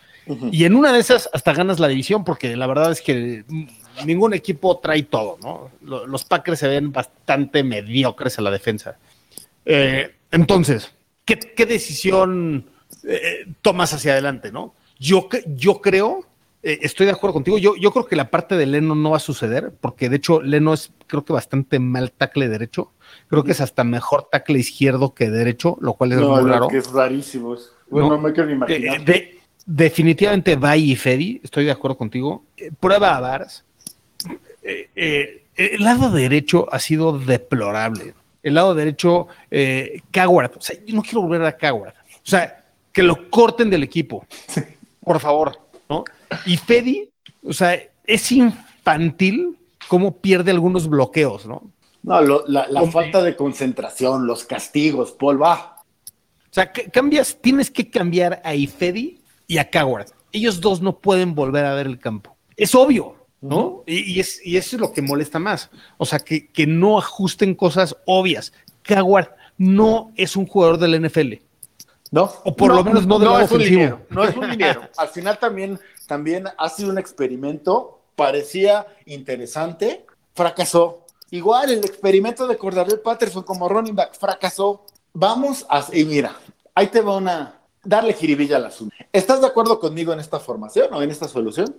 Y 0.52 0.66
en 0.66 0.76
una 0.76 0.92
de 0.92 1.00
esas 1.00 1.30
hasta 1.34 1.54
ganas 1.54 1.80
la 1.80 1.88
división, 1.88 2.24
porque 2.24 2.56
la 2.56 2.68
verdad 2.68 2.92
es 2.92 3.02
que 3.02 3.44
ningún 4.06 4.34
equipo 4.34 4.78
trae 4.80 5.04
todo, 5.04 5.38
¿no? 5.42 5.72
Los 6.06 6.26
Packers 6.26 6.60
se 6.60 6.68
ven 6.68 6.92
bastante 6.92 7.64
mediocres 7.64 8.38
a 8.40 8.42
la 8.42 8.52
defensa. 8.52 8.98
Eh, 9.66 10.16
entonces, 10.32 10.94
¿qué, 11.26 11.66
decisión 11.66 12.66
eh, 13.04 13.46
tomas 13.62 13.94
hacia 13.94 14.14
adelante, 14.14 14.52
no? 14.52 14.74
Yo, 15.00 15.30
yo 15.48 15.82
creo, 15.82 16.27
eh, 16.68 16.80
estoy 16.82 17.06
de 17.06 17.14
acuerdo 17.14 17.34
contigo, 17.34 17.58
yo, 17.58 17.78
yo 17.78 17.92
creo 17.92 18.06
que 18.06 18.18
la 18.18 18.30
parte 18.30 18.58
de 18.58 18.66
Leno 18.66 18.94
no 18.94 19.12
va 19.12 19.18
a 19.18 19.22
suceder, 19.22 19.74
porque 19.80 20.10
de 20.10 20.18
hecho 20.18 20.42
Leno 20.42 20.74
es 20.74 20.92
creo 21.08 21.24
que 21.24 21.32
bastante 21.32 21.80
mal 21.80 22.12
tackle 22.12 22.50
derecho. 22.50 22.92
Creo 23.30 23.46
que 23.46 23.54
es 23.54 23.62
hasta 23.62 23.86
mejor 23.86 24.28
tackle 24.30 24.60
izquierdo 24.60 25.14
que 25.14 25.30
derecho, 25.30 25.78
lo 25.80 25.94
cual 25.94 26.12
es 26.12 26.20
muy 26.20 26.50
raro. 26.50 26.68
Que 26.68 26.80
es 26.80 26.92
rarísimo. 26.92 27.56
Bueno, 27.90 28.10
no, 28.10 28.18
me 28.18 28.34
quiero 28.34 28.52
imaginar. 28.52 29.02
definitivamente 29.66 30.58
Bay 30.58 30.92
y 30.92 30.96
Fedi, 30.98 31.40
estoy 31.42 31.64
de 31.64 31.72
acuerdo 31.72 31.98
contigo. 31.98 32.44
Eh, 32.58 32.70
prueba 32.78 33.16
a 33.16 33.22
Vars. 33.22 33.64
Eh, 34.62 34.90
eh, 34.94 35.44
el 35.56 35.86
lado 35.86 36.12
derecho 36.12 36.68
ha 36.70 36.80
sido 36.80 37.18
deplorable. 37.18 38.14
El 38.44 38.56
lado 38.56 38.76
derecho, 38.76 39.28
eh, 39.50 40.02
Coward. 40.12 40.52
O 40.58 40.62
sea, 40.62 40.78
yo 40.86 40.94
no 40.94 41.02
quiero 41.02 41.22
volver 41.22 41.44
a 41.44 41.58
Coward. 41.58 41.94
O 41.94 42.30
sea, 42.30 42.66
que 42.92 43.04
lo 43.04 43.30
corten 43.30 43.70
del 43.70 43.84
equipo. 43.84 44.26
Por 45.02 45.22
favor. 45.22 45.58
¿no? 45.90 46.04
Y 46.46 46.58
Fedi, 46.58 47.10
o 47.44 47.54
sea, 47.54 47.80
es 48.06 48.32
infantil 48.32 49.58
cómo 49.88 50.18
pierde 50.18 50.52
algunos 50.52 50.88
bloqueos, 50.88 51.46
¿no? 51.46 51.72
No, 52.04 52.22
la, 52.48 52.92
falta 52.92 53.22
de 53.22 53.36
concentración, 53.36 54.28
los 54.28 54.46
castigos, 54.46 55.12
Paul, 55.12 55.42
va. 55.42 55.76
O 56.06 56.54
sea, 56.54 56.72
cambias, 56.72 57.38
tienes 57.42 57.70
que 57.70 57.90
cambiar 57.90 58.42
a 58.46 58.56
Ifedi 58.56 59.22
y 59.46 59.58
a 59.58 59.70
Coward. 59.70 60.08
Ellos 60.32 60.62
dos 60.62 60.82
no 60.82 61.00
pueden 61.00 61.36
volver 61.36 61.66
a 61.66 61.74
ver 61.74 61.86
el 61.86 62.00
campo. 62.00 62.38
Es 62.56 62.76
obvio, 62.76 63.16
¿no? 63.42 63.84
y, 63.86 64.20
es, 64.20 64.40
y, 64.46 64.56
eso 64.56 64.78
es 64.78 64.82
lo 64.82 64.94
que 64.94 65.02
molesta 65.02 65.38
más. 65.38 65.70
O 65.98 66.06
sea, 66.06 66.20
que, 66.20 66.48
que 66.48 66.66
no 66.66 66.98
ajusten 66.98 67.56
cosas 67.56 67.96
obvias. 68.06 68.54
Coward 68.84 69.32
no 69.58 70.12
es 70.16 70.38
un 70.38 70.46
jugador 70.46 70.78
del 70.78 71.06
NFL. 71.06 71.34
No. 72.12 72.32
O 72.46 72.56
por 72.56 72.74
lo 72.74 72.84
menos 72.84 73.06
no, 73.06 73.20
de 73.20 73.26
no 73.26 73.40
es 73.40 73.52
un 73.52 73.60
dinero, 73.60 74.02
No 74.10 74.24
es 74.24 74.36
un 74.36 74.50
dinero. 74.50 74.82
Al 74.98 75.10
final 75.10 75.38
también, 75.40 75.80
también 76.08 76.46
ha 76.58 76.70
sido 76.70 76.90
un 76.90 76.98
experimento. 76.98 78.00
Parecía 78.16 78.88
interesante, 79.06 80.06
fracasó. 80.34 81.06
Igual 81.30 81.72
el 81.72 81.80
experimento 81.80 82.48
de 82.48 82.58
Cordarel 82.58 83.00
Patterson 83.02 83.44
como 83.44 83.70
running 83.70 83.96
back 83.96 84.18
fracasó. 84.18 84.86
Vamos 85.14 85.66
a. 85.70 85.86
Y 85.94 86.06
mira, 86.06 86.36
ahí 86.74 86.88
te 86.88 87.02
va 87.02 87.18
una. 87.18 87.54
Darle 87.84 88.14
jiribilla 88.14 88.58
al 88.58 88.66
asunto. 88.66 88.96
¿Estás 89.14 89.40
de 89.40 89.48
acuerdo 89.48 89.80
conmigo 89.80 90.12
en 90.12 90.20
esta 90.20 90.40
formación 90.40 90.94
o 90.94 91.02
en 91.02 91.12
esta 91.12 91.28
solución? 91.28 91.76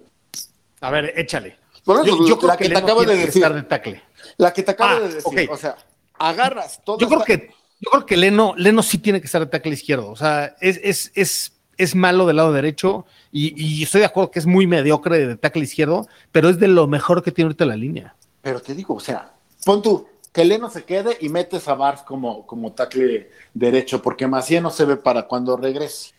A 0.80 0.90
ver, 0.90 1.12
échale. 1.16 1.58
yo, 1.84 2.38
creo 2.38 2.48
la 2.48 2.56
que, 2.56 2.68
te 2.68 2.78
acabo 2.78 3.04
de 3.04 3.16
decir. 3.16 3.44
De 3.44 4.02
la 4.36 4.52
que 4.52 4.62
te 4.62 4.70
acabo 4.70 4.96
ah, 4.96 5.00
de 5.00 5.14
decir. 5.14 5.50
O 5.50 5.56
sea, 5.56 5.76
agarras 6.18 6.82
todo. 6.84 6.98
Yo 6.98 7.08
creo 7.08 7.24
que. 7.24 7.50
Yo 7.80 7.90
creo 7.92 8.06
que 8.06 8.16
Leno, 8.16 8.54
Leno 8.56 8.82
sí 8.82 8.98
tiene 8.98 9.20
que 9.20 9.26
estar 9.26 9.40
de 9.40 9.46
tackle 9.46 9.72
izquierdo. 9.72 10.10
O 10.10 10.16
sea, 10.16 10.56
es, 10.60 10.80
es, 10.82 11.12
es, 11.14 11.52
es 11.76 11.94
malo 11.94 12.26
del 12.26 12.36
lado 12.36 12.52
derecho 12.52 13.06
y, 13.30 13.54
y, 13.56 13.82
estoy 13.82 14.00
de 14.00 14.06
acuerdo 14.06 14.30
que 14.30 14.38
es 14.38 14.46
muy 14.46 14.66
mediocre 14.66 15.26
de 15.26 15.36
tackle 15.36 15.62
izquierdo, 15.62 16.06
pero 16.32 16.48
es 16.48 16.58
de 16.58 16.68
lo 16.68 16.86
mejor 16.86 17.22
que 17.22 17.32
tiene 17.32 17.46
ahorita 17.46 17.66
la 17.66 17.76
línea. 17.76 18.14
Pero 18.42 18.60
te 18.60 18.74
digo, 18.74 18.94
o 18.94 19.00
sea, 19.00 19.32
pon 19.64 19.82
tú, 19.82 20.06
que 20.32 20.44
Leno 20.44 20.70
se 20.70 20.84
quede 20.84 21.16
y 21.20 21.28
metes 21.28 21.68
a 21.68 21.74
Barf 21.74 22.02
como, 22.02 22.46
como 22.46 22.72
tackle 22.72 23.30
derecho, 23.54 24.00
porque 24.00 24.26
Macié 24.26 24.60
no 24.60 24.70
se 24.70 24.84
ve 24.84 24.96
para 24.96 25.26
cuando 25.26 25.56
regrese. 25.56 26.14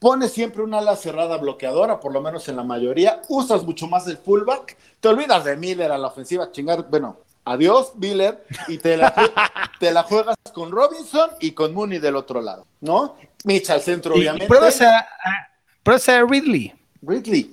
Pones 0.00 0.32
siempre 0.32 0.62
una 0.62 0.78
ala 0.78 0.96
cerrada 0.96 1.36
bloqueadora, 1.36 2.00
por 2.00 2.12
lo 2.12 2.20
menos 2.20 2.48
en 2.48 2.56
la 2.56 2.64
mayoría. 2.64 3.22
Usas 3.28 3.64
mucho 3.64 3.86
más 3.86 4.06
el 4.06 4.18
fullback. 4.18 4.76
Te 5.00 5.08
olvidas 5.08 5.44
de 5.44 5.56
Miller 5.56 5.92
a 5.92 5.98
la 5.98 6.08
ofensiva, 6.08 6.50
chingar. 6.52 6.88
Bueno, 6.90 7.18
adiós, 7.44 7.92
Miller, 7.96 8.44
y 8.68 8.78
te 8.78 8.96
la, 8.96 9.14
te 9.80 9.92
la 9.92 10.02
juegas 10.02 10.36
con 10.52 10.70
Robinson 10.70 11.30
y 11.40 11.52
con 11.52 11.72
Mooney 11.72 11.98
del 11.98 12.16
otro 12.16 12.40
lado, 12.40 12.66
¿no? 12.80 13.16
Mitch 13.44 13.70
al 13.70 13.80
centro, 13.82 14.14
obviamente. 14.14 14.46
Pruebas 14.46 14.80
a, 14.80 14.98
a 14.98 15.53
Ridley. 15.84 16.72
Ridley. 17.02 17.52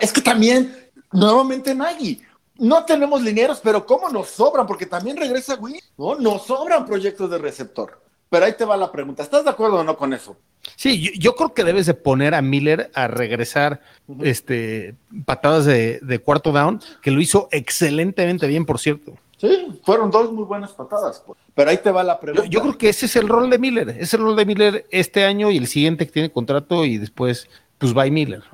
Es 0.00 0.12
que 0.12 0.20
también, 0.20 0.90
nuevamente 1.12 1.74
Nagy 1.74 2.20
no 2.58 2.84
tenemos 2.84 3.22
linieros, 3.22 3.60
pero 3.62 3.84
¿cómo 3.84 4.08
nos 4.08 4.28
sobran? 4.28 4.66
Porque 4.66 4.86
también 4.86 5.16
regresa 5.16 5.56
Win, 5.56 5.80
¿no? 5.98 6.14
Nos 6.14 6.46
sobran 6.46 6.86
proyectos 6.86 7.28
de 7.30 7.38
receptor. 7.38 8.00
Pero 8.30 8.46
ahí 8.46 8.54
te 8.56 8.64
va 8.64 8.76
la 8.76 8.90
pregunta. 8.90 9.22
¿Estás 9.22 9.44
de 9.44 9.50
acuerdo 9.50 9.80
o 9.80 9.84
no 9.84 9.96
con 9.96 10.14
eso? 10.14 10.36
Sí, 10.76 11.12
yo, 11.18 11.34
creo 11.34 11.52
que 11.52 11.64
debes 11.64 11.86
de 11.86 11.94
poner 11.94 12.34
a 12.34 12.40
Miller 12.40 12.90
a 12.94 13.08
regresar 13.08 13.80
este, 14.20 14.94
patadas 15.24 15.66
de, 15.66 16.20
cuarto 16.24 16.52
down, 16.52 16.80
que 17.02 17.10
lo 17.10 17.20
hizo 17.20 17.48
excelentemente 17.50 18.46
bien, 18.46 18.64
por 18.64 18.78
cierto. 18.78 19.18
Sí, 19.42 19.80
fueron 19.82 20.08
dos 20.12 20.32
muy 20.32 20.44
buenas 20.44 20.70
patadas. 20.70 21.20
Pues. 21.26 21.36
Pero 21.52 21.68
ahí 21.68 21.78
te 21.78 21.90
va 21.90 22.04
la 22.04 22.20
pregunta. 22.20 22.48
Yo, 22.48 22.60
creo 22.60 22.78
que 22.78 22.90
ese 22.90 23.06
es 23.06 23.16
el 23.16 23.28
rol 23.28 23.50
de 23.50 23.58
Miller. 23.58 23.88
Es 23.88 24.14
el 24.14 24.20
rol 24.20 24.36
de 24.36 24.46
Miller 24.46 24.86
este 24.92 25.24
año 25.24 25.50
y 25.50 25.56
el 25.56 25.66
siguiente 25.66 26.06
que 26.06 26.12
tiene 26.12 26.30
contrato 26.30 26.84
y 26.84 26.96
después, 26.96 27.48
pues, 27.76 27.92
va 27.92 28.04
Miller. 28.04 28.44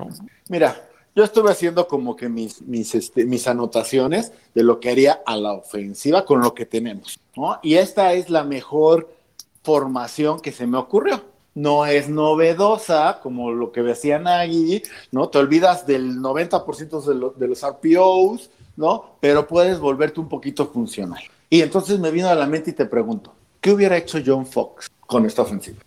Mira, 0.47 0.89
yo 1.15 1.23
estuve 1.23 1.51
haciendo 1.51 1.87
como 1.87 2.15
que 2.15 2.27
mis, 2.27 2.63
mis, 2.63 2.95
este, 2.95 3.23
mis 3.25 3.47
anotaciones 3.47 4.31
de 4.55 4.63
lo 4.63 4.79
que 4.79 4.89
haría 4.89 5.21
a 5.27 5.37
la 5.37 5.53
ofensiva 5.53 6.25
con 6.25 6.41
lo 6.41 6.55
que 6.55 6.65
tenemos, 6.65 7.19
¿no? 7.35 7.59
Y 7.61 7.75
esta 7.75 8.13
es 8.13 8.31
la 8.31 8.43
mejor 8.43 9.13
formación 9.61 10.39
que 10.39 10.51
se 10.51 10.65
me 10.65 10.79
ocurrió. 10.79 11.21
No 11.53 11.85
es 11.85 12.09
novedosa 12.09 13.19
como 13.21 13.51
lo 13.51 13.71
que 13.71 13.83
decía 13.83 14.17
Nagy, 14.17 14.81
¿no? 15.11 15.29
Te 15.29 15.37
olvidas 15.37 15.85
del 15.85 16.17
90% 16.17 17.03
de, 17.03 17.39
de 17.39 17.47
los 17.47 17.61
RPOs, 17.61 18.49
¿no? 18.79 19.17
Pero 19.19 19.45
puedes 19.45 19.77
volverte 19.77 20.21
un 20.21 20.29
poquito 20.29 20.67
funcional. 20.67 21.21
Y 21.49 21.61
entonces 21.61 21.99
me 21.99 22.11
vino 22.11 22.29
a 22.29 22.35
la 22.35 22.47
mente 22.47 22.69
y 22.69 22.73
te 22.73 22.85
pregunto, 22.85 23.35
¿qué 23.59 23.71
hubiera 23.71 23.97
hecho 23.97 24.19
John 24.25 24.45
Fox 24.45 24.89
con 25.01 25.25
esta 25.25 25.41
ofensiva? 25.41 25.79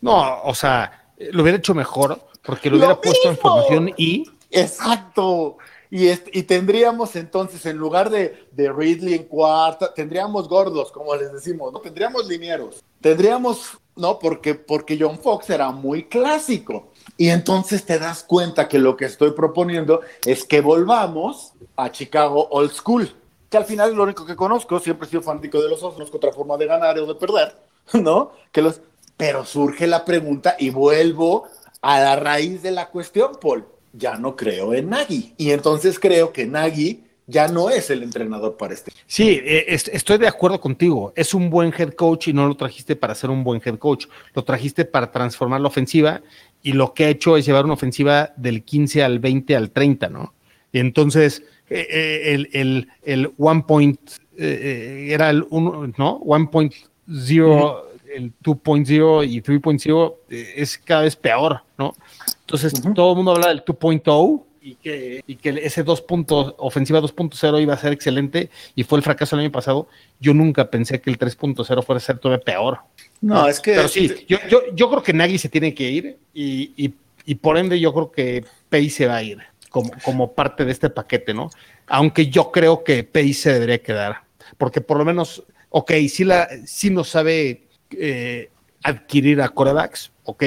No, 0.00 0.42
o 0.42 0.54
sea, 0.54 1.06
lo 1.30 1.42
hubiera 1.42 1.58
hecho 1.58 1.72
mejor 1.72 2.20
porque 2.42 2.68
lo, 2.68 2.78
hubiera 2.78 3.00
puesto 3.00 3.28
en 3.28 3.36
formación 3.38 3.94
y 3.96 4.28
Exacto. 4.50 5.58
Y, 5.88 6.08
y 6.10 6.42
tendríamos 6.42 7.14
entonces, 7.14 7.64
en 7.64 7.76
lugar 7.76 8.10
de, 8.10 8.48
de, 8.50 8.72
Ridley 8.72 9.14
en 9.14 9.24
cuarta, 9.24 9.94
tendríamos 9.94 10.48
gordos, 10.48 10.90
como 10.90 11.14
les 11.14 11.32
decimos, 11.32 11.72
¿no? 11.72 11.78
Tendríamos 11.78 12.26
linieros. 12.26 12.82
Tendríamos, 13.00 13.78
¿no? 13.94 14.18
Porque, 14.18 14.56
porque 14.56 14.98
John 15.00 15.18
Fox 15.18 15.48
era 15.50 15.70
muy 15.70 16.04
clásico. 16.04 16.88
Y 17.16 17.30
entonces 17.30 17.84
te 17.84 17.98
das 17.98 18.22
cuenta 18.24 18.68
que 18.68 18.78
lo 18.78 18.96
que 18.96 19.06
estoy 19.06 19.32
proponiendo 19.32 20.00
es 20.24 20.44
que 20.44 20.60
volvamos 20.60 21.52
a 21.76 21.90
Chicago 21.90 22.48
Old 22.50 22.72
School. 22.72 23.14
que 23.48 23.56
al 23.56 23.64
final 23.64 23.90
es 23.90 23.96
lo 23.96 24.02
único 24.02 24.26
que 24.26 24.34
conozco, 24.34 24.80
siempre 24.80 25.06
he 25.06 25.10
sido 25.10 25.22
fanático 25.22 25.62
de 25.62 25.68
los 25.68 25.78
osos, 25.78 25.94
conozco 25.94 26.16
otra 26.16 26.32
forma 26.32 26.56
de 26.56 26.66
ganar 26.66 26.98
o 26.98 27.06
de 27.06 27.14
perder, 27.14 27.56
¿no? 27.92 28.32
Que 28.50 28.60
los, 28.60 28.80
pero 29.16 29.44
surge 29.44 29.86
la 29.86 30.04
pregunta 30.04 30.56
y 30.58 30.70
vuelvo 30.70 31.46
a 31.80 32.00
la 32.00 32.16
raíz 32.16 32.62
de 32.62 32.72
la 32.72 32.88
cuestión, 32.88 33.32
Paul. 33.40 33.64
Ya 33.92 34.16
no 34.16 34.36
creo 34.36 34.74
en 34.74 34.90
Nagy. 34.90 35.34
Y 35.38 35.52
entonces 35.52 35.98
creo 35.98 36.32
que 36.32 36.44
Nagy 36.44 37.05
ya 37.26 37.48
no 37.48 37.70
es 37.70 37.90
el 37.90 38.02
entrenador 38.02 38.56
para 38.56 38.74
este. 38.74 38.92
Sí, 39.06 39.40
eh, 39.44 39.64
est- 39.68 39.88
estoy 39.88 40.18
de 40.18 40.28
acuerdo 40.28 40.60
contigo. 40.60 41.12
Es 41.16 41.34
un 41.34 41.50
buen 41.50 41.72
head 41.76 41.90
coach 41.94 42.28
y 42.28 42.32
no 42.32 42.46
lo 42.46 42.54
trajiste 42.56 42.94
para 42.96 43.14
ser 43.14 43.30
un 43.30 43.42
buen 43.44 43.60
head 43.64 43.78
coach. 43.78 44.06
Lo 44.34 44.44
trajiste 44.44 44.84
para 44.84 45.10
transformar 45.10 45.60
la 45.60 45.68
ofensiva 45.68 46.22
y 46.62 46.72
lo 46.72 46.94
que 46.94 47.04
ha 47.04 47.08
hecho 47.08 47.36
es 47.36 47.44
llevar 47.46 47.64
una 47.64 47.74
ofensiva 47.74 48.32
del 48.36 48.62
15 48.62 49.02
al 49.02 49.18
20 49.18 49.56
al 49.56 49.70
30, 49.70 50.08
¿no? 50.08 50.34
Y 50.72 50.78
entonces 50.78 51.42
eh, 51.70 51.86
eh, 51.90 52.34
el, 52.34 52.48
el, 52.52 52.88
el 53.02 53.32
one 53.38 53.64
point 53.66 53.98
eh, 54.38 55.08
era 55.10 55.30
el 55.30 55.44
uno, 55.50 55.92
¿no? 55.96 56.20
1.0, 56.20 57.76
el 58.14 58.32
2.0 58.42 59.28
y 59.28 59.42
3.0 59.42 60.14
eh, 60.30 60.52
es 60.56 60.78
cada 60.78 61.02
vez 61.02 61.16
peor, 61.16 61.62
¿no? 61.78 61.94
Entonces 62.40 62.72
todo 62.94 63.10
el 63.12 63.16
mundo 63.16 63.32
habla 63.32 63.48
del 63.48 63.64
2.0 63.64 64.42
y 64.66 64.74
que, 64.74 65.22
y 65.28 65.36
que 65.36 65.50
ese 65.62 65.84
2 65.84 66.02
puntos, 66.02 66.54
ofensiva 66.58 67.00
2.0 67.00 67.62
iba 67.62 67.74
a 67.74 67.76
ser 67.76 67.92
excelente 67.92 68.50
y 68.74 68.82
fue 68.82 68.98
el 68.98 69.04
fracaso 69.04 69.36
el 69.36 69.42
año 69.42 69.52
pasado. 69.52 69.86
Yo 70.18 70.34
nunca 70.34 70.68
pensé 70.70 71.00
que 71.00 71.08
el 71.08 71.20
3.0 71.20 71.84
fuera 71.84 71.98
a 71.98 72.00
ser 72.00 72.18
todavía 72.18 72.44
peor. 72.44 72.80
No, 73.20 73.46
es 73.46 73.60
que. 73.60 73.74
Pero 73.74 73.86
sí, 73.86 74.12
yo, 74.26 74.38
yo, 74.50 74.62
yo 74.74 74.90
creo 74.90 75.02
que 75.04 75.12
Nagy 75.12 75.38
se 75.38 75.48
tiene 75.48 75.72
que 75.72 75.88
ir 75.88 76.18
y, 76.34 76.72
y, 76.76 76.94
y 77.24 77.36
por 77.36 77.58
ende 77.58 77.78
yo 77.78 77.94
creo 77.94 78.10
que 78.10 78.44
Pace 78.68 78.90
se 78.90 79.06
va 79.06 79.16
a 79.16 79.22
ir 79.22 79.38
como, 79.70 79.92
como 80.02 80.32
parte 80.32 80.64
de 80.64 80.72
este 80.72 80.90
paquete, 80.90 81.32
¿no? 81.32 81.48
Aunque 81.86 82.26
yo 82.26 82.50
creo 82.50 82.82
que 82.82 83.04
Pace 83.04 83.34
se 83.34 83.52
debería 83.52 83.80
quedar, 83.80 84.22
porque 84.58 84.80
por 84.80 84.98
lo 84.98 85.04
menos, 85.04 85.44
ok, 85.68 85.92
sí, 86.08 86.24
la, 86.24 86.48
sí 86.66 86.90
no 86.90 87.04
sabe 87.04 87.68
eh, 87.92 88.50
adquirir 88.82 89.40
a 89.42 89.48
corebacks, 89.48 90.10
ok, 90.24 90.42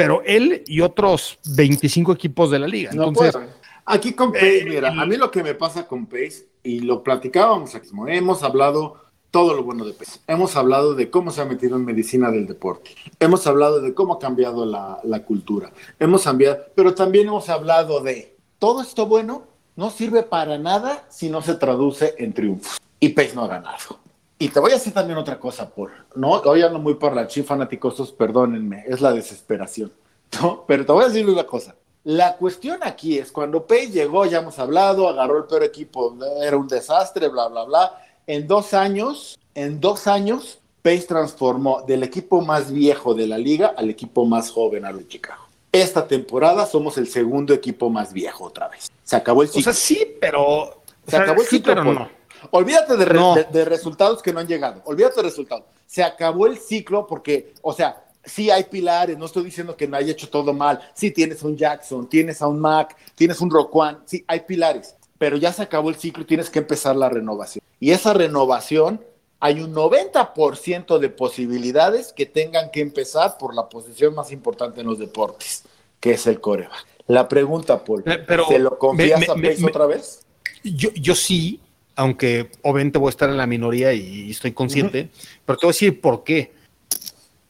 pero 0.00 0.22
él 0.24 0.64
y 0.66 0.80
otros 0.80 1.38
25 1.54 2.12
equipos 2.12 2.50
de 2.50 2.58
la 2.58 2.66
liga. 2.66 2.90
No 2.94 3.08
Entonces. 3.08 3.38
Aquí 3.84 4.14
con 4.14 4.32
Pace, 4.32 4.60
eh, 4.60 4.64
mira, 4.64 4.88
a 4.88 5.04
mí 5.04 5.16
lo 5.18 5.30
que 5.30 5.42
me 5.42 5.54
pasa 5.54 5.86
con 5.86 6.06
Pace, 6.06 6.46
y 6.62 6.80
lo 6.80 7.02
platicábamos 7.02 7.74
aquí, 7.74 7.90
hemos 8.08 8.42
hablado 8.42 8.96
todo 9.30 9.52
lo 9.52 9.62
bueno 9.62 9.84
de 9.84 9.92
Pace. 9.92 10.20
Hemos 10.26 10.56
hablado 10.56 10.94
de 10.94 11.10
cómo 11.10 11.30
se 11.30 11.42
ha 11.42 11.44
metido 11.44 11.76
en 11.76 11.84
medicina 11.84 12.30
del 12.30 12.46
deporte. 12.46 12.92
Hemos 13.18 13.46
hablado 13.46 13.82
de 13.82 13.92
cómo 13.92 14.14
ha 14.14 14.18
cambiado 14.18 14.64
la, 14.64 15.00
la 15.04 15.22
cultura. 15.22 15.70
Hemos 15.98 16.24
cambiado, 16.24 16.60
pero 16.74 16.94
también 16.94 17.28
hemos 17.28 17.50
hablado 17.50 18.00
de 18.00 18.38
todo 18.58 18.80
esto 18.80 19.04
bueno 19.04 19.48
no 19.76 19.90
sirve 19.90 20.22
para 20.22 20.56
nada 20.56 21.04
si 21.10 21.28
no 21.28 21.42
se 21.42 21.56
traduce 21.56 22.14
en 22.16 22.32
triunfos. 22.32 22.78
Y 22.98 23.10
Pace 23.10 23.34
no 23.34 23.44
ha 23.44 23.48
ganado. 23.48 24.00
Y 24.42 24.48
te 24.48 24.58
voy 24.58 24.70
a 24.70 24.76
decir 24.76 24.94
también 24.94 25.18
otra 25.18 25.38
cosa, 25.38 25.68
Paul. 25.68 25.92
No, 26.14 26.30
hoy 26.30 26.62
ando 26.62 26.78
muy 26.78 26.94
parlanchín, 26.94 27.44
fanáticosos, 27.44 28.10
perdónenme, 28.10 28.84
es 28.88 29.02
la 29.02 29.12
desesperación. 29.12 29.92
¿no? 30.40 30.64
Pero 30.66 30.86
te 30.86 30.92
voy 30.92 31.04
a 31.04 31.08
decir 31.08 31.28
una 31.28 31.44
cosa. 31.44 31.74
La 32.04 32.38
cuestión 32.38 32.78
aquí 32.82 33.18
es 33.18 33.30
cuando 33.30 33.66
Pace 33.66 33.90
llegó, 33.90 34.24
ya 34.24 34.38
hemos 34.38 34.58
hablado, 34.58 35.10
agarró 35.10 35.36
el 35.36 35.44
peor 35.44 35.62
equipo, 35.62 36.16
era 36.42 36.56
un 36.56 36.66
desastre, 36.66 37.28
bla, 37.28 37.48
bla, 37.48 37.64
bla. 37.64 38.02
En 38.26 38.46
dos 38.46 38.72
años, 38.72 39.38
en 39.54 39.78
dos 39.78 40.06
años, 40.06 40.58
Pace 40.80 41.02
transformó 41.06 41.82
del 41.82 42.02
equipo 42.02 42.40
más 42.40 42.72
viejo 42.72 43.12
de 43.12 43.26
la 43.26 43.36
liga 43.36 43.74
al 43.76 43.90
equipo 43.90 44.24
más 44.24 44.50
joven 44.50 44.86
a 44.86 44.92
los 44.92 45.06
Chicago. 45.06 45.44
Esta 45.70 46.08
temporada 46.08 46.64
somos 46.64 46.96
el 46.96 47.08
segundo 47.08 47.52
equipo 47.52 47.90
más 47.90 48.14
viejo 48.14 48.44
otra 48.44 48.68
vez. 48.68 48.90
Se 49.04 49.16
acabó 49.16 49.42
el 49.42 49.50
o 49.50 49.52
ciclo. 49.52 49.64
sea, 49.64 49.74
sí, 49.74 50.16
pero... 50.18 50.42
o 50.42 50.82
Se 51.04 51.10
sea, 51.10 51.20
acabó 51.20 51.42
el 51.42 51.46
sí, 51.46 51.56
ciclo, 51.56 51.74
pero 51.74 51.84
no. 51.92 52.19
Olvídate 52.50 52.96
de, 52.96 53.04
re- 53.04 53.18
No. 53.18 53.34
de- 53.34 53.44
de 53.44 53.64
resultados 53.64 54.22
que 54.22 54.32
no 54.32 54.40
han 54.40 54.46
llegado. 54.46 54.82
Olvídate 54.84 55.16
de 55.16 55.22
resultados. 55.22 55.64
Se 55.86 56.02
acabó 56.02 56.46
el 56.46 56.58
ciclo 56.58 57.06
porque, 57.06 57.54
o 57.62 57.72
sea, 57.72 58.04
sí 58.24 58.50
hay 58.50 58.64
pilares. 58.64 59.18
No 59.18 59.26
estoy 59.26 59.44
diciendo 59.44 59.76
que 59.76 59.86
no 59.88 59.96
haya 59.96 60.12
hecho 60.12 60.28
todo 60.28 60.52
mal. 60.52 60.80
Sí 60.94 61.10
tienes 61.10 61.42
a 61.42 61.46
un 61.46 61.56
Jackson, 61.56 62.08
tienes 62.08 62.40
a 62.42 62.46
un 62.48 62.58
Mac, 62.60 62.96
tienes 63.14 63.40
un 63.40 63.50
Roquan. 63.50 64.00
Sí, 64.06 64.24
hay 64.26 64.40
pilares. 64.40 64.94
Pero 65.18 65.36
ya 65.36 65.52
se 65.52 65.62
acabó 65.62 65.90
el 65.90 65.96
ciclo 65.96 66.22
y 66.22 66.26
tienes 66.26 66.48
que 66.48 66.58
empezar 66.60 66.96
la 66.96 67.08
renovación. 67.08 67.62
Y 67.78 67.90
esa 67.90 68.14
renovación, 68.14 69.02
hay 69.40 69.60
un 69.60 69.74
90% 69.74 70.98
de 70.98 71.08
posibilidades 71.10 72.12
que 72.12 72.26
tengan 72.26 72.70
que 72.70 72.80
empezar 72.80 73.38
por 73.38 73.54
la 73.54 73.68
posición 73.68 74.14
más 74.14 74.32
importante 74.32 74.80
en 74.80 74.86
los 74.86 74.98
deportes, 74.98 75.64
que 75.98 76.12
es 76.12 76.26
el 76.26 76.40
coreback. 76.40 76.86
La 77.06 77.26
pregunta, 77.28 77.82
Paul, 77.84 78.02
Pe- 78.02 78.18
pero 78.18 78.46
¿te 78.46 78.58
lo 78.58 78.78
confías 78.78 79.18
me- 79.20 79.26
a 79.26 79.34
me- 79.34 79.48
Pace 79.50 79.62
me- 79.62 79.68
otra 79.70 79.86
vez? 79.86 80.20
Yo, 80.62 80.90
yo 80.94 81.14
sí, 81.14 81.58
aunque 82.00 82.50
obviamente 82.62 82.98
voy 82.98 83.08
a 83.08 83.10
estar 83.10 83.28
en 83.28 83.36
la 83.36 83.46
minoría 83.46 83.92
y 83.92 84.30
estoy 84.30 84.52
consciente, 84.52 85.10
pero 85.44 85.58
te 85.58 85.66
voy 85.66 85.70
a 85.70 85.74
decir 85.74 86.00
por 86.00 86.24
qué. 86.24 86.52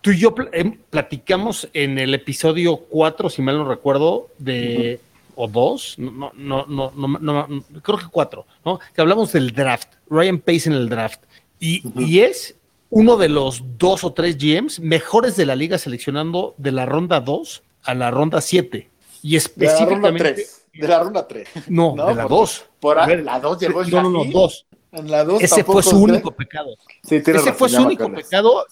Tú 0.01 0.11
y 0.11 0.19
yo 0.19 0.35
pl- 0.35 0.49
em, 0.53 0.77
platicamos 0.91 1.69
en 1.73 1.99
el 1.99 2.15
episodio 2.15 2.77
4, 2.79 3.31
si 3.31 3.43
mal 3.43 3.57
no 3.59 3.69
recuerdo, 3.69 4.29
de. 4.39 4.99
o 5.37 5.47
2, 5.47 5.95
no, 5.99 6.33
no, 6.35 6.67
no, 6.67 6.93
no, 6.97 7.09
no, 7.19 7.65
creo 7.83 7.99
que 7.99 8.07
4, 8.11 8.45
¿no? 8.65 8.81
Que 8.95 9.01
hablamos 9.01 9.33
del 9.33 9.53
draft, 9.53 9.89
Ryan 10.11 10.39
Pace 10.41 10.69
en 10.69 10.73
el 10.75 10.89
draft. 10.89 11.21
Y, 11.61 11.83
y 11.97 12.21
es 12.21 12.57
uno 12.91 13.17
de 13.17 13.29
los 13.29 13.63
dos 13.79 14.03
o 14.03 14.13
tres 14.13 14.37
GMs 14.37 14.81
mejores 14.81 15.37
de 15.37 15.47
la 15.47 15.55
liga 15.55 15.79
seleccionando 15.79 16.55
de 16.59 16.73
la 16.73 16.87
ronda 16.87 17.21
2 17.21 17.63
a 17.85 17.95
la 17.95 18.11
ronda 18.11 18.41
7. 18.41 18.89
Y 19.23 19.37
específicamente. 19.37 20.47
3. 20.73 20.83
De 20.83 20.89
la 20.89 21.03
ronda 21.03 21.27
3. 21.29 21.49
No, 21.69 21.95
No, 21.97 22.07
de 22.09 22.15
la 22.15 22.23
por- 22.23 22.31
2. 22.41 22.65
por 22.81 22.99
ahí, 22.99 23.23
la 23.23 23.41
dos 23.41 23.59
llegó 23.61 23.85
No, 23.85 24.03
no, 24.03 24.11
no, 24.11 24.19
Shaquille. 24.21 24.33
2. 24.35 24.67
En 24.93 25.11
la 25.11 25.25
2 25.25 25.43
Ese 25.43 25.65
fue 25.65 25.83
su 25.83 26.03
único 26.03 26.31
pecado. 26.33 26.77
Sí, 27.05 27.17
Ese 27.17 27.33
razón, 27.33 27.55
fue 27.55 27.69
ya 27.69 27.79
su 27.79 27.85
único 27.87 28.13
pecado. 28.13 28.67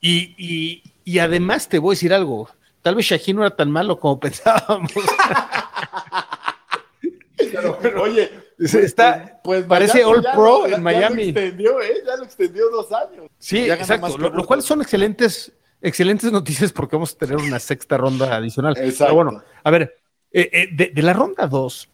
Y, 0.00 0.34
y, 0.38 0.82
y 1.04 1.18
además 1.18 1.68
te 1.68 1.78
voy 1.78 1.92
a 1.92 1.96
decir 1.96 2.12
algo. 2.14 2.48
Tal 2.82 2.94
vez 2.94 3.06
Shaquille 3.06 3.34
no 3.36 3.42
era 3.46 3.54
tan 3.56 3.70
malo 3.70 3.98
como 3.98 4.18
pensábamos. 4.20 4.90
Oye, 8.00 8.30
Está- 8.58 9.40
pues 9.42 9.64
parece 9.64 9.98
Miami 10.04 10.12
All 10.18 10.22
ya 10.22 10.32
Pro 10.32 10.58
lo- 10.60 10.64
en 10.66 10.70
ya 10.72 10.78
Miami. 10.78 11.32
lo 11.32 11.40
extendió, 11.40 11.80
¿eh? 11.80 11.94
Ya 12.06 12.16
lo 12.16 12.24
extendió 12.24 12.70
dos 12.70 12.92
años. 12.92 13.26
Sí, 13.38 13.66
Ya 13.66 13.74
exacto. 13.74 14.16
Lo, 14.18 14.30
lo 14.30 14.44
cual 14.46 14.62
son 14.62 14.80
excelentes, 14.82 15.52
excelentes 15.82 16.30
noticias 16.32 16.72
porque 16.72 16.96
vamos 16.96 17.12
a 17.14 17.18
tener 17.18 17.36
una 17.36 17.58
sexta 17.58 17.96
ronda 17.96 18.34
adicional. 18.36 18.76
Exacto. 18.78 19.04
Pero 19.04 19.14
bueno, 19.14 19.42
a 19.62 19.70
ver, 19.70 19.96
eh, 20.34 20.50
eh, 20.52 20.68
de, 20.70 20.88
de 20.88 21.02
la 21.02 21.14
ronda 21.14 21.46
2, 21.46 21.88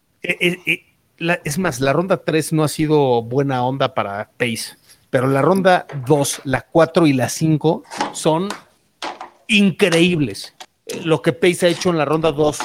es 1.43 1.57
más, 1.59 1.79
la 1.79 1.93
ronda 1.93 2.17
3 2.17 2.53
no 2.53 2.63
ha 2.63 2.67
sido 2.67 3.21
buena 3.21 3.63
onda 3.63 3.93
para 3.93 4.29
Pace, 4.37 4.75
pero 5.09 5.27
la 5.27 5.41
ronda 5.41 5.85
2, 6.05 6.41
la 6.45 6.61
4 6.61 7.07
y 7.07 7.13
la 7.13 7.29
5 7.29 7.83
son 8.13 8.49
increíbles. 9.47 10.55
Eh, 10.85 11.01
Lo 11.03 11.21
que 11.21 11.33
Pace 11.33 11.67
ha 11.67 11.69
hecho 11.69 11.89
en 11.89 11.97
la 11.97 12.05
ronda 12.05 12.31
2, 12.31 12.57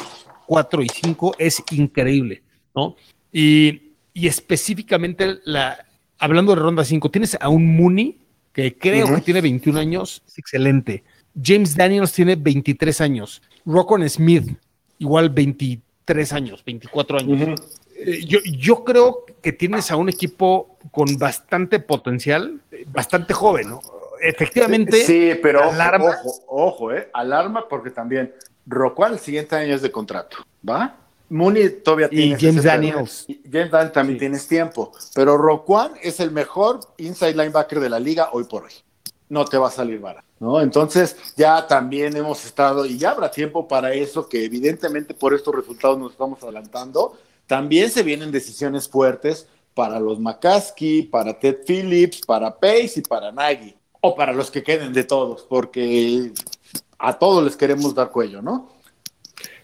4 0.46 0.82
y 0.82 0.88
5 0.88 1.34
es 1.38 1.62
increíble, 1.72 2.42
¿no? 2.74 2.96
Y, 3.32 3.92
y 4.14 4.28
específicamente, 4.28 5.38
la, 5.44 5.84
hablando 6.18 6.54
de 6.54 6.62
ronda 6.62 6.84
5, 6.84 7.10
tienes 7.10 7.36
a 7.38 7.48
un 7.48 7.76
Mooney 7.76 8.18
que 8.52 8.78
creo 8.78 9.14
que 9.14 9.20
tiene 9.20 9.42
21 9.42 9.78
años, 9.78 10.22
es 10.26 10.38
excelente. 10.38 11.04
James 11.40 11.76
Daniels 11.76 12.12
tiene 12.12 12.36
23 12.36 13.02
años. 13.02 13.42
Rockon 13.66 14.08
Smith, 14.08 14.56
igual 14.98 15.30
23 15.30 16.32
años, 16.32 16.62
24 16.64 17.18
años. 17.18 17.60
Eh, 17.98 18.24
yo, 18.26 18.38
yo 18.44 18.84
creo 18.84 19.24
que 19.42 19.52
tienes 19.52 19.90
a 19.90 19.96
un 19.96 20.08
equipo 20.08 20.76
con 20.90 21.16
bastante 21.18 21.80
potencial, 21.80 22.60
bastante 22.88 23.32
joven, 23.34 23.70
¿no? 23.70 23.80
Efectivamente, 24.22 25.04
Sí, 25.04 25.32
pero 25.42 25.60
ojo, 25.60 25.72
alarma. 25.72 26.04
ojo, 26.24 26.44
ojo, 26.48 26.92
¿eh? 26.92 27.08
Alarma 27.12 27.68
porque 27.68 27.90
también 27.90 28.32
Roquan 28.66 29.12
el 29.14 29.18
siguiente 29.18 29.54
año 29.56 29.74
es 29.74 29.82
de 29.82 29.90
contrato, 29.90 30.38
¿va? 30.68 30.96
Mooney 31.28 31.80
todavía 31.82 32.06
Y 32.10 32.16
tiene 32.16 32.36
James 32.40 32.64
Daniels. 32.64 33.26
James 33.50 33.70
Daniels 33.70 33.92
también 33.92 34.16
Sí. 34.16 34.20
tienes 34.20 34.46
tiempo, 34.48 34.92
pero 35.14 35.36
Roquan 35.36 35.92
es 36.02 36.20
el 36.20 36.30
mejor 36.30 36.80
inside 36.98 37.32
linebacker 37.34 37.80
de 37.80 37.90
la 37.90 37.98
liga 37.98 38.30
hoy 38.32 38.44
por 38.44 38.64
hoy. 38.64 38.72
No 39.28 39.44
te 39.44 39.58
va 39.58 39.68
a 39.68 39.70
salir 39.72 39.98
barato, 39.98 40.26
¿no? 40.38 40.60
Entonces, 40.60 41.16
ya 41.36 41.66
también 41.66 42.16
hemos 42.16 42.44
estado, 42.44 42.86
y 42.86 42.96
ya 42.96 43.10
habrá 43.10 43.30
tiempo 43.30 43.66
para 43.66 43.92
eso, 43.92 44.28
que 44.28 44.44
evidentemente 44.44 45.14
por 45.14 45.34
estos 45.34 45.54
resultados 45.54 45.98
nos 45.98 46.12
estamos 46.12 46.42
adelantando. 46.42 47.16
También 47.46 47.90
se 47.90 48.02
vienen 48.02 48.30
decisiones 48.30 48.88
fuertes 48.88 49.48
para 49.74 49.98
los 50.00 50.18
McCaskey, 50.20 51.02
para 51.02 51.38
Ted 51.38 51.58
Phillips, 51.66 52.20
para 52.26 52.54
Pace 52.56 52.94
y 52.96 53.02
para 53.02 53.32
Nagy. 53.32 53.74
O 54.00 54.14
para 54.14 54.32
los 54.32 54.50
que 54.50 54.62
queden 54.62 54.92
de 54.92 55.04
todos, 55.04 55.42
porque 55.48 56.30
a 56.98 57.18
todos 57.18 57.42
les 57.44 57.56
queremos 57.56 57.94
dar 57.94 58.10
cuello, 58.10 58.40
¿no? 58.40 58.70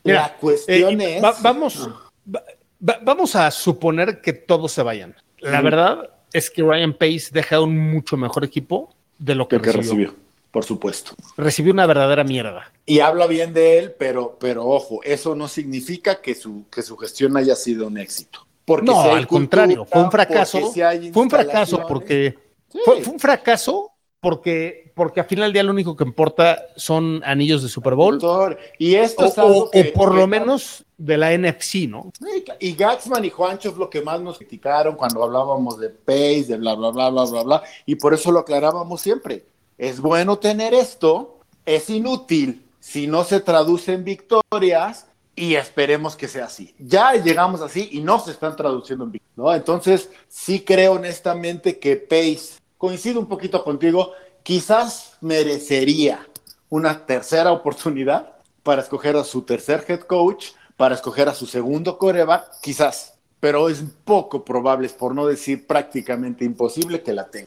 Mira, 0.05 0.23
la 0.23 0.37
cuestión 0.37 1.01
Eh, 1.01 1.17
es. 1.19 1.25
va- 1.25 1.37
vamos, 1.41 1.89
va- 2.35 2.43
va- 2.89 2.99
vamos 3.03 3.37
a 3.37 3.51
suponer 3.53 4.21
que 4.21 4.33
todos 4.33 4.73
se 4.73 4.83
vayan. 4.83 5.15
La 5.39 5.61
verdad 5.61 6.11
es 6.33 6.51
que 6.51 6.63
Ryan 6.63 6.93
Pace 6.93 7.29
deja 7.33 7.61
un 7.61 7.77
mucho 7.93 8.17
mejor 8.17 8.45
equipo 8.45 8.95
de 9.23 9.35
lo 9.37 9.47
que, 9.49 9.59
recibió. 9.59 9.81
recibió, 9.81 10.15
por 10.51 10.65
supuesto. 10.65 11.15
Recibió 11.37 11.73
una 11.73 11.87
verdadera 11.87 12.25
mierda. 12.25 12.73
Y 12.85 12.99
habla 13.01 13.27
bien 13.27 13.55
de 13.55 13.79
él, 13.79 13.95
pero, 13.99 14.37
pero 14.41 14.67
ojo, 14.67 15.01
eso 15.05 15.35
no 15.37 15.47
significa 15.49 16.21
que 16.21 16.35
su, 16.35 16.67
que 16.71 16.83
su 16.83 16.97
gestión 16.97 17.37
haya 17.37 17.55
sido 17.55 17.87
un 17.87 17.99
éxito. 17.99 18.47
Porque 18.65 18.87
No, 18.87 19.03
si 19.03 19.09
al 19.09 19.27
contrario, 19.27 19.79
cultura, 19.79 19.91
fue 19.93 20.03
un 20.05 20.11
fracaso. 20.11 20.73
si 20.73 21.13
Fue 21.13 21.23
un 21.23 21.31
fracaso 21.31 21.85
porque 21.87 22.37
Sí. 22.69 22.79
fue, 22.85 23.03
fue 23.03 23.13
un 23.15 23.21
fracaso 23.21 23.92
porque 24.23 24.93
porque 24.95 25.21
al 25.21 25.27
final 25.27 25.47
del 25.47 25.53
día 25.55 25.63
lo 25.65 25.73
único 25.73 25.97
que 25.97 26.05
importa 26.05 26.67
son 26.77 27.23
anillos 27.25 27.63
de 27.63 27.69
Super 27.69 27.95
Bowl 27.95 28.19
Doctor, 28.19 28.59
Y 28.79 28.95
esto 28.95 29.25
o, 29.25 29.27
es 29.27 29.39
algo 29.39 29.59
o- 29.65 29.71
que- 29.71 29.91
o 29.95 29.99
por 29.99 30.11
que- 30.13 30.17
lo 30.19 30.27
menos 30.27 30.85
de 30.97 31.17
la 31.17 31.33
NFC, 31.33 31.89
¿no? 31.89 32.13
Y 32.61 32.75
Gaxman 32.75 33.25
y 33.25 33.31
Juancho 33.31 33.71
es 33.71 33.77
lo 33.77 33.91
que 33.91 34.01
más 34.03 34.21
nos 34.21 34.39
criticaron 34.39 34.95
cuando 34.95 35.25
hablábamos 35.25 35.79
de 35.81 35.89
Pace, 35.91 36.45
de 36.49 36.57
bla, 36.59 36.75
bla, 36.75 36.91
bla, 36.91 37.11
bla, 37.11 37.25
bla, 37.25 37.43
bla. 37.43 37.63
Y 37.87 37.97
por 37.97 38.15
eso 38.15 38.31
lo 38.31 38.39
aclarábamos 38.41 39.01
siempre. 39.01 39.45
Es 39.79 39.99
bueno 40.01 40.39
tener 40.39 40.73
esto, 40.75 41.41
es 41.67 41.91
inútil 41.91 42.65
si 42.79 43.07
no 43.09 43.25
se 43.25 43.41
traduce 43.41 43.95
en 43.95 44.05
victorias 44.05 45.07
y 45.35 45.55
esperemos 45.55 46.15
que 46.15 46.29
sea 46.29 46.45
así. 46.45 46.75
Ya 46.79 47.15
llegamos 47.15 47.61
así 47.63 47.89
y 47.93 48.01
no 48.01 48.21
se 48.21 48.31
están 48.33 48.55
traduciendo 48.55 49.05
en 49.07 49.13
victorias, 49.13 49.37
¿no? 49.39 49.53
Entonces, 49.55 50.11
sí 50.29 50.61
creo 50.61 50.93
honestamente 50.93 51.79
que 51.81 51.97
Pace, 51.97 52.61
coincido 52.83 53.21
un 53.21 53.29
poquito 53.29 53.63
contigo, 53.63 54.11
quizás 54.43 55.17
merecería 55.21 56.27
una 56.69 57.07
tercera 57.07 57.53
oportunidad 57.53 58.33
para 58.65 58.83
escoger 58.83 59.15
a 59.15 59.23
su 59.23 59.43
tercer 59.43 59.85
head 59.87 60.01
coach, 60.01 60.47
para 60.77 60.97
escoger 60.97 61.29
a 61.29 61.35
su 61.35 61.47
segundo 61.47 61.97
coreback, 61.97 62.61
quizás, 62.61 63.15
pero 63.39 63.69
es 63.69 63.85
poco 64.05 64.45
probable, 64.45 64.89
por 64.89 65.15
no 65.15 65.29
decir 65.29 65.65
prácticamente 65.65 66.45
imposible 66.45 67.03
que 67.03 67.13
la 67.13 67.31
tenga. 67.31 67.47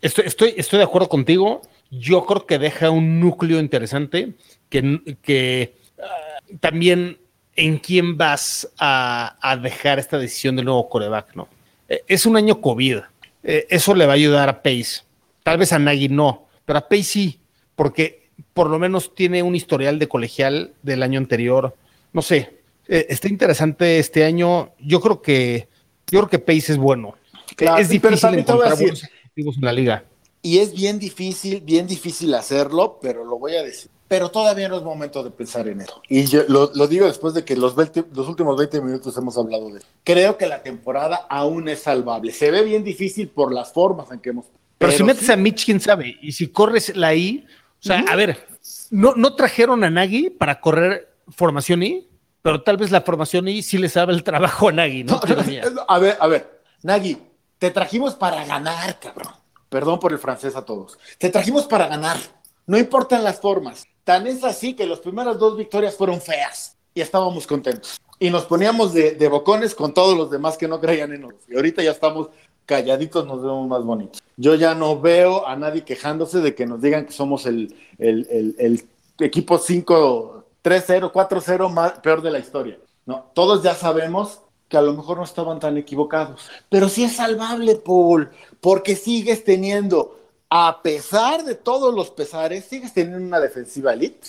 Estoy, 0.00 0.24
estoy, 0.26 0.54
estoy 0.56 0.78
de 0.78 0.84
acuerdo 0.84 1.08
contigo. 1.08 1.62
Yo 1.92 2.26
creo 2.26 2.44
que 2.44 2.58
deja 2.58 2.90
un 2.90 3.20
núcleo 3.20 3.60
interesante 3.60 4.34
que, 4.68 5.16
que 5.22 5.76
ah, 6.02 6.40
también 6.58 7.20
en 7.54 7.78
quién 7.78 8.18
vas 8.18 8.68
a, 8.78 9.36
a 9.40 9.56
dejar 9.56 10.00
esta 10.00 10.18
decisión 10.18 10.56
del 10.56 10.64
nuevo 10.64 10.88
coreback, 10.88 11.36
¿no? 11.36 11.46
Eh, 11.88 12.02
es 12.08 12.26
un 12.26 12.36
año 12.36 12.60
COVID. 12.60 13.11
Eh, 13.42 13.66
eso 13.70 13.94
le 13.94 14.06
va 14.06 14.12
a 14.12 14.16
ayudar 14.16 14.48
a 14.48 14.62
Pace. 14.62 15.02
Tal 15.42 15.58
vez 15.58 15.72
a 15.72 15.78
Nagy 15.78 16.08
no, 16.08 16.46
pero 16.64 16.78
a 16.78 16.88
Pace 16.88 17.02
sí, 17.02 17.40
porque 17.74 18.30
por 18.52 18.68
lo 18.68 18.78
menos 18.78 19.14
tiene 19.14 19.42
un 19.42 19.54
historial 19.54 19.98
de 19.98 20.08
colegial 20.08 20.74
del 20.82 21.02
año 21.02 21.18
anterior. 21.18 21.76
No 22.12 22.22
sé, 22.22 22.58
eh, 22.88 23.06
está 23.08 23.28
interesante 23.28 23.98
este 23.98 24.24
año. 24.24 24.70
Yo 24.78 25.00
creo 25.00 25.22
que 25.22 25.68
yo 26.10 26.20
creo 26.20 26.28
que 26.28 26.38
Pace 26.38 26.72
es 26.72 26.78
bueno. 26.78 27.14
Claro, 27.56 27.80
es 27.80 27.88
difícil 27.88 28.34
encontrar 28.34 28.76
buenos 28.76 29.08
en 29.36 29.64
la 29.64 29.72
liga. 29.72 30.04
Y 30.42 30.58
es 30.58 30.74
bien 30.74 30.98
difícil, 30.98 31.60
bien 31.60 31.86
difícil 31.86 32.34
hacerlo, 32.34 32.98
pero 33.00 33.24
lo 33.24 33.38
voy 33.38 33.54
a 33.54 33.62
decir. 33.62 33.90
Pero 34.12 34.30
todavía 34.30 34.68
no 34.68 34.76
es 34.76 34.82
momento 34.82 35.24
de 35.24 35.30
pensar 35.30 35.66
en 35.68 35.80
eso. 35.80 36.02
Y 36.06 36.26
yo 36.26 36.42
lo, 36.46 36.70
lo 36.74 36.86
digo 36.86 37.06
después 37.06 37.32
de 37.32 37.46
que 37.46 37.56
los, 37.56 37.74
20 37.74 38.04
los 38.14 38.28
últimos 38.28 38.58
20 38.58 38.82
minutos 38.82 39.16
hemos 39.16 39.38
hablado 39.38 39.70
de 39.70 39.78
eso. 39.78 39.86
Creo 40.04 40.36
que 40.36 40.46
la 40.46 40.62
temporada 40.62 41.26
aún 41.30 41.66
es 41.66 41.84
salvable. 41.84 42.30
Se 42.30 42.50
ve 42.50 42.62
bien 42.62 42.84
difícil 42.84 43.28
por 43.28 43.54
las 43.54 43.72
formas 43.72 44.10
en 44.10 44.18
que 44.20 44.28
hemos... 44.28 44.44
Pero, 44.76 44.92
si 44.92 45.02
metes 45.02 45.24
sí. 45.24 45.32
a 45.32 45.36
Mitch, 45.36 45.64
quién 45.64 45.80
sabe. 45.80 46.18
Y 46.20 46.32
si 46.32 46.48
corres 46.48 46.94
la 46.94 47.14
I, 47.14 47.46
o 47.48 47.82
sea, 47.82 48.04
a 48.06 48.14
ver, 48.14 48.46
no, 48.90 49.14
no 49.14 49.34
trajeron 49.34 49.82
a 49.82 49.88
Nagy 49.88 50.28
para 50.28 50.60
correr 50.60 51.14
formación 51.28 51.82
I, 51.82 52.06
pero 52.42 52.62
tal 52.62 52.76
vez 52.76 52.90
la 52.90 53.00
formación 53.00 53.48
I 53.48 53.62
sí 53.62 53.78
le 53.78 53.88
sabe 53.88 54.12
el 54.12 54.22
trabajo 54.24 54.68
a 54.68 54.72
Nagy, 54.72 55.04
¿no? 55.04 55.22
Ironía. 55.26 55.64
A 55.88 55.98
ver, 55.98 56.18
a 56.20 56.26
ver, 56.26 56.60
Nagui, 56.82 57.16
te 57.56 57.70
trajimos 57.70 58.14
para 58.14 58.44
ganar, 58.44 59.00
cabrón. 59.00 59.32
Perdón 59.70 59.98
por 59.98 60.12
el 60.12 60.18
francés 60.18 60.54
a 60.54 60.66
todos. 60.66 60.98
Te 61.16 61.30
trajimos 61.30 61.64
para 61.64 61.86
ganar. 61.86 62.18
No 62.66 62.76
importan 62.76 63.24
las 63.24 63.40
formas. 63.40 63.84
Tan 64.04 64.26
es 64.26 64.42
así 64.44 64.74
que 64.74 64.86
las 64.86 64.98
primeras 64.98 65.38
dos 65.38 65.56
victorias 65.56 65.96
fueron 65.96 66.20
feas 66.20 66.76
y 66.94 67.00
estábamos 67.00 67.46
contentos. 67.46 68.00
Y 68.18 68.30
nos 68.30 68.44
poníamos 68.44 68.92
de, 68.92 69.12
de 69.12 69.28
bocones 69.28 69.74
con 69.74 69.94
todos 69.94 70.16
los 70.16 70.30
demás 70.30 70.56
que 70.56 70.68
no 70.68 70.80
creían 70.80 71.12
en 71.12 71.22
nosotros. 71.22 71.44
Y 71.48 71.56
ahorita 71.56 71.82
ya 71.82 71.90
estamos 71.92 72.28
calladitos, 72.66 73.26
nos 73.26 73.42
vemos 73.42 73.66
más 73.68 73.82
bonitos. 73.84 74.22
Yo 74.36 74.54
ya 74.54 74.74
no 74.74 75.00
veo 75.00 75.46
a 75.46 75.56
nadie 75.56 75.84
quejándose 75.84 76.40
de 76.40 76.54
que 76.54 76.66
nos 76.66 76.80
digan 76.80 77.06
que 77.06 77.12
somos 77.12 77.46
el, 77.46 77.74
el, 77.98 78.26
el- 78.30 78.54
el 78.58 78.84
equipo 79.18 79.58
5, 79.58 80.44
3-0, 80.64 81.12
4-0 81.12 81.68
más 81.70 81.92
peor 82.00 82.22
de 82.22 82.30
la 82.30 82.38
historia. 82.38 82.78
No, 83.06 83.26
todos 83.34 83.62
ya 83.62 83.74
sabemos 83.74 84.40
que 84.68 84.76
a 84.76 84.82
lo 84.82 84.94
mejor 84.94 85.18
no 85.18 85.24
estaban 85.24 85.58
tan 85.60 85.76
equivocados. 85.76 86.48
Pero 86.70 86.88
sí 86.88 87.04
es 87.04 87.16
salvable, 87.16 87.74
Paul, 87.76 88.30
porque 88.60 88.94
sigues 88.96 89.44
teniendo, 89.44 90.18
a 90.54 90.82
pesar 90.82 91.46
de 91.46 91.54
todos 91.54 91.94
los 91.94 92.10
pesares, 92.10 92.66
sigues 92.66 92.92
teniendo 92.92 93.26
una 93.26 93.40
defensiva 93.40 93.94
elite. 93.94 94.28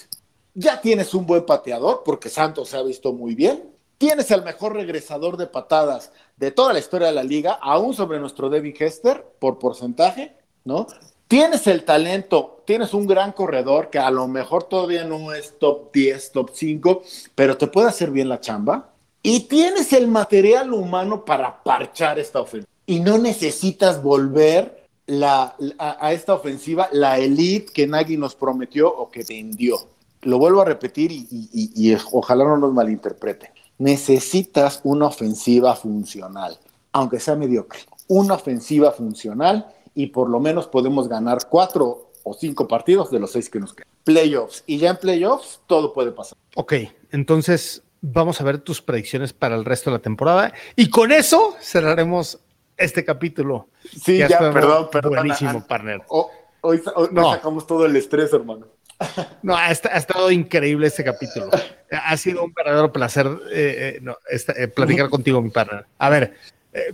Ya 0.54 0.80
tienes 0.80 1.14
un 1.14 1.26
buen 1.26 1.46
pateador, 1.46 2.04
porque 2.06 2.30
Santos 2.30 2.70
se 2.70 2.78
ha 2.78 2.82
visto 2.82 3.12
muy 3.12 3.36
bien. 3.36 3.72
Tienes 3.98 4.32
el 4.32 4.42
mejor 4.42 4.74
regresador 4.74 5.36
de 5.36 5.48
patadas 5.48 6.14
de 6.38 6.52
toda 6.52 6.72
la 6.72 6.80
historia 6.80 7.08
de 7.08 7.14
la 7.14 7.26
liga, 7.26 7.60
aún 7.62 7.94
sobre 7.94 8.22
nuestro 8.22 8.50
Devin 8.50 8.74
Hester, 8.80 9.22
por 9.38 9.60
porcentaje, 9.60 10.34
¿no? 10.64 10.88
Tienes 11.28 11.68
el 11.68 11.84
talento, 11.84 12.64
tienes 12.66 12.94
un 12.94 13.06
gran 13.06 13.34
corredor 13.34 13.90
que 13.90 14.00
a 14.00 14.10
lo 14.10 14.30
mejor 14.30 14.64
todavía 14.64 15.04
no 15.04 15.34
es 15.34 15.60
top 15.60 15.92
10, 15.92 16.32
top 16.32 16.52
5, 16.54 17.04
pero 17.36 17.58
te 17.58 17.68
puede 17.68 17.90
hacer 17.90 18.12
bien 18.12 18.30
la 18.30 18.40
chamba. 18.40 18.94
Y 19.22 19.42
tienes 19.42 19.92
el 19.92 20.08
material 20.08 20.72
humano 20.72 21.26
para 21.26 21.62
parchar 21.62 22.18
esta 22.18 22.40
ofensiva. 22.40 22.72
Y 22.86 23.02
no 23.02 23.18
necesitas 23.18 24.02
volver 24.02 24.83
la, 25.20 25.56
a, 25.78 26.14
esta 26.14 26.34
ofensiva 26.34 26.90
la 26.92 27.18
elite 27.18 27.72
que 27.74 27.88
Nagy 27.88 28.18
nos 28.18 28.36
prometió 28.36 28.94
o 28.94 29.10
que 29.10 29.24
vendió. 29.28 29.78
Lo 30.22 30.38
vuelvo 30.38 30.62
a 30.62 30.66
repetir 30.66 31.12
y, 31.12 31.96
ojalá 32.12 32.46
no 32.46 32.58
nos 32.58 32.74
malinterpreten. 32.74 33.50
Necesitas 33.78 34.80
una 34.84 35.08
ofensiva 35.08 35.76
funcional, 35.76 36.58
aunque 36.92 37.20
sea 37.20 37.36
mediocre. 37.36 37.80
Una 38.08 38.36
ofensiva 38.36 38.92
funcional 38.92 39.68
y 39.96 40.08
por 40.08 40.30
lo 40.30 40.40
menos 40.40 40.68
podemos 40.68 41.08
ganar 41.08 41.40
cuatro 41.50 42.12
o 42.24 42.34
cinco 42.34 42.68
partidos 42.68 43.12
de 43.12 43.20
los 43.20 43.32
seis 43.32 43.50
que 43.50 43.60
nos 43.60 43.74
quedan. 43.74 43.88
Playoffs. 44.04 44.64
Y 44.66 44.78
ya 44.78 44.92
en 44.92 44.98
playoffs 44.98 45.60
todo 45.68 45.94
puede 45.94 46.12
pasar. 46.12 46.38
Ok, 46.56 46.74
entonces 47.12 47.84
vamos 48.02 48.40
a 48.40 48.44
ver 48.44 48.60
tus 48.60 48.82
predicciones 48.82 49.34
para 49.34 49.56
el 49.56 49.66
resto 49.66 49.90
de 49.90 49.98
la 49.98 50.02
temporada. 50.02 50.54
Y 50.76 50.90
con 50.90 51.12
eso 51.12 51.56
cerraremos 51.62 52.40
este 52.78 53.04
capítulo. 53.06 53.68
Sí, 54.04 54.18
ya, 54.18 54.28
perdón, 54.40 54.90
perdón. 54.92 55.14
Buenísimo, 55.16 55.60
Ah, 55.64 55.68
partner. 55.68 56.02
oh, 56.08 56.30
hoy 56.62 56.82
hoy 56.96 57.10
No. 57.12 57.34
sacamos 57.34 57.68
todo 57.68 57.86
el 57.86 57.96
estrés, 57.96 58.32
hermano. 58.34 58.68
No, 59.42 59.56
ha, 59.58 59.70
esta- 59.72 59.90
ha 59.90 59.98
estado 59.98 60.32
increíble 60.32 60.88
este 60.88 61.04
capítulo. 61.04 61.50
Ha 61.92 62.16
sido 62.18 62.44
un 62.44 62.54
verdadero 62.54 62.92
placer 62.94 63.28
eh, 63.52 63.96
eh, 63.96 64.00
no, 64.02 64.18
esta- 64.30 64.54
eh, 64.54 64.68
platicar 64.68 65.10
contigo, 65.10 65.42
mi 65.42 65.50
partner. 65.50 65.86
A 65.98 66.10
ver, 66.10 66.36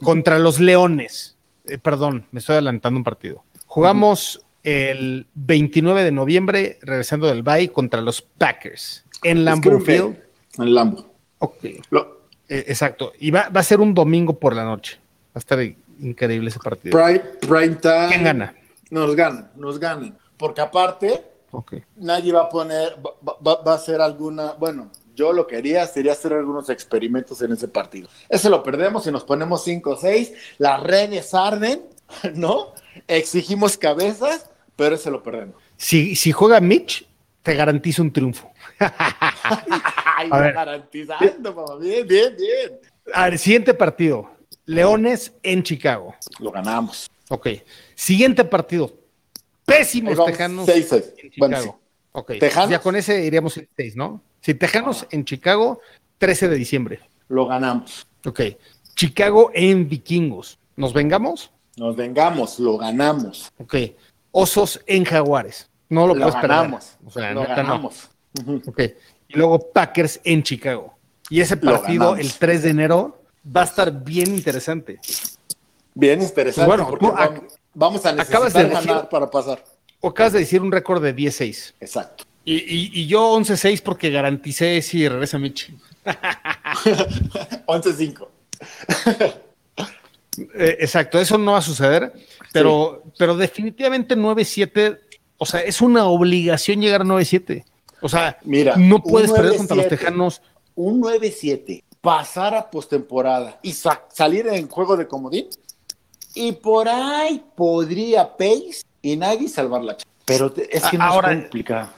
contra 0.01 0.39
los 0.39 0.59
Leones, 0.59 1.37
perdón, 1.83 2.25
me 2.31 2.39
estoy 2.39 2.53
adelantando 2.53 2.97
un 2.97 3.03
partido. 3.03 3.43
Jugamos 3.67 4.43
el 4.63 5.27
29 5.35 6.03
de 6.03 6.11
noviembre, 6.11 6.79
regresando 6.81 7.27
del 7.27 7.43
Bay, 7.43 7.67
contra 7.69 8.01
los 8.01 8.21
Packers 8.21 9.05
en 9.23 9.45
Lambeau 9.45 9.79
Field. 9.79 10.17
En 10.57 10.73
Lambo. 10.75 11.05
Ok, 11.39 11.63
Lo- 11.91 12.23
exacto. 12.49 13.13
Y 13.19 13.29
va, 13.31 13.49
va 13.49 13.59
a 13.61 13.63
ser 13.63 13.79
un 13.79 13.93
domingo 13.93 14.39
por 14.39 14.55
la 14.55 14.63
noche. 14.65 14.99
Va 15.29 15.35
a 15.35 15.39
estar 15.39 15.59
increíble 15.99 16.49
ese 16.49 16.59
partido. 16.59 16.97
prime, 16.97 17.19
prime 17.41 17.75
time. 17.75 18.07
¿Quién 18.09 18.23
gana? 18.23 18.55
Nos 18.89 19.15
ganan, 19.15 19.51
nos 19.55 19.79
ganan. 19.79 20.17
Porque 20.37 20.61
aparte, 20.61 21.23
nadie 21.97 22.31
va 22.33 22.41
a 22.43 22.49
poner, 22.49 22.95
va, 23.05 23.35
va- 23.45 23.61
va 23.61 23.71
a 23.73 23.75
hacer 23.75 24.01
alguna, 24.01 24.53
bueno, 24.53 24.89
yo 25.15 25.33
lo 25.33 25.45
que 25.45 25.57
haría 25.57 25.85
sería 25.85 26.13
hacer 26.13 26.33
algunos 26.33 26.69
experimentos 26.69 27.41
en 27.41 27.51
ese 27.51 27.67
partido. 27.67 28.07
Ese 28.29 28.49
lo 28.49 28.63
perdemos 28.63 29.05
y 29.05 29.11
nos 29.11 29.23
ponemos 29.25 29.63
5 29.63 29.91
o 29.91 29.97
6, 29.97 30.33
las 30.57 30.81
redes 30.81 31.33
arden, 31.33 31.83
¿no? 32.33 32.73
Exigimos 33.07 33.77
cabezas, 33.77 34.49
pero 34.75 34.95
ese 34.95 35.11
lo 35.11 35.21
perdemos. 35.21 35.55
Si, 35.77 36.15
si 36.15 36.31
juega 36.31 36.59
Mitch, 36.61 37.05
te 37.43 37.53
garantizo 37.55 38.01
un 38.01 38.11
triunfo. 38.13 38.49
Ay, 38.79 40.29
A 40.31 40.39
ver. 40.39 40.53
garantizando, 40.53 41.53
papá. 41.55 41.75
Bien, 41.77 42.07
bien, 42.07 42.35
bien. 42.37 42.79
A 43.13 43.25
ver, 43.29 43.37
siguiente 43.39 43.73
partido. 43.73 44.29
Leones 44.69 45.33
en 45.41 45.63
Chicago. 45.63 46.15
Lo 46.39 46.51
ganamos. 46.51 47.09
Ok. 47.29 47.47
Siguiente 47.95 48.43
partido. 48.45 48.93
Pésimos 49.65 50.15
vamos, 50.15 50.31
Tejanos 50.31 50.65
seis, 50.65 50.87
seis. 50.89 51.05
en 51.17 51.31
Chicago. 51.31 51.37
Bueno, 51.39 51.61
sí. 51.61 51.69
Ok. 52.11 52.31
Tejanos. 52.39 52.69
Ya 52.69 52.79
con 52.79 52.95
ese 52.95 53.25
iríamos 53.25 53.59
6, 53.75 53.95
¿no? 53.95 54.21
Si 54.41 54.53
Tejanos 54.53 55.07
en 55.09 55.25
Chicago, 55.25 55.79
13 56.19 56.49
de 56.49 56.55
diciembre. 56.55 56.99
Lo 57.29 57.47
ganamos. 57.47 58.07
Ok. 58.25 58.41
Chicago 58.95 59.51
en 59.53 59.89
Vikingos. 59.89 60.59
¿Nos 60.75 60.93
vengamos? 60.93 61.51
Nos 61.75 61.95
vengamos, 61.95 62.59
lo 62.59 62.77
ganamos. 62.77 63.51
Ok. 63.57 63.75
Osos 64.31 64.81
en 64.85 65.03
Jaguares. 65.03 65.69
No 65.89 66.05
lo, 66.05 66.13
Lo 66.13 66.21
puedes 66.27 66.35
ganamos. 66.41 66.85
perder. 66.85 67.07
O 67.07 67.11
sea, 67.11 67.33
lo 67.33 67.41
neta, 67.41 67.63
no. 67.63 67.69
ganamos. 67.69 68.09
Ok. 68.67 68.81
Y 69.29 69.33
luego 69.37 69.71
Packers 69.71 70.19
en 70.23 70.43
Chicago. 70.43 70.95
Y 71.29 71.41
ese 71.41 71.57
partido, 71.57 72.15
el 72.15 72.31
3 72.31 72.63
de 72.63 72.69
enero, 72.69 73.18
va 73.45 73.61
a 73.61 73.65
estar 73.65 73.91
bien 74.03 74.33
interesante. 74.33 74.99
Bien 75.93 76.21
interesante. 76.21 76.67
Bueno, 76.67 76.87
porque 76.89 77.05
tú 77.05 77.11
ac- 77.11 77.33
vamos, 77.35 77.53
vamos 77.73 78.05
a 78.05 78.11
necesitar 78.13 78.37
acabas 78.37 78.53
de 78.53 78.63
ganar 78.63 78.83
decir- 78.83 79.09
para 79.09 79.29
pasar. 79.29 79.63
O 80.01 80.09
acabas 80.09 80.33
de 80.33 80.39
decir 80.39 80.61
un 80.61 80.71
récord 80.71 81.01
de 81.03 81.13
10-6. 81.15 81.73
Exacto. 81.79 82.23
Y, 82.45 82.55
y- 82.55 82.91
y 83.01 83.07
yo 83.07 83.33
11-6 83.37 83.81
porque 83.81 84.09
garanticé 84.09 84.81
si 84.81 85.07
regresa 85.07 85.37
Mitch. 85.37 85.71
11-5. 87.65 88.27
Eh, 90.55 90.77
exacto, 90.79 91.19
eso 91.19 91.37
no 91.37 91.51
va 91.53 91.57
a 91.57 91.61
suceder, 91.61 92.13
pero, 92.53 93.03
pero 93.17 93.35
definitivamente 93.35 94.15
9-7, 94.15 94.97
o 95.37 95.45
sea, 95.45 95.59
es 95.61 95.81
una 95.81 96.05
obligación 96.05 96.79
llegar 96.79 97.01
a 97.01 97.03
9-7. 97.03 97.65
O 97.99 98.07
sea, 98.07 98.37
Mira, 98.45 98.77
no 98.77 99.03
puedes 99.03 99.31
perder 99.33 99.57
contra 99.57 99.75
los 99.75 99.87
9-7. 99.87 99.89
Tejanos. 99.89 100.41
Un 100.75 101.01
9-7, 101.01 101.83
pasar 102.01 102.55
a 102.55 102.69
postemporada 102.69 103.59
y 103.61 103.73
sa- 103.73 104.03
salir 104.11 104.47
en 104.47 104.67
juego 104.67 104.95
de 104.97 105.07
comodín. 105.07 105.47
Y 106.35 106.51
por 106.53 106.87
ahí 106.87 107.43
podría 107.55 108.35
Pace 108.37 108.81
y 109.01 109.17
Nagy 109.17 109.47
salvar 109.47 109.83
la 109.83 109.97
ch- 109.97 110.05
Pero 110.25 110.53
es 110.69 110.83
que 110.85 110.97
no 110.97 111.03
Ahora- 111.03 111.33
es 111.33 111.41
complicado. 111.41 111.89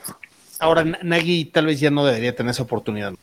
Ahora, 0.59 0.83
Na- 0.83 0.99
Nagy 1.03 1.45
tal 1.45 1.65
vez 1.65 1.79
ya 1.79 1.91
no 1.91 2.05
debería 2.05 2.35
tener 2.35 2.51
esa 2.51 2.63
oportunidad. 2.63 3.13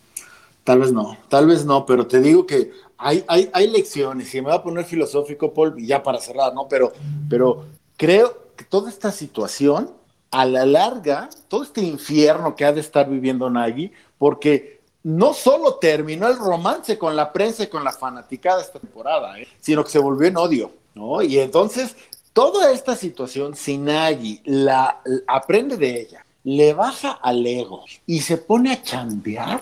Tal 0.65 0.81
vez 0.81 0.93
no, 0.93 1.17
tal 1.29 1.47
vez 1.47 1.65
no, 1.65 1.87
pero 1.87 2.07
te 2.07 2.21
digo 2.21 2.47
que 2.47 2.73
hay, 2.99 3.25
hay, 3.27 3.49
hay 3.55 3.69
lecciones, 3.71 4.35
y 4.35 4.43
me 4.43 4.49
va 4.49 4.57
a 4.57 4.63
poner 4.63 4.85
filosófico, 4.85 5.55
Paul, 5.55 5.75
y 5.79 5.87
ya 5.87 6.03
para 6.03 6.19
cerrar, 6.21 6.53
¿no? 6.53 6.69
Pero, 6.69 6.93
pero 7.31 7.65
creo 7.97 8.49
que 8.57 8.65
toda 8.65 8.91
esta 8.91 9.11
situación, 9.13 9.91
a 10.31 10.45
la 10.45 10.67
larga, 10.67 11.31
todo 11.49 11.63
este 11.63 11.81
infierno 11.81 12.55
que 12.55 12.67
ha 12.67 12.73
de 12.73 12.81
estar 12.81 13.09
viviendo 13.09 13.49
Nagy, 13.49 13.93
porque 14.19 14.78
no 15.05 15.33
solo 15.33 15.77
terminó 15.77 16.29
el 16.29 16.37
romance 16.39 16.99
con 16.99 17.15
la 17.17 17.33
prensa 17.33 17.63
y 17.65 17.67
con 17.69 17.85
la 17.85 17.93
fanaticada 17.93 18.61
esta 18.63 18.79
temporada, 18.79 19.39
¿eh? 19.39 19.47
sino 19.61 19.85
que 19.85 19.91
se 19.91 19.99
volvió 19.99 20.29
en 20.29 20.37
odio, 20.37 20.73
¿no? 20.95 21.23
Y 21.23 21.39
entonces, 21.39 21.97
toda 22.33 22.73
esta 22.73 22.97
situación, 22.97 23.55
si 23.57 23.79
Nagy 23.79 24.43
la, 24.45 25.01
la- 25.05 25.21
aprende 25.27 25.77
de 25.77 26.01
ella, 26.01 26.25
le 26.45 26.73
baja 26.75 27.13
al 27.23 27.47
ego 27.47 27.85
y 28.07 28.21
se 28.21 28.39
pone 28.39 28.73
a 28.73 28.83
chambear, 28.83 29.61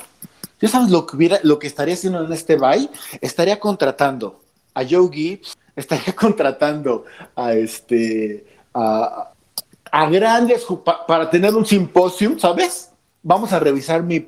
¿Ya 0.59 0.69
sabes 0.69 0.91
lo 0.91 1.05
que 1.05 1.17
hubiera, 1.17 1.39
lo 1.43 1.59
que 1.59 1.67
estaría 1.67 1.93
haciendo 1.93 2.25
en 2.25 2.33
este 2.33 2.57
bye? 2.57 2.89
Estaría 3.21 3.61
contratando 3.61 4.41
a 4.73 4.83
Joe 4.89 5.11
Gibbs, 5.13 5.55
estaría 5.77 6.17
contratando 6.17 7.05
a 7.35 7.53
este 7.53 8.47
a, 8.73 9.33
a 9.93 10.09
grandes 10.09 10.65
para 11.07 11.29
tener 11.29 11.55
un 11.55 11.67
simposium, 11.67 12.39
¿sabes? 12.39 12.91
Vamos 13.29 13.53
a 13.53 13.59
revisar 13.59 14.05
mi, 14.05 14.25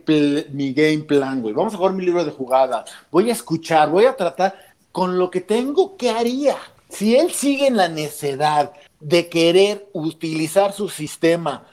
mi 0.50 0.72
game 0.72 0.98
plan, 1.06 1.40
güey. 1.40 1.54
Vamos 1.54 1.72
a 1.72 1.76
jugar 1.76 1.92
mi 1.92 2.04
libro 2.04 2.24
de 2.24 2.32
jugada. 2.32 2.84
Voy 3.12 3.30
a 3.30 3.32
escuchar, 3.32 3.88
voy 3.90 4.06
a 4.06 4.16
tratar 4.16 4.58
con 4.90 5.18
lo 5.18 5.30
que 5.30 5.40
tengo, 5.40 5.96
¿qué 5.96 6.10
haría? 6.10 6.56
Si 6.88 7.14
él 7.14 7.30
sigue 7.30 7.68
en 7.68 7.76
la 7.76 7.88
necedad 7.88 8.72
de 8.98 9.28
querer 9.28 9.86
utilizar 9.92 10.72
su 10.72 10.88
sistema 10.88 11.64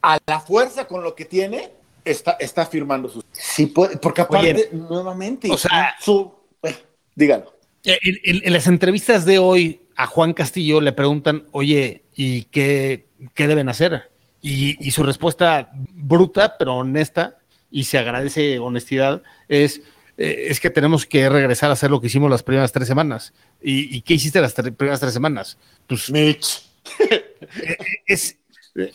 a 0.00 0.18
la 0.26 0.40
fuerza 0.40 0.86
con 0.86 1.02
lo 1.02 1.14
que 1.14 1.26
tiene, 1.26 1.72
está, 2.06 2.32
está 2.40 2.64
firmando 2.64 3.10
su. 3.10 3.22
Sí, 3.32 3.66
puede, 3.66 3.98
porque 3.98 4.22
aparte, 4.22 4.70
nuevamente, 4.72 5.50
o 5.50 5.58
sea- 5.58 5.94
su. 6.00 6.32
eh, 6.62 6.74
dígalo. 7.14 7.52
En, 7.84 8.16
en- 8.24 8.40
en 8.46 8.52
las 8.54 8.66
entrevistas 8.66 9.26
de 9.26 9.38
hoy 9.38 9.82
a 9.94 10.06
Juan 10.06 10.32
Castillo 10.32 10.80
le 10.80 10.92
preguntan, 10.92 11.44
oye, 11.52 12.04
¿y 12.16 12.44
qué, 12.44 13.08
qué 13.34 13.46
deben 13.46 13.68
hacer? 13.68 14.09
Y, 14.42 14.76
y 14.86 14.90
su 14.90 15.02
respuesta 15.02 15.70
bruta, 15.92 16.56
pero 16.58 16.76
honesta, 16.76 17.36
y 17.70 17.84
se 17.84 17.98
agradece 17.98 18.58
honestidad, 18.58 19.22
es, 19.48 19.82
eh, 20.16 20.46
es 20.48 20.60
que 20.60 20.70
tenemos 20.70 21.04
que 21.06 21.28
regresar 21.28 21.70
a 21.70 21.74
hacer 21.74 21.90
lo 21.90 22.00
que 22.00 22.06
hicimos 22.08 22.30
las 22.30 22.42
primeras 22.42 22.72
tres 22.72 22.88
semanas. 22.88 23.32
¿Y, 23.62 23.94
y 23.96 24.00
qué 24.02 24.14
hiciste 24.14 24.40
las 24.40 24.56
tre- 24.56 24.74
primeras 24.74 25.00
tres 25.00 25.12
semanas? 25.12 25.58
Pues 25.86 26.10
Mitch. 26.10 26.62
es, 28.06 28.36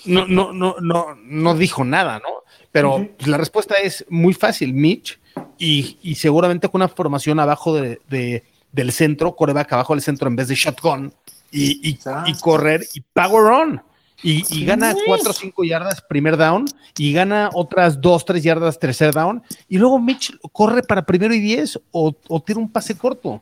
no, 0.06 0.26
no, 0.28 0.52
no, 0.54 0.76
no, 0.82 1.16
no 1.24 1.56
dijo 1.56 1.84
nada, 1.84 2.20
¿no? 2.20 2.44
Pero 2.72 3.08
pues, 3.18 3.28
la 3.28 3.38
respuesta 3.38 3.76
es 3.76 4.06
muy 4.10 4.34
fácil, 4.34 4.74
Mitch, 4.74 5.20
y, 5.58 5.98
y 6.02 6.16
seguramente 6.16 6.70
con 6.70 6.80
una 6.82 6.88
formación 6.90 7.40
abajo 7.40 7.76
de, 7.76 8.00
de- 8.10 8.44
del 8.72 8.92
centro, 8.92 9.36
coreback 9.36 9.72
abajo 9.74 9.94
del 9.94 10.02
centro 10.02 10.28
en 10.28 10.36
vez 10.36 10.48
de 10.50 10.56
shotgun, 10.56 11.14
y, 11.52 11.88
y- 11.88 11.94
Exacto. 11.94 12.30
y 12.30 12.34
correr 12.40 12.86
y 12.94 13.02
power 13.02 13.44
on. 13.54 13.82
Y, 14.26 14.44
y 14.50 14.66
gana 14.66 14.94
Sí. 14.94 15.02
4 15.06 15.30
o 15.30 15.34
5 15.34 15.64
yardas 15.64 16.02
primer 16.02 16.36
down 16.36 16.66
y 16.98 17.14
gana 17.14 17.50
otras 17.54 18.02
2, 18.02 18.26
3 18.26 18.44
yardas 18.44 18.80
tercer 18.80 19.14
down. 19.14 19.44
Y 19.70 19.78
luego 19.78 20.00
Mitch 20.00 20.36
corre 20.52 20.82
para 20.82 21.06
primero 21.06 21.34
y 21.34 21.40
10 21.40 21.80
o, 21.92 22.14
o 22.28 22.42
tira 22.42 22.60
un 22.60 22.72
pase 22.72 22.98
corto. 22.98 23.42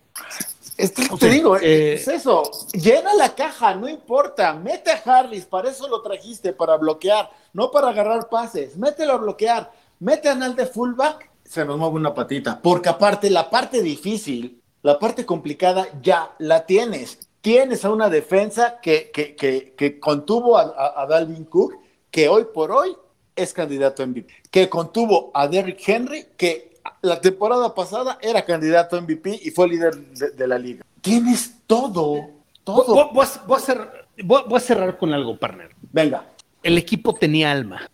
Es 0.75 0.91
que 0.91 1.07
O 1.09 1.17
te 1.17 1.29
digo, 1.29 1.57
eh, 1.57 1.93
es 1.93 2.07
eso. 2.07 2.43
Llena 2.73 3.13
la 3.13 3.33
caja, 3.33 3.75
no 3.75 3.87
importa. 3.87 4.53
Mete 4.53 4.91
a 4.91 5.01
Harris, 5.05 5.45
para 5.45 5.69
eso 5.69 5.87
lo 5.87 6.01
trajiste, 6.01 6.51
para 6.51 6.75
bloquear, 6.77 7.29
no 7.53 7.71
para 7.71 7.89
agarrar 7.89 8.27
pases. 8.27 8.75
Mételo 8.77 9.13
a 9.13 9.17
bloquear. 9.17 9.71
Mete 9.99 10.27
a 10.27 10.35
Nal 10.35 10.55
de 10.55 10.65
fullback, 10.65 11.29
se 11.45 11.63
nos 11.63 11.77
mueve 11.77 11.95
una 11.95 12.13
patita. 12.13 12.59
Porque 12.61 12.89
aparte, 12.89 13.29
la 13.29 13.49
parte 13.49 13.81
difícil, 13.81 14.61
la 14.81 14.99
parte 14.99 15.25
complicada, 15.25 15.87
ya 16.01 16.33
la 16.39 16.65
tienes. 16.65 17.19
Tienes 17.43 17.83
a 17.83 17.91
una 17.91 18.09
defensa 18.09 18.79
que, 18.81 19.11
que, 19.13 19.35
que, 19.35 19.73
que 19.75 19.99
contuvo 19.99 20.57
a, 20.57 20.61
a- 20.63 21.01
a 21.03 21.05
Dalvin 21.07 21.43
Cook, 21.43 21.73
que 22.09 22.29
hoy 22.29 22.45
por 22.53 22.71
hoy 22.71 22.95
es 23.35 23.51
candidato 23.51 24.01
a 24.01 24.05
MVP. 24.07 24.33
Que 24.49 24.69
contuvo 24.69 25.29
a 25.33 25.45
Derrick 25.49 25.81
Henry, 25.85 26.25
que 26.37 26.77
la 27.01 27.19
temporada 27.19 27.75
pasada 27.75 28.17
era 28.21 28.45
candidato 28.45 28.95
a 28.95 29.01
MVP 29.01 29.41
y 29.43 29.51
fue 29.51 29.67
líder 29.67 29.93
de, 29.93 30.29
de 30.29 30.47
la 30.47 30.57
liga. 30.57 30.85
Tienes 31.01 31.55
todo, 31.67 32.29
todo. 32.63 33.09
voy 33.11 33.25
a- 33.25 33.41
voy 33.45 33.57
a 33.57 33.59
cerrar- 33.59 34.07
voy- 34.23 34.43
voy 34.47 34.57
a 34.57 34.61
cerrar 34.61 34.97
con 34.97 35.11
algo, 35.11 35.37
partner. 35.37 35.71
Venga, 35.91 36.25
el 36.63 36.77
equipo 36.77 37.13
tenía 37.13 37.51
alma. 37.51 37.89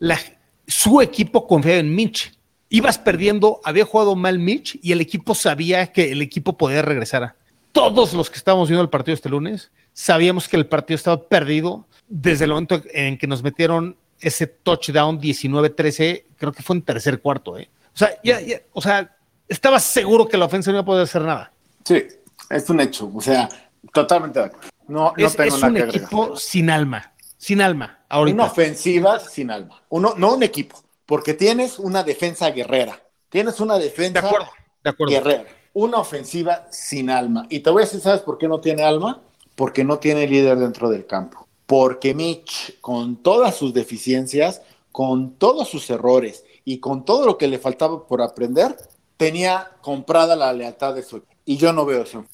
La- 0.00 0.18
su 0.66 1.00
equipo 1.00 1.46
confiaba 1.46 1.78
en 1.78 1.94
Mitch. 1.94 2.36
Ibas 2.68 2.98
perdiendo, 2.98 3.60
había 3.62 3.84
jugado 3.84 4.16
mal 4.16 4.40
Mitch 4.40 4.76
y 4.82 4.90
el 4.90 5.00
equipo 5.00 5.36
sabía 5.36 5.92
que 5.92 6.10
el 6.10 6.20
equipo 6.20 6.56
podía 6.58 6.82
regresar. 6.82 7.36
Todos 7.72 8.12
los 8.14 8.30
que 8.30 8.36
estábamos 8.36 8.68
viendo 8.68 8.82
el 8.82 8.88
partido 8.88 9.14
este 9.14 9.28
lunes 9.28 9.70
sabíamos 9.92 10.48
que 10.48 10.56
el 10.56 10.66
partido 10.66 10.96
estaba 10.96 11.20
perdido 11.28 11.86
desde 12.08 12.44
el 12.44 12.50
momento 12.52 12.80
en 12.92 13.18
que 13.18 13.26
nos 13.26 13.42
metieron 13.42 13.96
ese 14.20 14.46
touchdown 14.46 15.20
19-13, 15.20 16.24
creo 16.36 16.52
que 16.52 16.62
fue 16.62 16.76
en 16.76 16.82
tercer 16.82 17.20
cuarto. 17.20 17.58
¿eh? 17.58 17.68
O 17.94 17.98
sea, 17.98 18.18
ya, 18.22 18.40
ya- 18.40 18.60
o 18.72 18.80
sea, 18.80 19.16
estaba 19.48 19.78
seguro 19.80 20.26
que 20.28 20.36
la 20.36 20.44
ofensa 20.46 20.70
no 20.70 20.76
iba 20.76 20.82
a 20.82 20.86
poder 20.86 21.02
hacer 21.04 21.22
nada. 21.22 21.52
sí, 21.84 22.02
es 22.50 22.70
un 22.70 22.80
hecho. 22.80 23.10
O 23.14 23.20
sea, 23.20 23.48
totalmente 23.92 24.38
de 24.38 24.46
acuerdo. 24.46 24.68
No, 24.86 25.12
no 25.16 25.26
es 25.26 25.36
tengo 25.36 25.54
es 25.54 25.60
nada 25.60 25.66
un 25.68 25.74
que 25.74 25.82
agregar. 25.82 26.02
equipo 26.02 26.36
sin 26.36 26.70
alma, 26.70 27.12
sin 27.36 27.60
alma. 27.60 27.98
Ahorita. 28.08 28.34
Una 28.34 28.44
ofensiva 28.44 29.18
sin 29.20 29.50
alma. 29.50 29.82
Uno, 29.90 30.14
no 30.16 30.34
un 30.34 30.42
equipo, 30.42 30.82
porque 31.04 31.34
tienes 31.34 31.78
una 31.78 32.02
defensa 32.02 32.50
guerrera. 32.50 32.98
Tienes 33.28 33.60
una 33.60 33.76
de 33.76 33.84
defensa 33.84 34.20
acuerdo, 34.20 34.48
de 34.82 34.90
acuerdo. 34.90 35.12
guerrera. 35.12 35.44
Una 35.74 35.98
ofensiva 35.98 36.66
sin 36.70 37.10
alma. 37.10 37.46
Y 37.50 37.60
te 37.60 37.70
voy 37.70 37.82
a 37.82 37.84
decir, 37.86 38.00
¿sabes 38.00 38.20
por 38.22 38.38
qué 38.38 38.48
no 38.48 38.60
tiene 38.60 38.82
alma? 38.82 39.20
Porque 39.54 39.84
no 39.84 39.98
tiene 39.98 40.26
líder 40.26 40.58
dentro 40.58 40.88
del 40.88 41.06
campo. 41.06 41.46
Porque 41.66 42.14
Mitch, 42.14 42.80
con 42.80 43.16
todas 43.16 43.54
sus 43.56 43.74
deficiencias, 43.74 44.62
con 44.92 45.34
todos 45.34 45.68
sus 45.68 45.88
errores 45.90 46.44
y 46.64 46.78
con 46.78 47.04
todo 47.04 47.26
lo 47.26 47.38
que 47.38 47.46
le 47.48 47.58
faltaba 47.58 48.06
por 48.06 48.22
aprender, 48.22 48.76
tenía 49.16 49.70
comprada 49.82 50.34
la 50.36 50.52
lealtad 50.52 50.94
de 50.94 51.02
su. 51.02 51.22
Y 51.44 51.56
yo 51.56 51.72
no 51.72 51.84
veo 51.84 52.02
eso. 52.02 52.24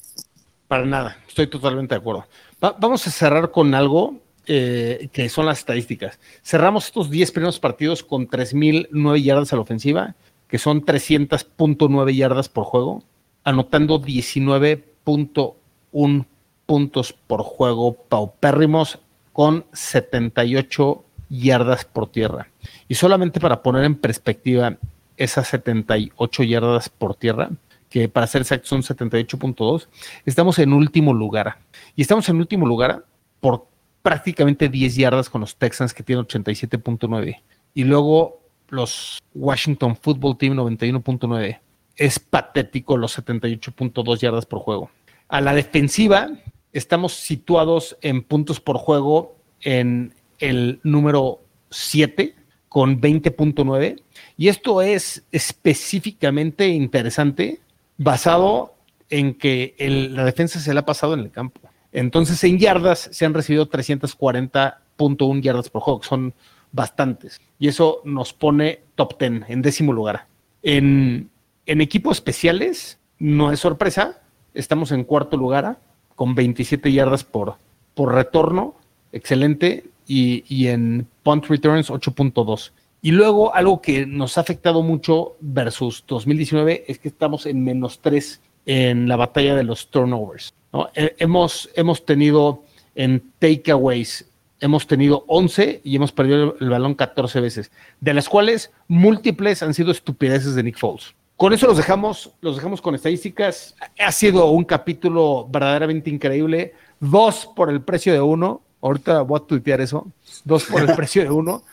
Para 0.67 0.85
nada, 0.85 1.17
estoy 1.27 1.47
totalmente 1.47 1.93
de 1.95 1.99
acuerdo. 1.99 2.25
Va- 2.63 2.75
vamos 2.79 3.05
a 3.07 3.11
cerrar 3.11 3.51
con 3.51 3.75
algo 3.75 4.15
eh, 4.47 5.09
que 5.11 5.27
son 5.29 5.45
las 5.45 5.59
estadísticas. 5.59 6.19
Cerramos 6.43 6.85
estos 6.85 7.09
10 7.09 7.31
primeros 7.31 7.59
partidos 7.59 8.03
con 8.03 8.27
3.009 8.27 9.21
yardas 9.23 9.51
a 9.53 9.57
la 9.57 9.61
ofensiva, 9.63 10.15
que 10.47 10.57
son 10.57 10.83
300.9 10.85 12.15
yardas 12.15 12.49
por 12.49 12.63
juego, 12.65 13.03
anotando 13.45 14.01
19.1 14.01 16.25
puntos 16.65 17.13
por 17.13 17.43
juego 17.43 17.93
paupérrimos 17.93 18.99
con 19.31 19.63
78 19.71 21.05
yardas 21.29 21.85
por 21.85 22.11
tierra. 22.11 22.49
Y 22.87 22.95
solamente 22.95 23.39
para 23.39 23.61
poner 23.61 23.83
en 23.85 23.95
perspectiva 23.95 24.77
esas 25.15 25.47
78 25.47 26.43
yardas 26.43 26.89
por 26.89 27.15
tierra, 27.15 27.51
que 27.89 28.09
para 28.09 28.27
ser 28.27 28.41
exactos 28.41 28.69
son 28.69 28.81
78.2, 28.81 29.87
estamos 30.25 30.59
en 30.59 30.73
último 30.73 31.13
lugar. 31.13 31.59
Y 31.95 32.01
estamos 32.01 32.27
en 32.27 32.35
último 32.37 32.65
lugar 32.65 33.05
por 33.39 33.67
prácticamente 34.01 34.67
10 34.69 34.95
yardas 34.95 35.29
con 35.29 35.41
los 35.41 35.55
Texans 35.55 35.93
que 35.93 36.03
tienen 36.03 36.25
87.9. 36.25 37.41
Y 37.73 37.83
luego 37.83 38.41
los 38.69 39.19
Washington 39.33 39.95
Football 39.95 40.37
Team 40.37 40.55
91.9. 40.55 41.59
Es 41.95 42.19
patético 42.19 42.97
los 42.97 43.17
78.2 43.17 44.19
yardas 44.19 44.45
por 44.45 44.59
juego. 44.59 44.89
A 45.27 45.41
la 45.41 45.53
defensiva 45.53 46.29
estamos 46.73 47.13
situados 47.13 47.97
en 48.01 48.21
puntos 48.23 48.59
por 48.59 48.77
juego 48.77 49.37
en 49.61 50.13
el 50.39 50.79
número 50.83 51.39
7 51.69 52.35
con 52.69 52.99
20.9. 52.99 54.01
Y 54.37 54.49
esto 54.49 54.81
es 54.81 55.23
específicamente 55.31 56.67
interesante 56.67 57.61
basado 57.97 58.75
en 59.09 59.35
que 59.35 59.75
la 60.11 60.25
defensa 60.25 60.59
se 60.59 60.73
le 60.73 60.79
ha 60.79 60.85
pasado 60.85 61.13
en 61.13 61.21
el 61.21 61.31
campo. 61.31 61.61
Entonces, 61.93 62.43
en 62.43 62.59
yardas 62.59 63.07
se 63.11 63.25
han 63.25 63.33
recibido 63.33 63.69
340.1 63.69 65.41
yardas 65.41 65.69
por 65.69 65.81
juego, 65.81 66.01
que 66.01 66.07
son 66.07 66.33
bastantes. 66.73 67.39
Y 67.57 67.69
eso 67.69 68.01
nos 68.03 68.33
pone 68.33 68.81
top 68.95 69.17
10, 69.17 69.43
en 69.47 69.61
décimo 69.61 69.93
lugar. 69.93 70.27
En, 70.61 71.29
en 71.65 71.81
equipos 71.81 72.17
especiales, 72.17 72.99
no 73.19 73.51
es 73.51 73.59
sorpresa. 73.59 74.21
Estamos 74.53 74.91
en 74.91 75.03
cuarto 75.03 75.37
lugar 75.37 75.79
con 76.15 76.35
27 76.35 76.91
yardas 76.91 77.23
por, 77.23 77.55
por 77.93 78.13
retorno. 78.13 78.75
Excelente. 79.11 79.85
Y, 80.07 80.43
y 80.47 80.67
en 80.67 81.07
punt 81.23 81.45
returns 81.45 81.89
8.2. 81.89 82.71
Y 83.01 83.11
luego 83.11 83.53
algo 83.53 83.81
que 83.81 84.05
nos 84.05 84.37
ha 84.37 84.41
afectado 84.41 84.81
mucho 84.81 85.35
versus 85.39 86.03
2019 86.07 86.85
es 86.87 86.99
que 86.99 87.07
estamos 87.07 87.45
en 87.45 87.63
menos 87.63 87.99
3 88.01 88.41
en 88.65 89.07
la 89.07 89.15
batalla 89.15 89.55
de 89.55 89.63
los 89.63 89.89
turnovers. 89.89 90.53
¿no? 90.73 90.89
Eh, 90.95 91.15
hemos, 91.19 91.69
hemos 91.75 92.05
tenido 92.05 92.63
en 92.95 93.31
takeaways, 93.39 94.27
hemos 94.59 94.87
tenido 94.87 95.23
11 95.27 95.81
y 95.83 95.95
hemos 95.95 96.11
perdido 96.11 96.55
el 96.59 96.69
balón 96.69 96.95
14 96.95 97.41
veces, 97.41 97.71
de 97.99 98.13
las 98.13 98.29
cuales 98.29 98.71
múltiples 98.87 99.61
han 99.61 99.73
sido 99.73 99.91
estupideces 99.91 100.55
de 100.55 100.63
Nick 100.63 100.77
Foles. 100.77 101.13
Con 101.37 101.51
eso 101.51 101.67
los 101.67 101.77
dejamos, 101.77 102.31
los 102.39 102.55
dejamos 102.55 102.81
con 102.81 102.95
estadísticas. 102.95 103.75
Ha 103.99 104.11
sido 104.11 104.49
un 104.51 104.63
capítulo 104.63 105.47
verdaderamente 105.49 106.09
increíble. 106.09 106.73
Dos 106.99 107.49
por 107.55 107.69
el 107.69 107.81
precio 107.81 108.13
de 108.13 108.21
uno. 108.21 108.61
Ahorita 108.81 109.21
voy 109.21 109.39
a 109.41 109.45
tuitear 109.45 109.81
eso. 109.81 110.07
Dos 110.45 110.63
por 110.65 110.81
el 110.81 110.95
precio 110.95 111.23
de 111.23 111.29
uno. 111.29 111.63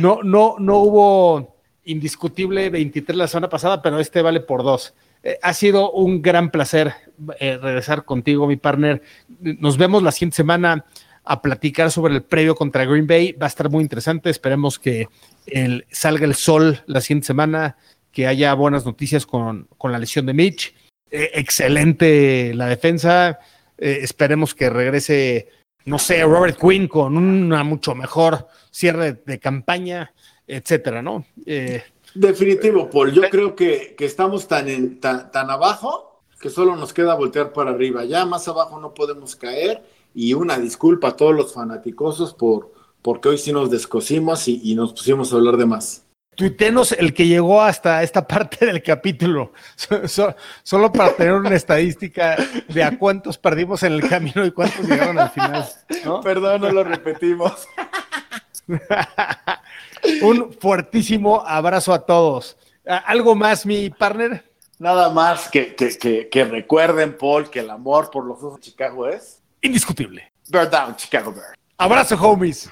No, 0.00 0.20
no, 0.24 0.56
no 0.58 0.78
hubo 0.78 1.56
indiscutible 1.84 2.70
23 2.70 3.16
la 3.16 3.28
semana 3.28 3.48
pasada, 3.48 3.80
pero 3.80 4.00
este 4.00 4.22
vale 4.22 4.40
por 4.40 4.64
dos. 4.64 4.94
Eh, 5.22 5.38
ha 5.40 5.54
sido 5.54 5.92
un 5.92 6.20
gran 6.20 6.50
placer 6.50 6.92
eh, 7.38 7.58
regresar 7.62 8.04
contigo, 8.04 8.48
mi 8.48 8.56
partner. 8.56 9.02
Nos 9.40 9.76
vemos 9.76 10.02
la 10.02 10.10
siguiente 10.10 10.36
semana 10.36 10.84
a 11.24 11.40
platicar 11.40 11.92
sobre 11.92 12.14
el 12.14 12.22
previo 12.22 12.56
contra 12.56 12.84
Green 12.84 13.06
Bay. 13.06 13.32
Va 13.32 13.46
a 13.46 13.48
estar 13.48 13.70
muy 13.70 13.82
interesante. 13.82 14.30
Esperemos 14.30 14.80
que 14.80 15.06
salga 15.92 16.24
el 16.24 16.34
sol 16.34 16.82
la 16.86 17.00
siguiente 17.00 17.28
semana 17.28 17.76
que 18.12 18.26
haya 18.26 18.54
buenas 18.54 18.84
noticias 18.84 19.26
con, 19.26 19.68
con 19.78 19.90
la 19.90 19.98
lesión 19.98 20.26
de 20.26 20.34
Mitch. 20.34 20.74
Eh, 21.10 21.30
excelente 21.34 22.54
la 22.54 22.66
defensa. 22.66 23.38
Eh, 23.78 23.98
esperemos 24.02 24.54
que 24.54 24.70
regrese, 24.70 25.48
no 25.86 25.98
sé, 25.98 26.22
Robert 26.22 26.58
Quinn 26.58 26.88
con 26.88 27.16
una 27.16 27.64
mucho 27.64 27.94
mejor 27.94 28.46
cierre 28.70 29.14
de 29.26 29.38
campaña, 29.38 30.12
etcétera, 30.46 31.02
¿no? 31.02 31.24
Eh, 31.46 31.82
Definitivo, 32.14 32.90
Paul. 32.90 33.12
Yo 33.12 33.22
creo 33.30 33.56
que, 33.56 33.94
que 33.96 34.04
estamos 34.04 34.46
tan, 34.46 34.68
en, 34.68 35.00
tan, 35.00 35.30
tan 35.32 35.50
abajo 35.50 36.20
que 36.38 36.50
solo 36.50 36.76
nos 36.76 36.92
queda 36.92 37.14
voltear 37.14 37.52
para 37.52 37.70
arriba. 37.70 38.04
Ya 38.04 38.26
más 38.26 38.46
abajo 38.48 38.78
no 38.78 38.92
podemos 38.92 39.36
caer. 39.36 39.82
Y 40.14 40.34
una 40.34 40.58
disculpa 40.58 41.08
a 41.08 41.16
todos 41.16 41.34
los 41.34 41.54
fanaticosos 41.54 42.34
por 42.34 42.72
porque 43.00 43.30
hoy 43.30 43.38
sí 43.38 43.52
nos 43.52 43.70
descosimos 43.70 44.46
y, 44.46 44.60
y 44.62 44.74
nos 44.74 44.92
pusimos 44.92 45.32
a 45.32 45.36
hablar 45.36 45.56
de 45.56 45.66
más. 45.66 46.04
Tuitenos 46.34 46.92
el 46.92 47.12
que 47.12 47.26
llegó 47.26 47.60
hasta 47.60 48.02
esta 48.02 48.26
parte 48.26 48.64
del 48.66 48.82
capítulo, 48.82 49.52
so- 49.76 50.08
so- 50.08 50.34
solo 50.62 50.90
para 50.90 51.12
tener 51.14 51.34
una 51.34 51.54
estadística 51.54 52.36
de 52.68 52.82
a 52.82 52.96
cuántos 52.98 53.36
perdimos 53.36 53.82
en 53.82 53.92
el 53.92 54.08
camino 54.08 54.44
y 54.46 54.50
cuántos 54.50 54.88
llegaron 54.88 55.18
al 55.18 55.30
final. 55.30 55.68
¿no? 56.04 56.20
Perdón, 56.22 56.62
no 56.62 56.70
lo 56.70 56.84
repetimos. 56.84 57.66
Un 60.22 60.52
fuertísimo 60.58 61.42
abrazo 61.46 61.92
a 61.92 62.04
todos. 62.04 62.56
¿Algo 62.86 63.34
más, 63.34 63.64
mi 63.66 63.90
partner? 63.90 64.50
Nada 64.78 65.10
más 65.10 65.48
que, 65.48 65.74
que, 65.76 65.96
que, 65.96 66.28
que 66.28 66.44
recuerden, 66.44 67.16
Paul, 67.16 67.48
que 67.50 67.60
el 67.60 67.70
amor 67.70 68.10
por 68.10 68.24
los 68.24 68.40
dos 68.40 68.56
de 68.56 68.60
Chicago 68.62 69.06
es 69.06 69.40
Indiscutible. 69.60 70.32
Bear 70.48 70.68
Down, 70.68 70.96
Chicago 70.96 71.32
Bear. 71.32 71.54
Abrazo, 71.78 72.16
homies. 72.16 72.68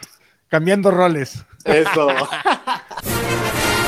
Cambiando 0.51 0.91
roles. 0.91 1.45
Eso. 1.65 2.09